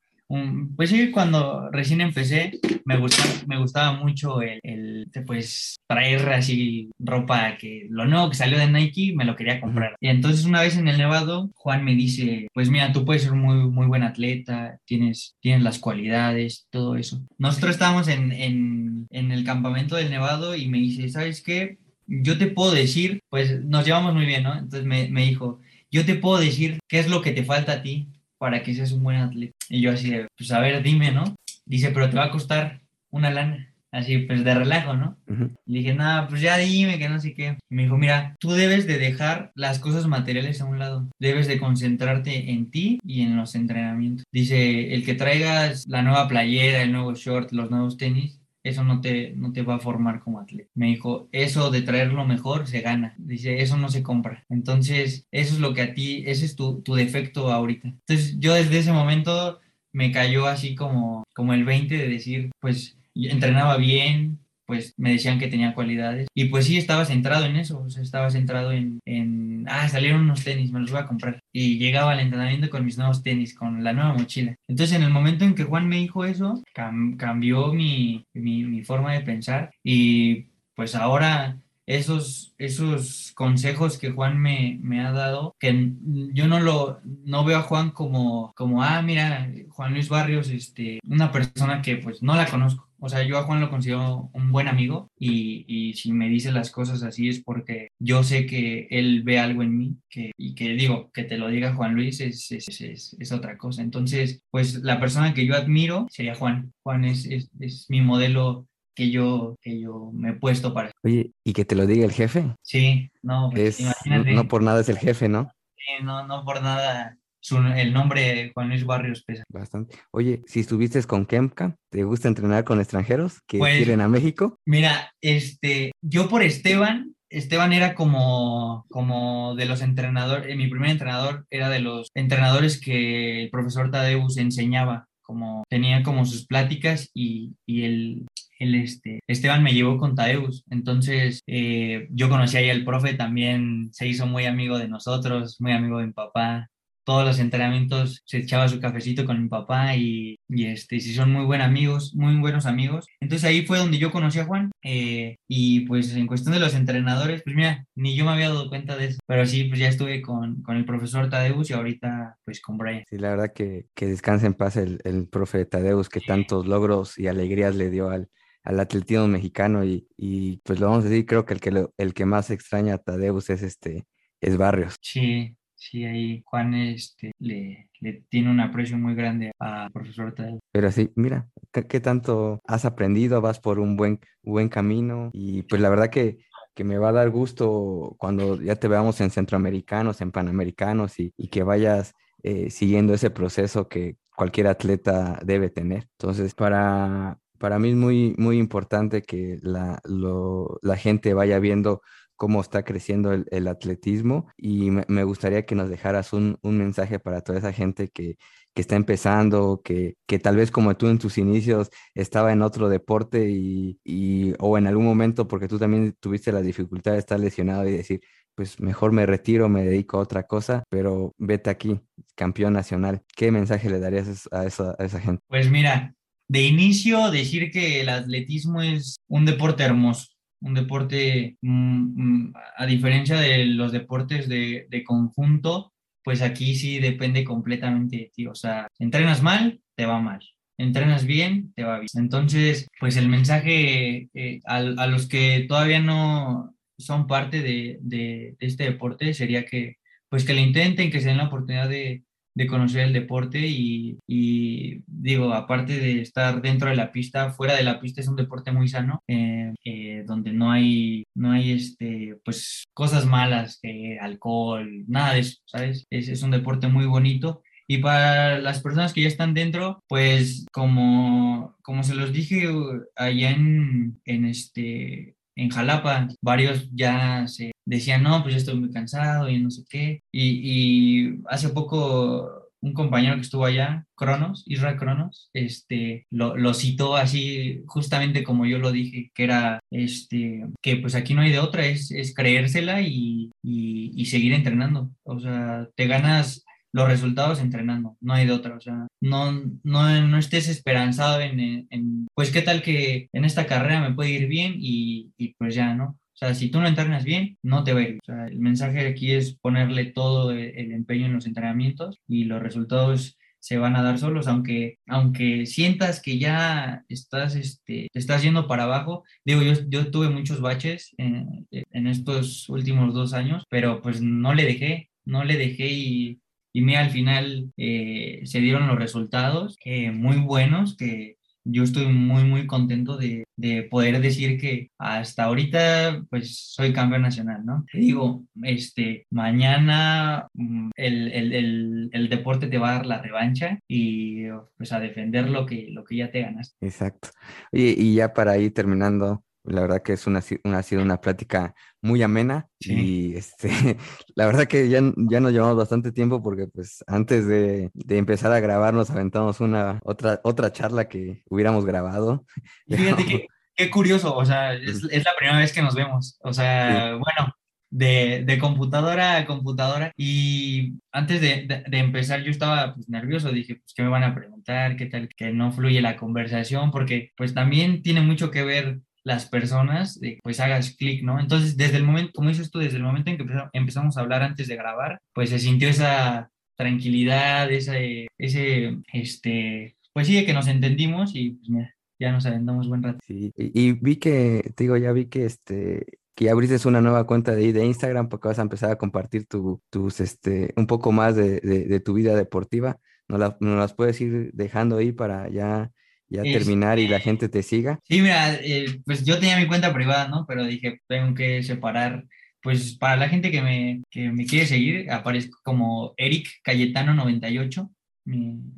pues 0.75 0.91
sí, 0.91 1.09
cuando 1.09 1.69
recién 1.71 2.01
empecé 2.01 2.51
me 2.85 2.97
gustaba, 2.97 3.29
me 3.47 3.57
gustaba 3.57 3.93
mucho 3.93 4.41
el, 4.41 4.59
el, 4.61 5.07
pues 5.25 5.77
traer 5.87 6.29
así 6.29 6.91
ropa 6.99 7.57
que 7.57 7.87
lo 7.89 8.05
nuevo 8.05 8.29
que 8.29 8.35
salió 8.35 8.59
de 8.59 8.69
Nike 8.69 9.13
me 9.15 9.25
lo 9.25 9.35
quería 9.35 9.59
comprar. 9.59 9.95
Y 9.99 10.07
entonces 10.07 10.45
una 10.45 10.61
vez 10.61 10.77
en 10.77 10.87
el 10.87 10.99
Nevado, 10.99 11.49
Juan 11.55 11.83
me 11.83 11.95
dice, 11.95 12.47
pues 12.53 12.69
mira, 12.69 12.93
tú 12.93 13.05
puedes 13.05 13.23
ser 13.23 13.33
muy, 13.33 13.69
muy 13.69 13.87
buen 13.87 14.03
atleta, 14.03 14.77
tienes, 14.85 15.35
tienes 15.41 15.63
las 15.63 15.79
cualidades, 15.79 16.67
todo 16.69 16.95
eso. 16.95 17.21
Nosotros 17.39 17.71
estábamos 17.71 18.07
en, 18.07 18.31
en, 18.31 19.07
en 19.09 19.31
el 19.31 19.43
campamento 19.43 19.95
del 19.95 20.11
Nevado 20.11 20.55
y 20.55 20.67
me 20.67 20.77
dice, 20.77 21.09
¿sabes 21.09 21.41
qué? 21.41 21.79
Yo 22.05 22.37
te 22.37 22.47
puedo 22.47 22.71
decir, 22.71 23.21
pues 23.29 23.63
nos 23.65 23.85
llevamos 23.85 24.13
muy 24.13 24.25
bien, 24.25 24.43
¿no? 24.43 24.53
Entonces 24.53 24.85
me, 24.85 25.09
me 25.09 25.25
dijo, 25.25 25.59
yo 25.91 26.05
te 26.05 26.15
puedo 26.15 26.39
decir 26.39 26.79
qué 26.87 26.99
es 26.99 27.09
lo 27.09 27.21
que 27.21 27.31
te 27.31 27.43
falta 27.43 27.73
a 27.73 27.81
ti 27.81 28.09
para 28.39 28.63
que 28.63 28.73
seas 28.73 28.91
un 28.91 29.03
buen 29.03 29.17
atleta. 29.17 29.53
Y 29.69 29.81
yo 29.81 29.91
así 29.91 30.09
de, 30.09 30.27
pues 30.35 30.51
a 30.51 30.59
ver, 30.59 30.81
dime, 30.81 31.11
¿no? 31.11 31.35
Dice, 31.65 31.91
pero 31.91 32.09
te 32.09 32.17
va 32.17 32.25
a 32.25 32.31
costar 32.31 32.81
una 33.11 33.29
lana. 33.29 33.67
Así, 33.91 34.19
pues 34.19 34.43
de 34.43 34.53
relajo, 34.53 34.95
¿no? 34.95 35.17
Uh 35.27 35.33
-huh. 35.33 35.55
Le 35.65 35.79
dije, 35.79 35.95
nada, 35.95 36.27
pues 36.27 36.41
ya 36.41 36.57
dime 36.57 36.99
que 36.99 37.09
no 37.09 37.19
sé 37.19 37.33
qué. 37.33 37.57
Y 37.71 37.75
me 37.75 37.83
dijo, 37.83 37.97
mira, 37.97 38.35
tú 38.39 38.51
debes 38.51 38.85
de 38.85 38.99
dejar 38.99 39.51
las 39.55 39.79
cosas 39.79 40.05
materiales 40.05 40.61
a 40.61 40.65
un 40.65 40.77
lado. 40.77 41.09
Debes 41.19 41.47
de 41.47 41.57
concentrarte 41.57 42.51
en 42.51 42.69
ti 42.69 42.99
y 43.03 43.21
en 43.21 43.35
los 43.35 43.55
entrenamientos. 43.55 44.25
Dice, 44.31 44.93
el 44.93 45.03
que 45.03 45.15
traigas 45.15 45.87
la 45.87 46.03
nueva 46.03 46.27
playera, 46.27 46.83
el 46.83 46.91
nuevo 46.91 47.15
short, 47.15 47.51
los 47.51 47.71
nuevos 47.71 47.97
tenis, 47.97 48.38
eso 48.63 48.83
no 48.83 49.01
te, 49.01 49.33
no 49.35 49.51
te 49.53 49.61
va 49.61 49.75
a 49.75 49.79
formar 49.79 50.19
como 50.19 50.39
atleta. 50.39 50.69
Me 50.75 50.87
dijo, 50.87 51.29
eso 51.31 51.71
de 51.71 51.81
traer 51.81 52.11
lo 52.11 52.25
mejor 52.25 52.67
se 52.67 52.81
gana. 52.81 53.15
Dice, 53.17 53.61
eso 53.61 53.77
no 53.77 53.89
se 53.89 54.03
compra. 54.03 54.45
Entonces, 54.49 55.27
eso 55.31 55.53
es 55.55 55.59
lo 55.59 55.73
que 55.73 55.81
a 55.81 55.93
ti, 55.93 56.23
ese 56.27 56.45
es 56.45 56.55
tu, 56.55 56.81
tu 56.81 56.95
defecto 56.95 57.51
ahorita. 57.51 57.87
Entonces, 57.89 58.39
yo 58.39 58.53
desde 58.53 58.79
ese 58.79 58.91
momento 58.91 59.59
me 59.91 60.11
cayó 60.11 60.47
así 60.47 60.75
como, 60.75 61.23
como 61.33 61.53
el 61.53 61.65
20 61.65 61.97
de 61.97 62.07
decir, 62.09 62.51
pues 62.59 62.97
entrenaba 63.15 63.77
bien, 63.77 64.39
pues 64.69 64.93
me 64.97 65.13
decían 65.13 65.39
que 65.39 65.47
tenía 65.47 65.73
cualidades. 65.73 66.27
Y 66.35 66.45
pues 66.45 66.67
sí, 66.67 66.77
estaba 66.77 67.03
centrado 67.03 67.45
en 67.45 67.55
eso, 67.55 67.87
estaba 67.99 68.29
centrado 68.29 68.71
en, 68.71 68.99
en, 69.03 69.65
ah, 69.67 69.89
salieron 69.89 70.21
unos 70.21 70.43
tenis, 70.43 70.71
me 70.71 70.79
los 70.79 70.91
voy 70.91 70.99
a 70.99 71.07
comprar. 71.07 71.39
Y 71.51 71.79
llegaba 71.79 72.11
al 72.11 72.19
entrenamiento 72.19 72.69
con 72.69 72.85
mis 72.85 72.95
nuevos 72.95 73.23
tenis, 73.23 73.55
con 73.55 73.83
la 73.83 73.93
nueva 73.93 74.13
mochila. 74.13 74.55
Entonces, 74.67 74.95
en 74.95 75.01
el 75.01 75.09
momento 75.09 75.43
en 75.43 75.55
que 75.55 75.63
Juan 75.63 75.89
me 75.89 75.95
dijo 75.95 76.23
eso, 76.23 76.61
cam 76.75 77.17
cambió 77.17 77.73
mi, 77.73 78.27
mi, 78.33 78.63
mi 78.63 78.83
forma 78.83 79.13
de 79.13 79.21
pensar 79.21 79.71
y 79.83 80.49
pues 80.75 80.93
ahora 80.93 81.57
esos, 81.87 82.53
esos 82.59 83.31
consejos 83.33 83.97
que 83.97 84.11
Juan 84.11 84.37
me, 84.39 84.77
me, 84.83 85.01
ha 85.01 85.11
dado, 85.11 85.55
que 85.59 85.93
yo 86.31 86.47
no 86.47 86.59
lo 86.59 87.01
no 87.25 87.43
veo 87.43 87.57
a 87.57 87.63
Juan 87.63 87.89
como, 87.89 88.53
como, 88.55 88.83
ah, 88.83 89.01
mira, 89.01 89.51
Juan 89.69 89.93
Luis 89.93 90.09
Barrios, 90.09 90.49
este, 90.49 90.99
una 91.07 91.31
persona 91.31 91.81
que 91.81 91.97
pues 91.97 92.21
no 92.21 92.35
la 92.35 92.45
conozco. 92.45 92.88
O 92.99 93.09
sea, 93.09 93.23
yo 93.23 93.37
a 93.37 93.43
Juan 93.43 93.61
lo 93.61 93.69
considero 93.69 94.29
un 94.33 94.51
buen 94.51 94.67
amigo 94.67 95.09
y, 95.17 95.65
y, 95.67 95.93
si 95.93 96.11
me 96.11 96.29
dice 96.29 96.51
las 96.51 96.71
cosas 96.71 97.03
así 97.03 97.29
es 97.29 97.41
porque 97.43 97.89
yo 97.99 98.23
sé 98.23 98.45
que 98.45 98.87
él 98.89 99.23
ve 99.23 99.39
algo 99.39 99.63
en 99.63 99.77
mí 99.77 99.97
que, 100.09 100.31
y 100.37 100.55
que 100.55 100.69
digo, 100.69 101.09
que 101.13 101.23
te 101.23 101.37
lo 101.37 101.49
diga 101.49 101.73
Juan 101.73 101.95
Luis 101.95 102.19
es, 102.21 102.51
es, 102.51 102.67
es, 102.81 103.15
es 103.19 103.31
otra 103.31 103.57
cosa. 103.57 103.81
Entonces, 103.81 104.41
pues 104.51 104.75
la 104.83 104.99
persona 104.99 105.33
que 105.33 105.45
yo 105.45 105.55
admiro 105.55 106.07
sería 106.09 106.35
Juan. 106.35 106.73
Juan 106.83 107.05
es, 107.05 107.25
es, 107.25 107.49
es 107.59 107.85
mi 107.89 108.01
modelo 108.01 108.67
que 108.95 109.11
yo, 109.11 109.55
que 109.61 109.79
yo 109.79 110.11
me 110.13 110.31
he 110.31 110.33
puesto 110.33 110.73
para... 110.73 110.91
Oye, 111.03 111.31
¿y 111.45 111.53
que 111.53 111.63
te 111.63 111.75
lo 111.75 111.87
diga 111.87 112.03
el 112.03 112.11
jefe? 112.11 112.53
Sí, 112.61 113.09
no, 113.21 113.49
pues, 113.49 113.79
es, 113.79 113.79
imagínate. 113.79 114.33
No 114.33 114.47
por 114.47 114.61
nada 114.61 114.81
es 114.81 114.89
el 114.89 114.97
jefe, 114.97 115.29
¿no? 115.29 115.51
Sí, 115.77 116.03
no, 116.03 116.27
no 116.27 116.43
por 116.43 116.61
nada 116.61 117.17
su, 117.39 117.57
el 117.57 117.93
nombre 117.93 118.51
Juan 118.53 118.69
Luis 118.69 118.85
Barrios 118.85 119.23
pesa. 119.23 119.43
Bastante. 119.49 119.97
Oye, 120.11 120.41
si 120.45 120.61
estuviste 120.61 121.01
con 121.03 121.25
Kemka, 121.25 121.75
¿te 121.89 122.03
gusta 122.03 122.27
entrenar 122.27 122.63
con 122.63 122.79
extranjeros 122.79 123.41
que 123.47 123.59
pues, 123.59 123.77
quieren 123.77 124.01
a 124.01 124.07
México? 124.07 124.57
Mira, 124.65 125.13
este, 125.21 125.91
yo 126.01 126.29
por 126.29 126.43
Esteban, 126.43 127.15
Esteban 127.29 127.73
era 127.73 127.95
como, 127.95 128.85
como 128.89 129.55
de 129.55 129.65
los 129.65 129.81
entrenadores, 129.81 130.55
mi 130.57 130.67
primer 130.67 130.91
entrenador 130.91 131.45
era 131.49 131.69
de 131.69 131.79
los 131.79 132.09
entrenadores 132.15 132.81
que 132.81 133.43
el 133.43 133.49
profesor 133.49 133.91
Tadeus 133.91 134.37
enseñaba 134.37 135.07
como, 135.21 135.63
tenía 135.69 136.01
como 136.01 136.25
sus 136.25 136.47
pláticas 136.47 137.11
y, 137.13 137.53
y 137.67 137.83
el, 137.83 138.27
el 138.57 138.75
este, 138.75 139.19
Esteban 139.27 139.61
me 139.61 139.73
llevó 139.73 139.97
con 139.99 140.15
Tadeus. 140.15 140.63
Entonces, 140.71 141.41
eh, 141.45 142.07
yo 142.09 142.29
conocí 142.29 142.57
ahí 142.57 142.71
al 142.71 142.83
profe, 142.83 143.13
también 143.13 143.89
se 143.93 144.07
hizo 144.07 144.25
muy 144.25 144.45
amigo 144.45 144.79
de 144.79 144.87
nosotros, 144.87 145.57
muy 145.59 145.71
amigo 145.71 145.99
de 145.99 146.07
mi 146.07 146.13
papá 146.13 146.67
todos 147.09 147.25
los 147.25 147.39
entrenamientos 147.39 148.21
se 148.23 148.37
echaba 148.37 148.67
su 148.67 148.79
cafecito 148.79 149.25
con 149.25 149.41
mi 149.41 149.49
papá 149.49 149.95
y, 149.95 150.39
y 150.47 150.67
este, 150.67 150.99
sí 150.99 151.15
son 151.15 151.31
muy 151.31 151.43
buenos 151.43 151.65
amigos, 151.65 152.13
muy 152.13 152.35
buenos 152.35 152.67
amigos. 152.67 153.07
Entonces 153.19 153.49
ahí 153.49 153.65
fue 153.65 153.79
donde 153.79 153.97
yo 153.97 154.11
conocí 154.11 154.37
a 154.37 154.45
Juan 154.45 154.69
eh, 154.83 155.37
y 155.47 155.87
pues 155.87 156.13
en 156.13 156.27
cuestión 156.27 156.53
de 156.53 156.59
los 156.59 156.75
entrenadores, 156.75 157.41
pues 157.41 157.55
mira, 157.55 157.83
ni 157.95 158.15
yo 158.15 158.25
me 158.25 158.31
había 158.33 158.49
dado 158.49 158.69
cuenta 158.69 158.95
de 158.95 159.05
eso, 159.07 159.17
pero 159.25 159.43
sí, 159.47 159.63
pues 159.63 159.79
ya 159.79 159.87
estuve 159.87 160.21
con, 160.21 160.61
con 160.61 160.77
el 160.77 160.85
profesor 160.85 161.31
Tadeus 161.31 161.71
y 161.71 161.73
ahorita 161.73 162.37
pues 162.45 162.61
con 162.61 162.77
Brian. 162.77 163.03
Sí, 163.09 163.17
la 163.17 163.31
verdad 163.31 163.53
que, 163.55 163.87
que 163.95 164.05
descanse 164.05 164.45
en 164.45 164.53
paz 164.53 164.77
el, 164.77 164.99
el 165.03 165.27
profe 165.27 165.65
Tadeus 165.65 166.09
que 166.09 166.21
tantos 166.21 166.67
logros 166.67 167.17
y 167.17 167.25
alegrías 167.25 167.73
le 167.73 167.89
dio 167.89 168.11
al, 168.11 168.29
al 168.61 168.79
atletismo 168.79 169.27
mexicano 169.27 169.83
y, 169.83 170.07
y, 170.15 170.57
pues 170.57 170.79
lo 170.79 170.91
vamos 170.91 171.05
a 171.05 171.09
decir, 171.09 171.25
creo 171.25 171.43
que 171.47 171.55
el 171.55 171.59
que, 171.59 171.71
lo, 171.71 171.91
el 171.97 172.13
que 172.13 172.27
más 172.27 172.51
extraña 172.51 172.93
a 172.93 172.97
Tadeus 172.99 173.49
es 173.49 173.63
este 173.63 174.05
es 174.41 174.57
Barrios. 174.57 174.95
Sí, 175.01 175.57
sí, 175.79 176.05
ahí 176.05 176.43
Juan 176.45 176.73
este, 176.73 177.31
le, 177.39 177.89
le 177.99 178.23
tiene 178.29 178.51
un 178.51 178.59
aprecio 178.59 178.97
muy 178.97 179.15
grande 179.15 179.51
al 179.59 179.91
profesor 179.91 180.33
Tadeo. 180.33 180.59
Pero 180.71 180.91
sí, 180.91 181.11
mira, 181.15 181.47
¿qué, 181.71 181.87
¿qué, 181.87 181.99
tanto 181.99 182.61
has 182.67 182.85
aprendido? 182.85 183.41
Vas 183.41 183.59
por 183.59 183.79
un 183.79 183.95
buen, 183.95 184.19
buen 184.43 184.69
camino 184.69 185.29
y 185.33 185.63
pues 185.63 185.81
la 185.81 185.89
verdad 185.89 186.09
que, 186.09 186.39
que 186.75 186.83
me 186.83 186.97
va 186.97 187.09
a 187.09 187.13
dar 187.13 187.29
gusto 187.29 188.15
cuando 188.17 188.61
ya 188.61 188.75
te 188.75 188.87
veamos 188.87 189.19
en 189.21 189.31
centroamericanos, 189.31 190.21
en 190.21 190.31
panamericanos 190.31 191.19
y, 191.19 191.33
y 191.37 191.47
que 191.47 191.63
vayas 191.63 192.13
eh, 192.43 192.69
siguiendo 192.69 193.13
ese 193.13 193.29
proceso 193.29 193.87
que 193.87 194.17
cualquier 194.35 194.67
atleta 194.67 195.39
debe 195.43 195.69
tener. 195.69 196.07
Entonces, 196.17 196.55
para, 196.55 197.37
para 197.57 197.79
mí 197.79 197.89
es 197.89 197.95
muy, 197.95 198.35
muy 198.37 198.57
importante 198.57 199.21
que 199.21 199.57
la, 199.61 199.99
lo, 200.05 200.79
la 200.81 200.95
gente 200.95 201.33
vaya 201.33 201.59
viendo 201.59 202.01
cómo 202.39 202.61
está 202.61 202.83
creciendo 202.83 203.33
el, 203.33 203.45
el 203.51 203.67
atletismo 203.67 204.47
y 204.57 204.91
me, 204.91 205.03
me, 205.09 205.25
gustaría 205.25 205.65
que 205.65 205.75
nos 205.75 205.89
dejaras 205.89 206.31
un, 206.31 206.57
un, 206.61 206.77
mensaje 206.77 207.19
para 207.19 207.41
toda 207.41 207.59
esa 207.59 207.73
gente 207.73 208.07
que, 208.07 208.37
que 208.73 208.81
está 208.81 208.95
empezando, 208.95 209.81
que, 209.83 210.15
que, 210.25 210.39
tal 210.39 210.55
vez 210.55 210.71
como 210.71 210.95
tú 210.95 211.09
en 211.09 211.19
tus 211.19 211.37
inicios 211.37 211.89
estaba 212.15 212.53
en 212.53 212.61
otro 212.61 212.87
deporte 212.87 213.49
y, 213.49 213.99
y, 214.05 214.53
o 214.59 214.77
en 214.77 214.87
algún 214.87 215.03
momento 215.03 215.49
porque 215.49 215.67
tú 215.67 215.77
también 215.77 216.15
tuviste 216.21 216.53
la 216.53 216.61
dificultad 216.61 217.11
de 217.11 217.19
estar 217.19 217.37
lesionado 217.41 217.85
y 217.89 217.91
decir, 217.91 218.21
pues 218.55 218.79
mejor 218.79 219.11
me 219.11 219.25
retiro, 219.25 219.67
me 219.67 219.83
dedico 219.83 220.17
a 220.17 220.21
otra 220.21 220.43
cosa, 220.43 220.85
pero 220.89 221.33
vete 221.37 221.69
aquí, 221.69 221.99
campeón 222.35 222.71
nacional. 222.71 223.21
¿Qué 223.35 223.51
mensaje 223.51 223.89
le 223.89 223.99
darías 223.99 224.47
a 224.53 224.65
esa, 224.65 224.95
a 224.97 225.03
esa 225.03 225.19
gente? 225.19 225.43
Pues 225.49 225.69
mira, 225.69 226.15
de 226.47 226.61
inicio 226.63 227.31
decir 227.31 227.69
que 227.69 227.99
el 227.99 228.07
atletismo 228.07 228.81
es 228.81 229.17
un 229.27 229.43
deporte 229.45 229.83
hermoso 229.83 230.38
un 230.61 230.73
deporte, 230.73 231.57
mmm, 231.61 232.51
a 232.77 232.85
diferencia 232.85 233.37
de 233.37 233.65
los 233.65 233.91
deportes 233.91 234.49
de, 234.49 234.87
de, 234.89 235.03
conjunto, 235.03 235.93
pues 236.23 236.41
aquí 236.41 236.75
sí 236.75 236.99
depende 236.99 237.43
completamente 237.43 238.17
de 238.17 238.31
ti. 238.33 238.47
O 238.47 238.55
sea, 238.55 238.87
entrenas 238.99 239.41
mal, 239.41 239.81
te 239.95 240.05
va 240.05 240.19
mal. 240.19 240.39
Entrenas 240.77 241.25
bien, 241.25 241.73
te 241.75 241.83
va 241.83 241.99
bien. 241.99 242.09
Entonces, 242.15 242.87
pues 242.99 243.17
el 243.17 243.29
mensaje 243.29 244.29
eh, 244.33 244.61
a, 244.65 244.77
a, 244.77 245.07
los 245.07 245.27
que 245.27 245.65
todavía 245.67 245.99
no 245.99 246.73
son 246.97 247.27
parte 247.27 247.61
de, 247.61 247.99
de, 248.01 248.55
este 248.59 248.83
deporte 248.85 249.33
sería 249.33 249.65
que, 249.65 249.97
pues 250.29 250.45
que 250.45 250.53
le 250.53 250.61
intenten, 250.61 251.11
que 251.11 251.21
se 251.21 251.29
den 251.29 251.37
la 251.37 251.47
oportunidad 251.47 251.89
de, 251.89 252.23
de 252.59 252.67
conocer 252.67 253.03
el 253.03 253.13
deporte 253.13 253.59
y, 253.65 255.01
digo, 255.19 255.53
aparte 255.53 255.99
de 255.99 256.21
estar 256.21 256.61
dentro 256.61 256.89
de 256.89 256.95
la 256.95 257.11
pista, 257.11 257.51
fuera 257.51 257.75
de 257.75 257.83
la 257.83 257.99
pista 257.99 258.21
es 258.21 258.27
un 258.27 258.35
deporte 258.35 258.71
muy 258.71 258.87
sano, 258.87 259.21
eh, 259.27 259.73
eh, 259.83 260.23
donde 260.25 260.53
no 260.53 260.71
hay, 260.71 261.25
no 261.35 261.51
hay 261.51 261.71
este, 261.73 262.37
pues, 262.43 262.85
cosas 262.93 263.25
malas, 263.25 263.79
eh, 263.83 264.17
alcohol, 264.19 265.03
nada 265.07 265.33
de 265.33 265.39
eso, 265.41 265.57
¿sabes? 265.65 266.05
Es, 266.09 266.29
es 266.29 266.41
un 266.43 266.51
deporte 266.51 266.87
muy 266.87 267.05
bonito 267.05 267.61
y 267.87 267.97
para 267.97 268.59
las 268.59 268.81
personas 268.81 269.13
que 269.13 269.21
ya 269.23 269.27
están 269.27 269.55
dentro, 269.55 269.99
pues 270.07 270.65
como, 270.71 271.75
como 271.81 272.03
se 272.03 272.13
los 272.13 272.31
dije 272.31 272.67
allá 273.15 273.49
en, 273.49 274.21
en, 274.25 274.45
este, 274.45 275.35
en 275.55 275.69
Jalapa, 275.69 276.27
varios 276.39 276.87
ya 276.93 277.47
se 277.47 277.71
decían, 277.85 278.21
no, 278.21 278.43
pues 278.43 278.53
ya 278.53 278.59
estoy 278.59 278.79
muy 278.79 278.91
cansado 278.91 279.49
y 279.49 279.59
no 279.59 279.71
sé 279.71 279.83
qué. 279.89 280.21
Y, 280.31 280.61
y 280.63 281.39
hace 281.47 281.69
poco 281.69 282.58
un 282.81 282.93
compañero 282.93 283.35
que 283.35 283.41
estuvo 283.41 283.65
allá, 283.65 284.05
Cronos, 284.15 284.63
Israel 284.67 284.97
Cronos, 284.97 285.49
este, 285.53 286.25
lo, 286.29 286.55
lo, 286.57 286.73
citó 286.73 287.15
así 287.15 287.81
justamente 287.87 288.43
como 288.43 288.65
yo 288.65 288.79
lo 288.79 288.91
dije, 288.91 289.31
que 289.33 289.43
era, 289.43 289.79
este, 289.91 290.65
que 290.81 290.97
pues 290.97 291.15
aquí 291.15 291.33
no 291.33 291.41
hay 291.41 291.51
de 291.51 291.59
otra, 291.59 291.85
es, 291.85 292.11
es 292.11 292.33
creérsela 292.33 293.01
y, 293.01 293.51
y, 293.63 294.11
y 294.15 294.25
seguir 294.25 294.53
entrenando. 294.53 295.11
O 295.23 295.39
sea, 295.39 295.87
te 295.95 296.07
ganas 296.07 296.65
los 296.91 297.07
resultados 297.07 297.59
entrenando, 297.59 298.17
no 298.19 298.33
hay 298.33 298.47
de 298.47 298.51
otra, 298.51 298.75
o 298.75 298.81
sea, 298.81 299.07
no, 299.21 299.51
no, 299.83 300.27
no 300.27 300.37
estés 300.37 300.67
esperanzado 300.67 301.39
en, 301.39 301.87
en, 301.89 302.27
pues 302.33 302.51
qué 302.51 302.61
tal 302.61 302.81
que 302.81 303.29
en 303.31 303.45
esta 303.45 303.67
carrera 303.67 304.01
me 304.01 304.15
puede 304.15 304.31
ir 304.31 304.47
bien 304.47 304.75
y, 304.77 305.31
y 305.37 305.53
pues 305.55 305.75
ya, 305.75 305.93
¿no? 305.93 306.17
Sea, 306.39 306.53
si 306.55 306.71
tú 306.71 306.79
no 306.79 306.87
entrenas 306.87 307.23
bien, 307.25 307.57
no 307.63 307.83
te 307.83 307.93
va 307.93 307.99
a 307.99 308.03
ir. 308.03 308.17
O 308.21 308.25
sea, 308.25 308.47
el 308.47 308.59
mensaje 308.59 309.07
aquí 309.07 309.31
es 309.33 309.57
ponerle 309.59 310.05
todo 310.05 310.51
el 310.51 310.91
empeño 310.91 311.25
en 311.25 311.33
los 311.33 311.45
entrenamientos 311.45 312.17
y 312.27 312.45
los 312.45 312.61
resultados 312.61 313.37
se 313.59 313.77
van 313.77 313.97
a 313.97 314.01
dar 314.01 314.17
solos, 314.19 314.47
aunque, 314.47 314.99
aunque 315.05 315.65
sientas 315.65 316.21
que 316.21 316.39
ya 316.39 317.03
estás, 317.09 317.55
este, 317.55 318.07
te 318.11 318.19
estás 318.19 318.41
yendo 318.41 318.67
para 318.67 318.83
abajo. 318.83 319.25
Digo, 319.43 319.61
yo, 319.61 319.73
yo 319.89 320.11
tuve 320.11 320.29
muchos 320.29 320.61
baches 320.61 321.13
en, 321.17 321.67
en 321.71 322.07
estos 322.07 322.69
últimos 322.69 323.13
dos 323.13 323.33
años, 323.33 323.65
pero 323.69 324.01
pues 324.01 324.21
no 324.21 324.53
le 324.53 324.63
dejé, 324.63 325.09
no 325.25 325.43
le 325.43 325.57
dejé 325.57 325.87
y 325.89 326.41
y 326.71 326.81
mira, 326.81 327.01
al 327.01 327.09
final 327.09 327.71
eh, 327.77 328.41
se 328.45 328.59
dieron 328.59 328.87
los 328.87 328.97
resultados 328.97 329.77
eh, 329.83 330.11
muy 330.11 330.37
buenos 330.37 330.95
que 330.95 331.37
yo 331.65 331.83
estoy 331.83 332.07
muy, 332.07 332.43
muy 332.43 332.67
contento 332.67 333.17
de, 333.17 333.45
de, 333.57 333.83
poder 333.83 334.21
decir 334.21 334.59
que 334.59 334.91
hasta 334.97 335.43
ahorita, 335.43 336.23
pues 336.29 336.57
soy 336.57 336.93
campeón 336.93 337.21
nacional, 337.23 337.65
¿no? 337.65 337.85
Te 337.91 337.99
digo, 337.99 338.43
este, 338.63 339.25
mañana 339.31 340.47
mm, 340.53 340.91
el, 340.95 341.31
el, 341.31 342.09
el, 342.11 342.29
deporte 342.29 342.67
te 342.67 342.77
va 342.77 342.89
a 342.89 342.93
dar 342.95 343.05
la 343.05 343.21
revancha 343.21 343.79
y 343.87 344.47
pues 344.77 344.91
a 344.91 344.99
defender 344.99 345.49
lo 345.49 345.65
que, 345.65 345.87
lo 345.89 346.03
que 346.03 346.17
ya 346.17 346.31
te 346.31 346.41
ganaste. 346.41 346.75
Exacto. 346.85 347.29
Y 347.71 348.15
ya 348.15 348.33
para 348.33 348.57
ir 348.57 348.73
terminando, 348.73 349.43
la 349.69 349.81
verdad 349.81 350.01
que 350.01 350.13
es 350.13 350.27
una, 350.27 350.41
una, 350.63 350.79
ha 350.79 350.83
sido 350.83 351.01
una 351.01 351.21
plática 351.21 351.75
muy 352.01 352.21
amena 352.23 352.67
sí. 352.79 352.93
y 352.93 353.35
este, 353.35 353.69
la 354.35 354.45
verdad 354.45 354.67
que 354.67 354.89
ya, 354.89 355.01
ya 355.15 355.39
nos 355.39 355.51
llevamos 355.51 355.77
bastante 355.77 356.11
tiempo 356.11 356.41
porque 356.41 356.67
pues 356.67 357.03
antes 357.07 357.47
de, 357.47 357.91
de, 357.93 358.17
empezar 358.17 358.51
a 358.51 358.59
grabar 358.59 358.93
nos 358.93 359.09
aventamos 359.09 359.59
una 359.59 359.99
otra, 360.03 360.41
otra 360.43 360.71
charla 360.71 361.07
que 361.07 361.43
hubiéramos 361.49 361.85
grabado. 361.85 362.45
Fíjate 362.87 363.25
que, 363.25 363.47
qué 363.75 363.89
curioso, 363.89 364.35
o 364.35 364.45
sea, 364.45 364.73
es, 364.73 365.03
es, 365.09 365.23
la 365.23 365.31
primera 365.37 365.59
vez 365.59 365.73
que 365.73 365.81
nos 365.81 365.95
vemos, 365.95 366.37
o 366.41 366.53
sea, 366.53 367.13
sí. 367.13 367.19
bueno, 367.19 367.55
de, 367.89 368.43
de, 368.45 368.59
computadora 368.59 369.37
a 369.37 369.45
computadora 369.45 370.11
y 370.15 370.93
antes 371.11 371.41
de, 371.41 371.65
de, 371.65 371.83
de, 371.87 371.97
empezar 371.97 372.41
yo 372.43 372.51
estaba 372.51 372.93
pues 372.93 373.09
nervioso, 373.09 373.51
dije, 373.51 373.75
pues 373.75 373.93
qué 373.95 374.03
me 374.03 374.09
van 374.09 374.23
a 374.23 374.35
preguntar, 374.35 374.95
qué 374.95 375.07
tal, 375.07 375.29
que 375.29 375.51
no 375.51 375.71
fluye 375.71 376.01
la 376.01 376.15
conversación, 376.15 376.91
porque 376.91 377.31
pues 377.35 377.53
también 377.53 378.01
tiene 378.03 378.21
mucho 378.21 378.51
que 378.51 378.63
ver 378.63 378.99
las 379.29 379.47
personas, 379.47 380.19
pues 380.43 380.59
hagas 380.59 380.95
clic, 380.95 381.23
¿no? 381.23 381.39
Entonces, 381.39 381.77
desde 381.77 381.97
el 381.97 382.03
momento, 382.03 382.33
como 382.33 382.49
dices 382.49 382.71
tú, 382.71 382.79
desde 382.79 382.97
el 382.97 383.03
momento 383.03 383.29
en 383.29 383.37
que 383.37 383.45
empezamos 383.73 384.17
a 384.17 384.21
hablar 384.21 384.41
antes 384.41 384.67
de 384.67 384.75
grabar, 384.75 385.21
pues 385.33 385.51
se 385.51 385.59
sintió 385.59 385.87
esa 385.87 386.49
tranquilidad, 386.75 387.71
ese, 387.71 388.27
ese, 388.37 388.97
este, 389.13 389.95
pues 390.13 390.27
sí, 390.27 390.45
que 390.45 390.53
nos 390.53 390.67
entendimos 390.67 391.35
y 391.35 391.51
pues 391.51 391.69
mira, 391.69 391.95
ya 392.19 392.31
nos 392.31 392.45
aventamos 392.45 392.87
buen 392.87 393.03
rato. 393.03 393.19
Sí, 393.25 393.53
y, 393.55 393.91
vi 393.93 394.15
que, 394.17 394.73
te 394.75 394.83
digo, 394.83 394.97
ya 394.97 395.11
vi 395.11 395.25
que 395.25 395.45
este, 395.45 396.05
que 396.35 396.49
abriste 396.49 396.87
una 396.87 397.01
nueva 397.01 397.27
cuenta 397.27 397.55
de, 397.55 397.71
de 397.71 397.85
Instagram 397.85 398.29
porque 398.29 398.47
vas 398.47 398.59
a 398.59 398.63
empezar 398.63 398.91
a 398.91 398.97
compartir 398.97 399.45
tu, 399.45 399.81
tus, 399.91 400.19
este, 400.21 400.73
un 400.75 400.87
poco 400.87 401.11
más 401.11 401.35
de, 401.35 401.59
de, 401.59 401.85
de 401.85 401.99
tu 401.99 402.13
vida 402.13 402.35
deportiva. 402.35 402.97
¿Nos, 403.27 403.39
la, 403.39 403.57
¿Nos 403.59 403.77
las 403.77 403.93
puedes 403.93 404.19
ir 404.21 404.51
dejando 404.53 404.97
ahí 404.97 405.11
para 405.11 405.49
ya 405.49 405.91
ya 406.29 406.43
es, 406.43 406.53
terminar 406.53 406.99
y 406.99 407.07
la 407.07 407.19
gente 407.19 407.49
te 407.49 407.63
siga? 407.63 407.99
Sí, 408.03 408.21
mira, 408.21 408.55
eh, 408.55 409.01
pues 409.05 409.25
yo 409.25 409.39
tenía 409.39 409.57
mi 409.57 409.67
cuenta 409.67 409.93
privada, 409.93 410.27
¿no? 410.27 410.45
Pero 410.47 410.65
dije, 410.65 411.01
tengo 411.07 411.33
que 411.33 411.63
separar, 411.63 412.25
pues 412.61 412.95
para 412.97 413.15
la 413.17 413.29
gente 413.29 413.51
que 413.51 413.61
me, 413.61 414.01
que 414.09 414.31
me 414.31 414.45
quiere 414.45 414.65
seguir, 414.65 415.11
aparezco 415.11 415.59
como 415.63 416.13
Eric 416.17 416.47
Cayetano 416.63 417.13
98. 417.13 417.89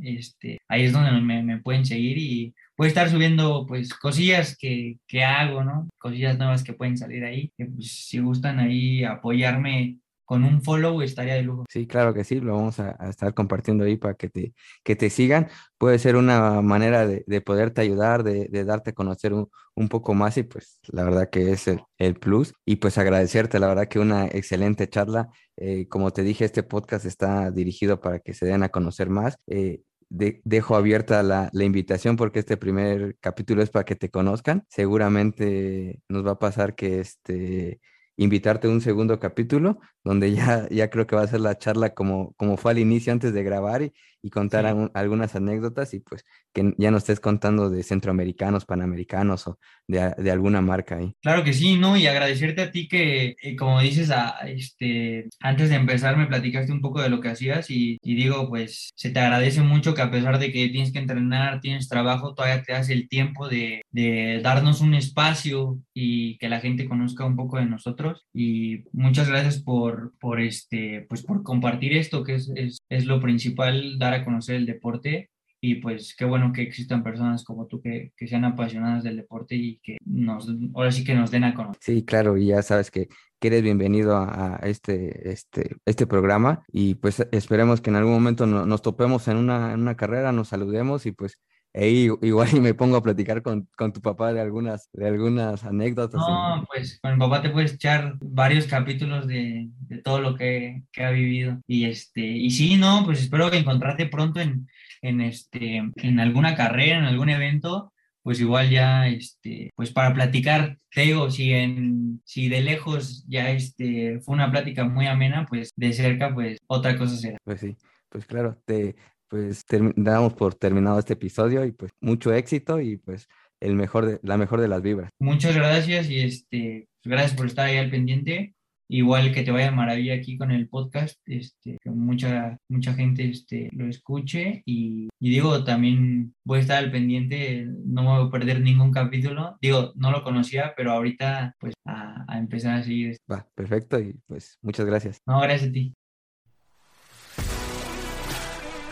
Este, 0.01 0.59
ahí 0.69 0.83
es 0.83 0.93
donde 0.93 1.11
me, 1.19 1.43
me 1.43 1.57
pueden 1.57 1.85
seguir 1.85 2.17
y 2.17 2.53
voy 2.77 2.85
a 2.85 2.87
estar 2.87 3.09
subiendo 3.09 3.65
pues 3.67 3.93
cosillas 3.93 4.57
que, 4.57 4.97
que 5.07 5.23
hago, 5.23 5.63
¿no? 5.63 5.89
Cosillas 5.99 6.37
nuevas 6.37 6.63
que 6.63 6.73
pueden 6.73 6.97
salir 6.97 7.23
ahí. 7.25 7.51
Que, 7.57 7.65
pues, 7.65 7.91
si 7.91 8.19
gustan 8.19 8.59
ahí 8.59 9.03
apoyarme 9.03 9.97
con 10.31 10.45
un 10.45 10.61
follow 10.61 11.01
estaría 11.01 11.33
de 11.33 11.41
lujo. 11.41 11.65
Sí, 11.67 11.85
claro 11.85 12.13
que 12.13 12.23
sí, 12.23 12.39
lo 12.39 12.55
vamos 12.55 12.79
a, 12.79 12.91
estar 13.09 13.33
compartiendo 13.33 13.83
ahí 13.83 13.97
para 13.97 14.13
que 14.13 14.29
te, 14.29 14.53
que 14.81 14.95
te 14.95 15.09
sigan. 15.09 15.49
Puede 15.77 15.99
ser 15.99 16.15
una 16.15 16.61
manera 16.61 17.05
de, 17.05 17.25
de 17.27 17.41
poderte 17.41 17.81
ayudar, 17.81 18.23
de, 18.23 18.47
darte 18.63 18.91
a 18.91 18.93
conocer 18.93 19.33
un, 19.33 19.49
un, 19.75 19.89
poco 19.89 20.13
más 20.13 20.37
y 20.37 20.43
pues 20.43 20.79
la 20.87 21.03
verdad 21.03 21.29
que 21.29 21.51
es 21.51 21.67
el, 21.67 21.81
el, 21.97 22.15
plus. 22.15 22.53
Y 22.63 22.77
pues 22.77 22.97
agradecerte, 22.97 23.59
la 23.59 23.67
verdad 23.67 23.89
que 23.89 23.99
una 23.99 24.25
excelente 24.27 24.87
charla. 24.87 25.27
Eh, 25.57 25.89
como 25.89 26.11
te 26.11 26.23
dije, 26.23 26.45
este 26.45 26.63
podcast 26.63 27.05
está 27.05 27.51
dirigido 27.51 27.99
para 27.99 28.19
que 28.19 28.33
se 28.33 28.45
den 28.45 28.63
a 28.63 28.69
conocer 28.69 29.09
más. 29.09 29.37
Eh, 29.47 29.81
dejo 30.07 30.77
abierta 30.77 31.23
la, 31.23 31.49
la, 31.51 31.63
invitación 31.65 32.15
porque 32.15 32.39
este 32.39 32.55
primer 32.55 33.17
capítulo 33.19 33.61
es 33.63 33.69
para 33.69 33.83
que 33.83 33.97
te 33.97 34.09
conozcan. 34.09 34.63
Seguramente 34.69 35.99
nos 36.07 36.25
va 36.25 36.31
a 36.31 36.39
pasar 36.39 36.73
que 36.73 37.01
este 37.01 37.81
invitarte 38.23 38.67
a 38.67 38.71
un 38.71 38.81
segundo 38.81 39.19
capítulo 39.19 39.79
donde 40.03 40.33
ya, 40.33 40.67
ya 40.69 40.89
creo 40.89 41.07
que 41.07 41.15
va 41.15 41.23
a 41.23 41.27
ser 41.27 41.41
la 41.41 41.57
charla 41.57 41.93
como, 41.93 42.33
como 42.35 42.57
fue 42.57 42.71
al 42.71 42.79
inicio 42.79 43.13
antes 43.13 43.33
de 43.33 43.43
grabar 43.43 43.81
y, 43.81 43.93
y 44.21 44.29
contar 44.29 44.65
algunas 44.93 45.35
anécdotas 45.35 45.93
y 45.93 45.99
pues 45.99 46.23
que 46.53 46.73
ya 46.77 46.91
no 46.91 46.97
estés 46.97 47.19
contando 47.19 47.69
de 47.69 47.83
centroamericanos, 47.83 48.65
panamericanos 48.65 49.47
o 49.47 49.59
de, 49.87 50.13
de, 50.17 50.31
alguna 50.31 50.61
marca 50.61 50.97
ahí. 50.97 51.13
Claro 51.21 51.43
que 51.43 51.53
sí, 51.53 51.77
¿no? 51.77 51.97
Y 51.97 52.07
agradecerte 52.07 52.61
a 52.61 52.71
ti 52.71 52.87
que, 52.87 53.35
eh, 53.41 53.55
como 53.55 53.81
dices, 53.81 54.11
a, 54.11 54.37
este, 54.47 55.29
antes 55.39 55.69
de 55.69 55.75
empezar 55.75 56.17
me 56.17 56.27
platicaste 56.27 56.71
un 56.71 56.81
poco 56.81 57.01
de 57.01 57.09
lo 57.09 57.21
que 57.21 57.29
hacías 57.29 57.69
y, 57.69 57.97
y, 58.01 58.15
digo, 58.15 58.49
pues 58.49 58.91
se 58.95 59.09
te 59.09 59.19
agradece 59.19 59.61
mucho 59.61 59.93
que 59.93 60.01
a 60.01 60.11
pesar 60.11 60.39
de 60.39 60.51
que 60.51 60.69
tienes 60.69 60.91
que 60.91 60.99
entrenar, 60.99 61.59
tienes 61.61 61.87
trabajo, 61.87 62.33
todavía 62.33 62.63
te 62.63 62.73
das 62.73 62.89
el 62.89 63.07
tiempo 63.07 63.47
de, 63.47 63.81
de 63.91 64.41
darnos 64.43 64.81
un 64.81 64.93
espacio 64.93 65.79
y 65.93 66.37
que 66.37 66.49
la 66.49 66.59
gente 66.59 66.87
conozca 66.87 67.25
un 67.25 67.35
poco 67.35 67.57
de 67.57 67.65
nosotros. 67.65 68.25
Y 68.33 68.83
muchas 68.91 69.29
gracias 69.29 69.61
por, 69.61 70.13
por, 70.19 70.41
este, 70.41 71.05
pues 71.09 71.23
por 71.23 71.43
compartir 71.43 71.93
esto, 71.95 72.23
que 72.23 72.35
es, 72.35 72.51
es, 72.55 72.79
es 72.89 73.05
lo 73.05 73.19
principal, 73.21 73.97
dar 73.99 74.10
a 74.13 74.25
conocer 74.25 74.55
el 74.55 74.65
deporte 74.65 75.29
y 75.63 75.75
pues 75.75 76.15
qué 76.15 76.25
bueno 76.25 76.51
que 76.51 76.63
existan 76.63 77.03
personas 77.03 77.43
como 77.43 77.67
tú 77.67 77.81
que, 77.81 78.13
que, 78.17 78.27
sean 78.27 78.45
apasionadas 78.45 79.03
del 79.03 79.17
deporte 79.17 79.55
y 79.55 79.77
que 79.77 79.97
nos, 80.03 80.49
ahora 80.73 80.91
sí 80.91 81.03
que 81.03 81.13
nos 81.13 81.29
den 81.29 81.43
a 81.43 81.53
conocer. 81.53 81.81
Sí, 81.81 82.03
claro, 82.03 82.35
y 82.35 82.47
ya 82.47 82.63
sabes 82.63 82.89
que, 82.89 83.09
que 83.39 83.47
eres 83.47 83.61
bienvenido 83.61 84.17
a, 84.17 84.59
este, 84.63 85.31
este, 85.31 85.75
este 85.85 86.07
programa 86.07 86.63
y 86.71 86.95
pues 86.95 87.25
esperemos 87.31 87.79
que 87.79 87.91
en 87.91 87.95
algún 87.97 88.13
momento 88.13 88.47
no, 88.47 88.65
nos 88.65 88.81
topemos 88.81 89.27
en 89.27 89.37
una, 89.37 89.73
en 89.73 89.81
una 89.81 89.95
carrera, 89.95 90.31
nos 90.31 90.47
saludemos 90.47 91.05
y 91.05 91.11
pues 91.11 91.39
e 91.73 91.89
igual 91.89 92.49
y 92.53 92.59
me 92.59 92.73
pongo 92.73 92.97
a 92.97 93.03
platicar 93.03 93.41
con, 93.41 93.67
con, 93.77 93.93
tu 93.93 94.01
papá 94.01 94.33
de 94.33 94.41
algunas, 94.41 94.89
de 94.91 95.07
algunas 95.07 95.63
anécdotas. 95.63 96.19
No, 96.19 96.65
pues 96.69 96.99
con 97.01 97.13
mi 97.13 97.19
papá 97.19 97.41
te 97.41 97.49
puedes 97.49 97.73
echar 97.73 98.15
varios 98.19 98.67
capítulos 98.67 99.25
de, 99.27 99.69
de 99.87 99.97
todo 99.99 100.19
lo 100.19 100.35
que, 100.35 100.83
que, 100.91 101.03
ha 101.03 101.11
vivido. 101.11 101.59
Y 101.67 101.85
este, 101.85 102.21
y 102.21 102.51
sí, 102.51 102.75
no, 102.75 103.03
pues 103.05 103.21
espero 103.21 103.49
que 103.49 103.57
encontrarte 103.57 104.05
pronto 104.07 104.41
en, 104.41 104.67
en 105.01 105.21
este, 105.21 105.81
en 105.95 106.19
alguna 106.19 106.55
carrera, 106.55 106.97
en 106.97 107.05
algún 107.05 107.29
evento, 107.29 107.93
pues 108.23 108.39
igual 108.39 108.69
ya, 108.69 109.07
este, 109.07 109.71
pues 109.75 109.91
para 109.91 110.13
platicar, 110.13 110.77
te 110.93 111.01
digo, 111.01 111.31
si 111.31 111.53
en, 111.53 112.21
si 112.25 112.49
de 112.49 112.61
lejos 112.61 113.25
ya 113.27 113.49
este, 113.49 114.19
fue 114.19 114.35
una 114.35 114.51
plática 114.51 114.83
muy 114.83 115.07
amena, 115.07 115.45
pues 115.49 115.71
de 115.75 115.93
cerca, 115.93 116.33
pues 116.33 116.59
otra 116.67 116.97
cosa 116.97 117.15
será. 117.15 117.37
Pues 117.43 117.61
sí, 117.61 117.77
pues 118.09 118.25
claro, 118.25 118.61
te, 118.65 118.95
pues 119.31 119.63
damos 119.95 120.33
por 120.33 120.55
terminado 120.55 120.99
este 120.99 121.13
episodio 121.13 121.63
y 121.63 121.71
pues 121.71 121.89
mucho 122.01 122.33
éxito 122.33 122.81
y 122.81 122.97
pues 122.97 123.29
el 123.61 123.75
mejor 123.75 124.05
de, 124.05 124.19
la 124.23 124.37
mejor 124.37 124.59
de 124.59 124.67
las 124.67 124.81
vibras. 124.81 125.09
Muchas 125.19 125.55
gracias 125.55 126.09
y 126.09 126.19
este, 126.19 126.89
gracias 127.05 127.33
por 127.33 127.45
estar 127.45 127.65
ahí 127.65 127.77
al 127.77 127.89
pendiente. 127.89 128.53
Igual 128.89 129.33
que 129.33 129.43
te 129.43 129.51
vaya 129.51 129.71
maravilla 129.71 130.15
aquí 130.15 130.37
con 130.37 130.51
el 130.51 130.67
podcast, 130.67 131.17
este, 131.25 131.77
que 131.81 131.89
mucha, 131.89 132.57
mucha 132.67 132.93
gente 132.93 133.23
este, 133.23 133.69
lo 133.71 133.87
escuche 133.87 134.63
y, 134.65 135.07
y, 135.17 135.29
digo, 135.29 135.63
también 135.63 136.35
voy 136.43 136.57
a 136.57 136.61
estar 136.61 136.83
al 136.83 136.91
pendiente, 136.91 137.67
no 137.85 138.01
me 138.01 138.09
voy 138.09 138.27
a 138.27 138.31
perder 138.31 138.59
ningún 138.59 138.91
capítulo. 138.91 139.57
Digo, 139.61 139.93
no 139.95 140.11
lo 140.11 140.25
conocía, 140.25 140.73
pero 140.75 140.91
ahorita 140.91 141.55
pues 141.57 141.73
a, 141.85 142.25
a 142.27 142.37
empezar 142.37 142.79
a 142.79 142.83
seguir. 142.83 143.15
Va, 143.31 143.47
perfecto 143.55 143.97
y 143.97 144.13
pues 144.27 144.57
muchas 144.61 144.85
gracias. 144.85 145.21
No, 145.25 145.39
gracias 145.39 145.69
a 145.69 145.71
ti. 145.71 145.93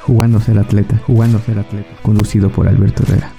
Jugando 0.09 0.39
ser 0.39 0.57
atleta, 0.57 0.97
jugando 1.05 1.37
ser 1.37 1.59
atleta, 1.59 1.91
conducido 2.01 2.49
por 2.49 2.67
Alberto 2.67 3.03
Herrera. 3.03 3.31